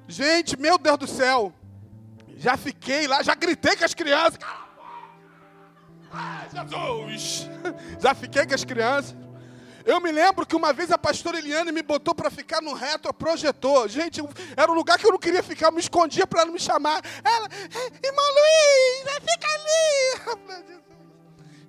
Gente, 0.07 0.59
meu 0.59 0.77
Deus 0.77 0.97
do 0.97 1.07
céu. 1.07 1.53
Já 2.37 2.57
fiquei 2.57 3.07
lá, 3.07 3.21
já 3.21 3.35
gritei 3.35 3.75
com 3.75 3.85
as 3.85 3.93
crianças. 3.93 4.39
Ah, 6.13 6.45
Jesus! 6.53 7.49
Já 7.99 8.13
fiquei 8.13 8.45
com 8.45 8.53
as 8.53 8.63
crianças. 8.63 9.15
Eu 9.85 9.99
me 9.99 10.11
lembro 10.11 10.45
que 10.45 10.55
uma 10.55 10.71
vez 10.71 10.91
a 10.91 10.97
pastora 10.97 11.37
Eliane 11.37 11.71
me 11.71 11.81
botou 11.81 12.15
para 12.15 12.29
ficar 12.29 12.61
no 12.61 12.73
retroprojetor. 12.73 13.87
Gente, 13.89 14.21
era 14.55 14.71
um 14.71 14.75
lugar 14.75 14.97
que 14.97 15.05
eu 15.05 15.11
não 15.11 15.19
queria 15.19 15.43
ficar, 15.43 15.67
eu 15.67 15.71
me 15.71 15.79
escondia 15.79 16.25
para 16.25 16.45
não 16.45 16.53
me 16.53 16.59
chamar. 16.59 17.01
Ela, 17.23 17.49
irmão 18.01 18.25
Luiz, 18.33 19.13
fica 19.19 19.47
ali. 19.53 20.83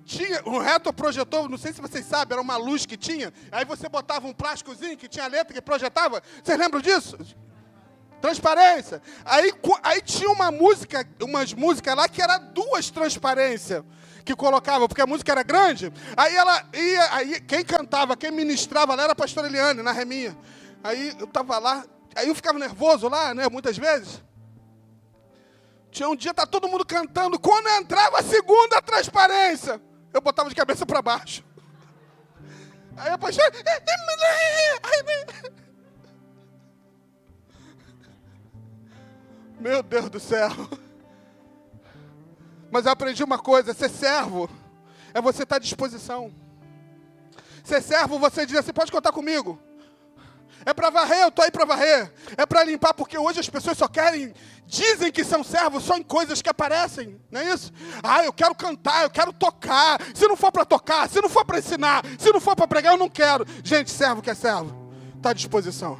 Tinha 0.05 0.43
um 0.45 0.59
retroprojetor, 0.59 1.49
não 1.49 1.57
sei 1.57 1.73
se 1.73 1.81
vocês 1.81 2.05
sabem, 2.05 2.35
era 2.35 2.41
uma 2.41 2.57
luz 2.57 2.85
que 2.85 2.95
tinha. 2.95 3.33
Aí 3.51 3.65
você 3.65 3.89
botava 3.89 4.27
um 4.27 4.33
plásticozinho 4.33 4.95
que 4.95 5.07
tinha 5.07 5.27
letra 5.27 5.53
que 5.53 5.61
projetava. 5.61 6.21
Vocês 6.43 6.57
lembram 6.57 6.79
disso? 6.79 7.17
Transparência. 8.21 9.01
Aí, 9.25 9.51
aí 9.83 10.01
tinha 10.01 10.29
uma 10.29 10.51
música, 10.51 11.05
umas 11.21 11.53
músicas 11.53 11.95
lá 11.95 12.07
que 12.07 12.21
era 12.21 12.37
duas 12.37 12.89
transparências 12.89 13.83
que 14.25 14.35
colocava, 14.35 14.87
porque 14.87 15.01
a 15.01 15.07
música 15.07 15.31
era 15.31 15.43
grande. 15.43 15.93
Aí 16.17 16.35
ela 16.35 16.67
ia, 16.73 17.13
aí 17.13 17.39
quem 17.41 17.63
cantava, 17.63 18.17
quem 18.17 18.31
ministrava 18.31 18.95
lá 18.95 19.03
era 19.03 19.13
a 19.13 19.15
pastora 19.15 19.47
Eliane, 19.47 19.83
na 19.83 19.91
reminha. 19.91 20.35
Aí 20.83 21.15
eu 21.19 21.25
estava 21.25 21.59
lá, 21.59 21.85
aí 22.15 22.27
eu 22.27 22.35
ficava 22.35 22.57
nervoso 22.57 23.07
lá, 23.07 23.35
né, 23.35 23.47
muitas 23.47 23.77
vezes. 23.77 24.23
Tinha 25.91 26.09
um 26.09 26.15
dia, 26.15 26.33
tá 26.33 26.45
todo 26.45 26.67
mundo 26.67 26.83
cantando, 26.83 27.39
quando 27.39 27.67
entrava 27.69 28.19
a 28.19 28.23
segunda 28.23 28.81
transparência, 28.81 29.79
eu 30.11 30.19
botava 30.19 30.49
de 30.49 30.55
cabeça 30.55 30.85
para 30.85 31.01
baixo. 31.01 31.43
Aí 32.97 33.11
a 33.11 33.17
pastora. 33.17 33.51
Meu 39.59 39.83
Deus 39.83 40.09
do 40.09 40.19
céu. 40.19 40.49
Mas 42.75 42.85
eu 42.85 42.91
aprendi 42.91 43.23
uma 43.23 43.39
coisa: 43.39 43.73
ser 43.73 43.89
servo 43.89 44.49
é 45.13 45.21
você 45.21 45.43
estar 45.43 45.55
à 45.55 45.59
disposição. 45.59 46.29
Ser 47.63 47.81
servo, 47.81 48.19
você 48.19 48.45
diz 48.45 48.57
assim: 48.57 48.73
pode 48.73 48.91
contar 48.91 49.13
comigo. 49.13 49.57
É 50.65 50.73
para 50.73 50.89
varrer, 50.89 51.21
eu 51.21 51.31
tô 51.31 51.41
aí 51.41 51.49
para 51.49 51.63
varrer. 51.63 52.11
É 52.35 52.45
para 52.45 52.65
limpar, 52.65 52.93
porque 52.93 53.17
hoje 53.17 53.39
as 53.39 53.49
pessoas 53.49 53.77
só 53.77 53.87
querem, 53.87 54.33
dizem 54.65 55.09
que 55.09 55.23
são 55.23 55.41
servos 55.41 55.85
só 55.85 55.95
em 55.95 56.03
coisas 56.03 56.41
que 56.41 56.49
aparecem, 56.49 57.17
não 57.31 57.39
é 57.39 57.53
isso? 57.53 57.71
Ah, 58.03 58.25
eu 58.25 58.33
quero 58.33 58.53
cantar, 58.53 59.03
eu 59.03 59.09
quero 59.09 59.31
tocar. 59.31 59.97
Se 60.13 60.27
não 60.27 60.35
for 60.35 60.51
para 60.51 60.65
tocar, 60.65 61.07
se 61.07 61.21
não 61.21 61.29
for 61.29 61.45
para 61.45 61.59
ensinar, 61.59 62.03
se 62.19 62.29
não 62.29 62.41
for 62.41 62.57
para 62.57 62.67
pregar, 62.67 62.91
eu 62.91 62.99
não 62.99 63.09
quero. 63.09 63.45
Gente, 63.63 63.89
servo 63.89 64.21
que 64.21 64.29
é 64.29 64.35
servo, 64.35 64.91
está 65.15 65.29
à 65.29 65.33
disposição. 65.33 65.97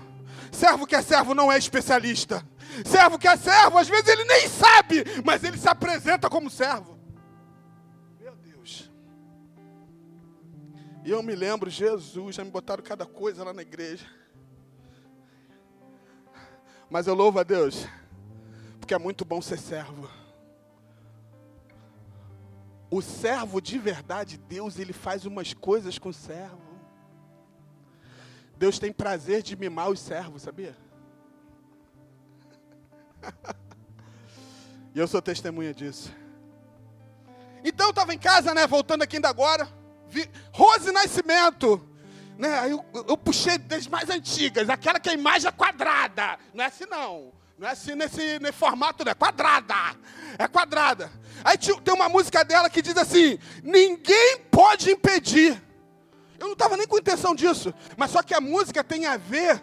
Servo 0.52 0.86
que 0.86 0.96
é 0.96 1.02
servo 1.02 1.34
não 1.34 1.50
é 1.50 1.58
especialista. 1.58 2.46
Servo 2.84 3.20
que 3.20 3.28
é 3.28 3.38
servo, 3.38 3.78
às 3.78 3.88
vezes 3.88 4.08
ele 4.08 4.24
nem 4.26 4.48
sabe, 4.50 5.04
mas 5.24 5.44
ele 5.44 5.58
se 5.58 5.68
apresenta 5.68 6.30
como 6.30 6.50
servo. 6.50 6.98
Meu 8.20 8.36
Deus. 8.36 8.92
E 11.04 11.12
eu 11.12 11.22
me 11.22 11.36
lembro, 11.36 11.70
Jesus, 11.70 12.36
já 12.36 12.44
me 12.44 12.52
botaram 12.52 12.84
cada 12.84 13.06
coisa 13.06 13.44
lá 13.44 13.54
na 13.54 13.62
igreja. 13.62 14.06
Mas 16.90 17.08
eu 17.08 17.14
louvo 17.14 17.40
a 17.40 17.44
Deus, 17.44 17.88
porque 18.80 18.94
é 18.94 18.98
muito 18.98 19.24
bom 19.24 19.42
ser 19.42 19.60
servo. 19.60 20.10
O 22.90 23.02
servo 23.02 23.60
de 23.60 23.78
verdade, 23.78 24.38
Deus, 24.38 24.80
ele 24.80 24.94
faz 24.94 25.26
umas 25.26 25.54
coisas 25.54 25.98
com 25.98 26.10
o 26.10 26.14
servo. 26.14 26.62
Deus 28.58 28.80
tem 28.80 28.94
prazer 28.94 29.42
de 29.42 29.56
mimar 29.56 29.90
os 29.90 30.00
servos, 30.00 30.44
sabia? 30.44 30.78
e 34.94 35.00
eu 35.00 35.08
sou 35.08 35.22
testemunha 35.22 35.74
disso. 35.74 36.14
Então 37.64 37.88
eu 37.88 37.92
estava 37.92 38.14
em 38.14 38.18
casa, 38.18 38.54
né? 38.54 38.68
Voltando 38.68 39.02
aqui 39.02 39.18
ainda 39.18 39.30
agora. 39.30 39.68
Vi 40.08 40.30
Rose 40.52 40.92
Nascimento. 40.92 41.82
Né? 42.38 42.60
Aí 42.60 42.72
eu, 42.72 42.86
eu, 42.94 43.18
puxei 43.18 43.58
das 43.58 43.88
mais 43.88 44.10
antigas, 44.10 44.70
aquela 44.70 45.00
que 45.00 45.10
é 45.10 45.14
a 45.14 45.16
imagem 45.16 45.48
é 45.48 45.52
quadrada. 45.52 46.38
Não 46.54 46.64
é 46.64 46.68
assim 46.68 46.86
não. 46.86 47.34
Não 47.58 47.68
é 47.68 47.72
assim 47.72 47.96
nesse, 47.96 48.38
nesse 48.40 48.58
formato, 48.58 49.04
não. 49.04 49.12
É 49.12 49.16
quadrada. 49.16 49.74
É 50.38 50.48
quadrada. 50.48 51.12
Aí 51.44 51.58
tem 51.58 51.94
uma 51.94 52.10
música 52.10 52.44
dela 52.44 52.70
que 52.70 52.82
diz 52.82 52.98
assim: 52.98 53.40
Ninguém 53.64 54.40
pode 54.52 54.92
impedir. 54.92 55.62
Eu 56.38 56.48
não 56.48 56.54
estava 56.54 56.76
nem 56.76 56.86
com 56.86 56.98
intenção 56.98 57.34
disso. 57.34 57.74
Mas 57.96 58.12
só 58.12 58.22
que 58.22 58.34
a 58.34 58.42
música 58.42 58.84
tem 58.84 59.06
a 59.06 59.16
ver 59.16 59.62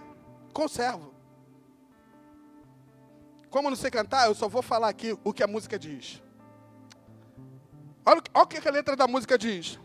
com 0.52 0.64
o 0.64 0.68
servo. 0.68 1.11
Como 3.52 3.66
eu 3.66 3.70
não 3.72 3.76
sei 3.76 3.90
cantar, 3.90 4.26
eu 4.26 4.34
só 4.34 4.48
vou 4.48 4.62
falar 4.62 4.88
aqui 4.88 5.16
o 5.22 5.30
que 5.30 5.42
a 5.42 5.46
música 5.46 5.78
diz. 5.78 6.22
Olha, 8.02 8.22
olha 8.32 8.44
o 8.44 8.46
que 8.46 8.66
a 8.66 8.72
letra 8.72 8.96
da 8.96 9.06
música 9.06 9.36
diz. 9.36 9.78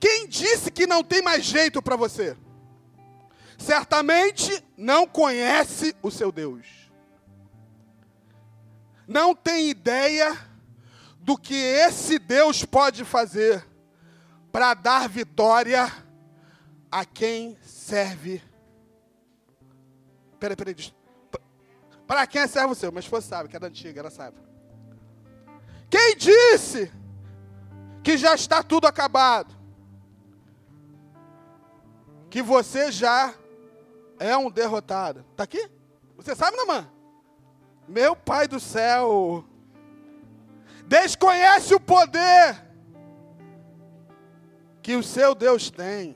Quem 0.00 0.26
disse 0.26 0.70
que 0.70 0.86
não 0.86 1.04
tem 1.04 1.20
mais 1.20 1.44
jeito 1.44 1.82
para 1.82 1.94
você? 1.94 2.34
Certamente 3.58 4.64
não 4.78 5.06
conhece 5.06 5.94
o 6.02 6.10
seu 6.10 6.32
Deus. 6.32 6.90
Não 9.06 9.34
tem 9.34 9.68
ideia 9.68 10.34
do 11.20 11.36
que 11.36 11.54
esse 11.54 12.18
Deus 12.18 12.64
pode 12.64 13.04
fazer 13.04 13.62
para 14.50 14.72
dar 14.72 15.06
vitória 15.06 15.92
a 16.90 17.04
quem 17.04 17.58
serve. 17.60 18.42
Peraí, 20.40 20.56
peraí. 20.56 20.95
Para 22.06 22.26
quem 22.26 22.42
é 22.42 22.46
servo 22.46 22.74
seu? 22.74 22.92
Mas 22.92 23.06
você 23.06 23.28
sabe, 23.28 23.48
que 23.48 23.56
é 23.56 23.60
da 23.60 23.66
antiga, 23.66 24.00
ela 24.00 24.10
sabe. 24.10 24.36
Quem 25.90 26.16
disse 26.16 26.92
que 28.02 28.16
já 28.16 28.34
está 28.34 28.62
tudo 28.62 28.86
acabado? 28.86 29.56
que 32.36 32.42
você 32.42 32.92
já 32.92 33.34
é 34.18 34.36
um 34.36 34.50
derrotado. 34.50 35.24
Está 35.30 35.44
aqui? 35.44 35.70
Você 36.18 36.34
sabe, 36.34 36.54
Namã? 36.54 36.86
Meu 37.88 38.14
Pai 38.14 38.46
do 38.46 38.60
céu. 38.60 39.42
Desconhece 40.86 41.74
o 41.74 41.80
poder 41.80 42.62
que 44.82 44.94
o 44.96 45.02
seu 45.02 45.34
Deus 45.34 45.70
tem. 45.70 46.14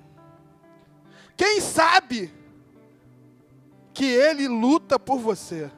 Quem 1.38 1.62
sabe 1.62 2.30
que 3.95 4.05
Ele 4.05 4.47
luta 4.47 4.99
por 4.99 5.18
você. 5.18 5.70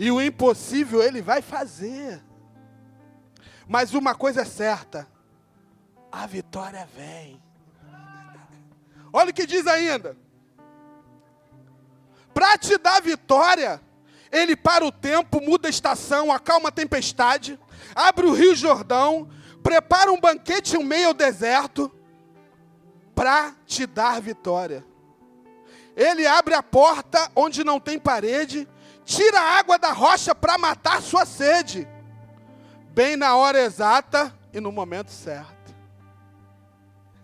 E 0.00 0.10
o 0.10 0.18
impossível 0.18 1.02
Ele 1.02 1.20
vai 1.20 1.42
fazer. 1.42 2.24
Mas 3.68 3.92
uma 3.92 4.14
coisa 4.14 4.40
é 4.40 4.44
certa: 4.46 5.06
a 6.10 6.26
vitória 6.26 6.88
vem. 6.96 7.38
Olha 9.12 9.30
o 9.30 9.34
que 9.34 9.44
diz 9.44 9.66
ainda. 9.66 10.16
Para 12.32 12.56
te 12.56 12.78
dar 12.78 13.02
vitória, 13.02 13.78
ele 14.32 14.56
para 14.56 14.86
o 14.86 14.90
tempo, 14.90 15.38
muda 15.38 15.68
a 15.68 15.70
estação, 15.70 16.32
acalma 16.32 16.70
a 16.70 16.72
tempestade, 16.72 17.60
abre 17.94 18.24
o 18.24 18.32
rio 18.32 18.54
Jordão, 18.54 19.28
prepara 19.62 20.10
um 20.10 20.18
banquete 20.18 20.76
em 20.76 20.84
meio 20.84 21.08
ao 21.08 21.14
deserto, 21.14 21.92
para 23.14 23.54
te 23.66 23.84
dar 23.84 24.18
vitória. 24.22 24.82
Ele 25.94 26.26
abre 26.26 26.54
a 26.54 26.62
porta 26.62 27.30
onde 27.36 27.62
não 27.62 27.78
tem 27.78 27.98
parede, 27.98 28.66
tira 29.10 29.40
a 29.40 29.58
água 29.58 29.76
da 29.76 29.92
rocha 29.92 30.32
para 30.36 30.56
matar 30.56 31.02
sua 31.02 31.26
sede, 31.26 31.86
bem 32.92 33.16
na 33.16 33.34
hora 33.34 33.58
exata 33.58 34.32
e 34.52 34.60
no 34.60 34.70
momento 34.70 35.10
certo. 35.10 35.74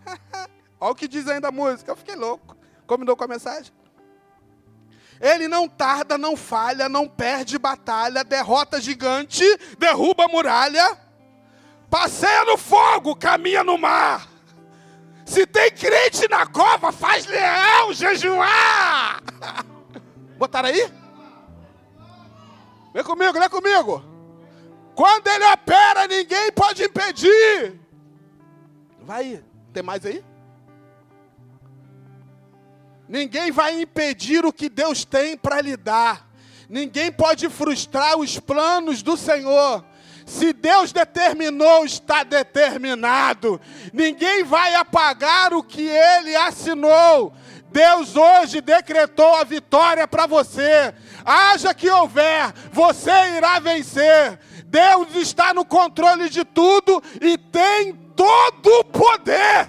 Olha 0.81 0.91
o 0.91 0.95
que 0.97 1.07
diz 1.07 1.29
ainda 1.29 1.49
a 1.49 1.53
música. 1.53 1.93
Eu 1.93 1.97
fiquei 1.97 2.17
louco. 2.17 2.57
Combinou 2.89 3.17
com 3.17 3.23
a 3.23 3.29
mensagem? 3.29 3.73
Ele 5.21 5.47
não 5.47 5.69
tarda, 5.69 6.19
não 6.19 6.37
falha, 6.37 6.89
não 6.89 7.09
perde 7.09 7.57
batalha, 7.57 8.25
derrota 8.25 8.81
gigante, 8.81 9.45
derruba 9.79 10.29
muralha, 10.29 10.99
passeia 11.89 12.45
no 12.45 12.59
fogo, 12.59 13.17
caminha 13.17 13.65
no 13.65 13.79
mar. 13.79 14.29
Se 15.25 15.47
tem 15.47 15.71
crente 15.71 16.29
na 16.29 16.47
cova, 16.47 16.93
faz 16.93 17.27
leão 17.27 17.95
jejuar. 17.95 19.23
Botaram 20.37 20.69
aí? 20.69 21.06
Vem 22.97 23.05
comigo, 23.05 23.39
vem 23.39 23.49
comigo. 23.51 24.03
Quando 24.95 25.27
ele 25.27 25.45
opera, 25.53 26.09
ninguém 26.09 26.51
pode 26.51 26.83
impedir. 26.83 27.79
Vai, 29.03 29.45
tem 29.71 29.83
mais 29.83 30.07
aí? 30.07 30.25
Ninguém 33.07 33.53
vai 33.53 33.83
impedir 33.83 34.47
o 34.47 34.53
que 34.53 34.71
Deus 34.71 35.05
tem 35.05 35.37
para 35.37 35.61
lhe 35.61 35.77
dar. 35.77 36.27
Ninguém 36.71 37.13
pode 37.13 37.51
frustrar 37.51 38.17
os 38.17 38.41
planos 38.41 39.03
do 39.03 39.15
Senhor. 39.15 39.85
Se 40.25 40.55
Deus 40.55 40.91
determinou, 40.91 41.85
está 41.85 42.25
determinado. 42.25 43.61
Ninguém 43.93 44.43
vai 44.43 44.75
apagar 44.75 45.53
o 45.53 45.63
que 45.63 45.83
ele 45.83 46.35
assinou. 46.35 47.35
Deus 47.71 48.17
hoje 48.17 48.61
decretou 48.61 49.35
a 49.37 49.45
vitória 49.45 50.07
para 50.09 50.27
você. 50.27 50.95
Haja 51.25 51.75
que 51.75 51.91
houver, 51.91 52.53
você 52.73 53.37
irá 53.37 53.59
vencer. 53.59 54.39
Deus 54.67 55.15
está 55.15 55.53
no 55.53 55.65
controle 55.65 56.29
de 56.29 56.45
tudo 56.45 57.03
e 57.21 57.37
tem 57.37 57.95
todo 58.15 58.67
o 58.81 58.85
poder. 58.85 59.69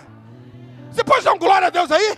Você 0.92 1.04
pode 1.04 1.24
dar 1.24 1.34
um 1.34 1.40
glória 1.40 1.68
a 1.68 1.70
Deus 1.70 1.92
aí? 1.92 2.18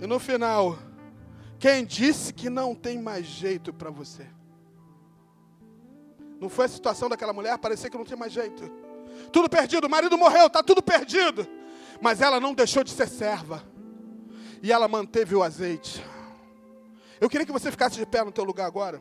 E 0.00 0.06
no 0.06 0.18
final, 0.18 0.78
quem 1.58 1.84
disse 1.84 2.32
que 2.32 2.48
não 2.48 2.74
tem 2.74 2.98
mais 2.98 3.26
jeito 3.26 3.72
para 3.72 3.90
você? 3.90 4.26
Não 6.40 6.48
foi 6.48 6.64
a 6.64 6.68
situação 6.68 7.06
daquela 7.06 7.34
mulher 7.34 7.58
parecer 7.58 7.90
que 7.90 7.98
não 7.98 8.04
tem 8.04 8.16
mais 8.16 8.32
jeito. 8.32 8.79
Tudo 9.32 9.48
perdido, 9.48 9.86
o 9.86 9.90
marido 9.90 10.16
morreu, 10.18 10.46
está 10.46 10.62
tudo 10.62 10.82
perdido. 10.82 11.46
Mas 12.00 12.20
ela 12.20 12.40
não 12.40 12.54
deixou 12.54 12.82
de 12.82 12.90
ser 12.90 13.08
serva. 13.08 13.62
E 14.62 14.72
ela 14.72 14.88
manteve 14.88 15.34
o 15.34 15.42
azeite. 15.42 16.04
Eu 17.20 17.28
queria 17.28 17.46
que 17.46 17.52
você 17.52 17.70
ficasse 17.70 17.96
de 17.96 18.06
pé 18.06 18.24
no 18.24 18.32
teu 18.32 18.44
lugar 18.44 18.66
agora. 18.66 19.00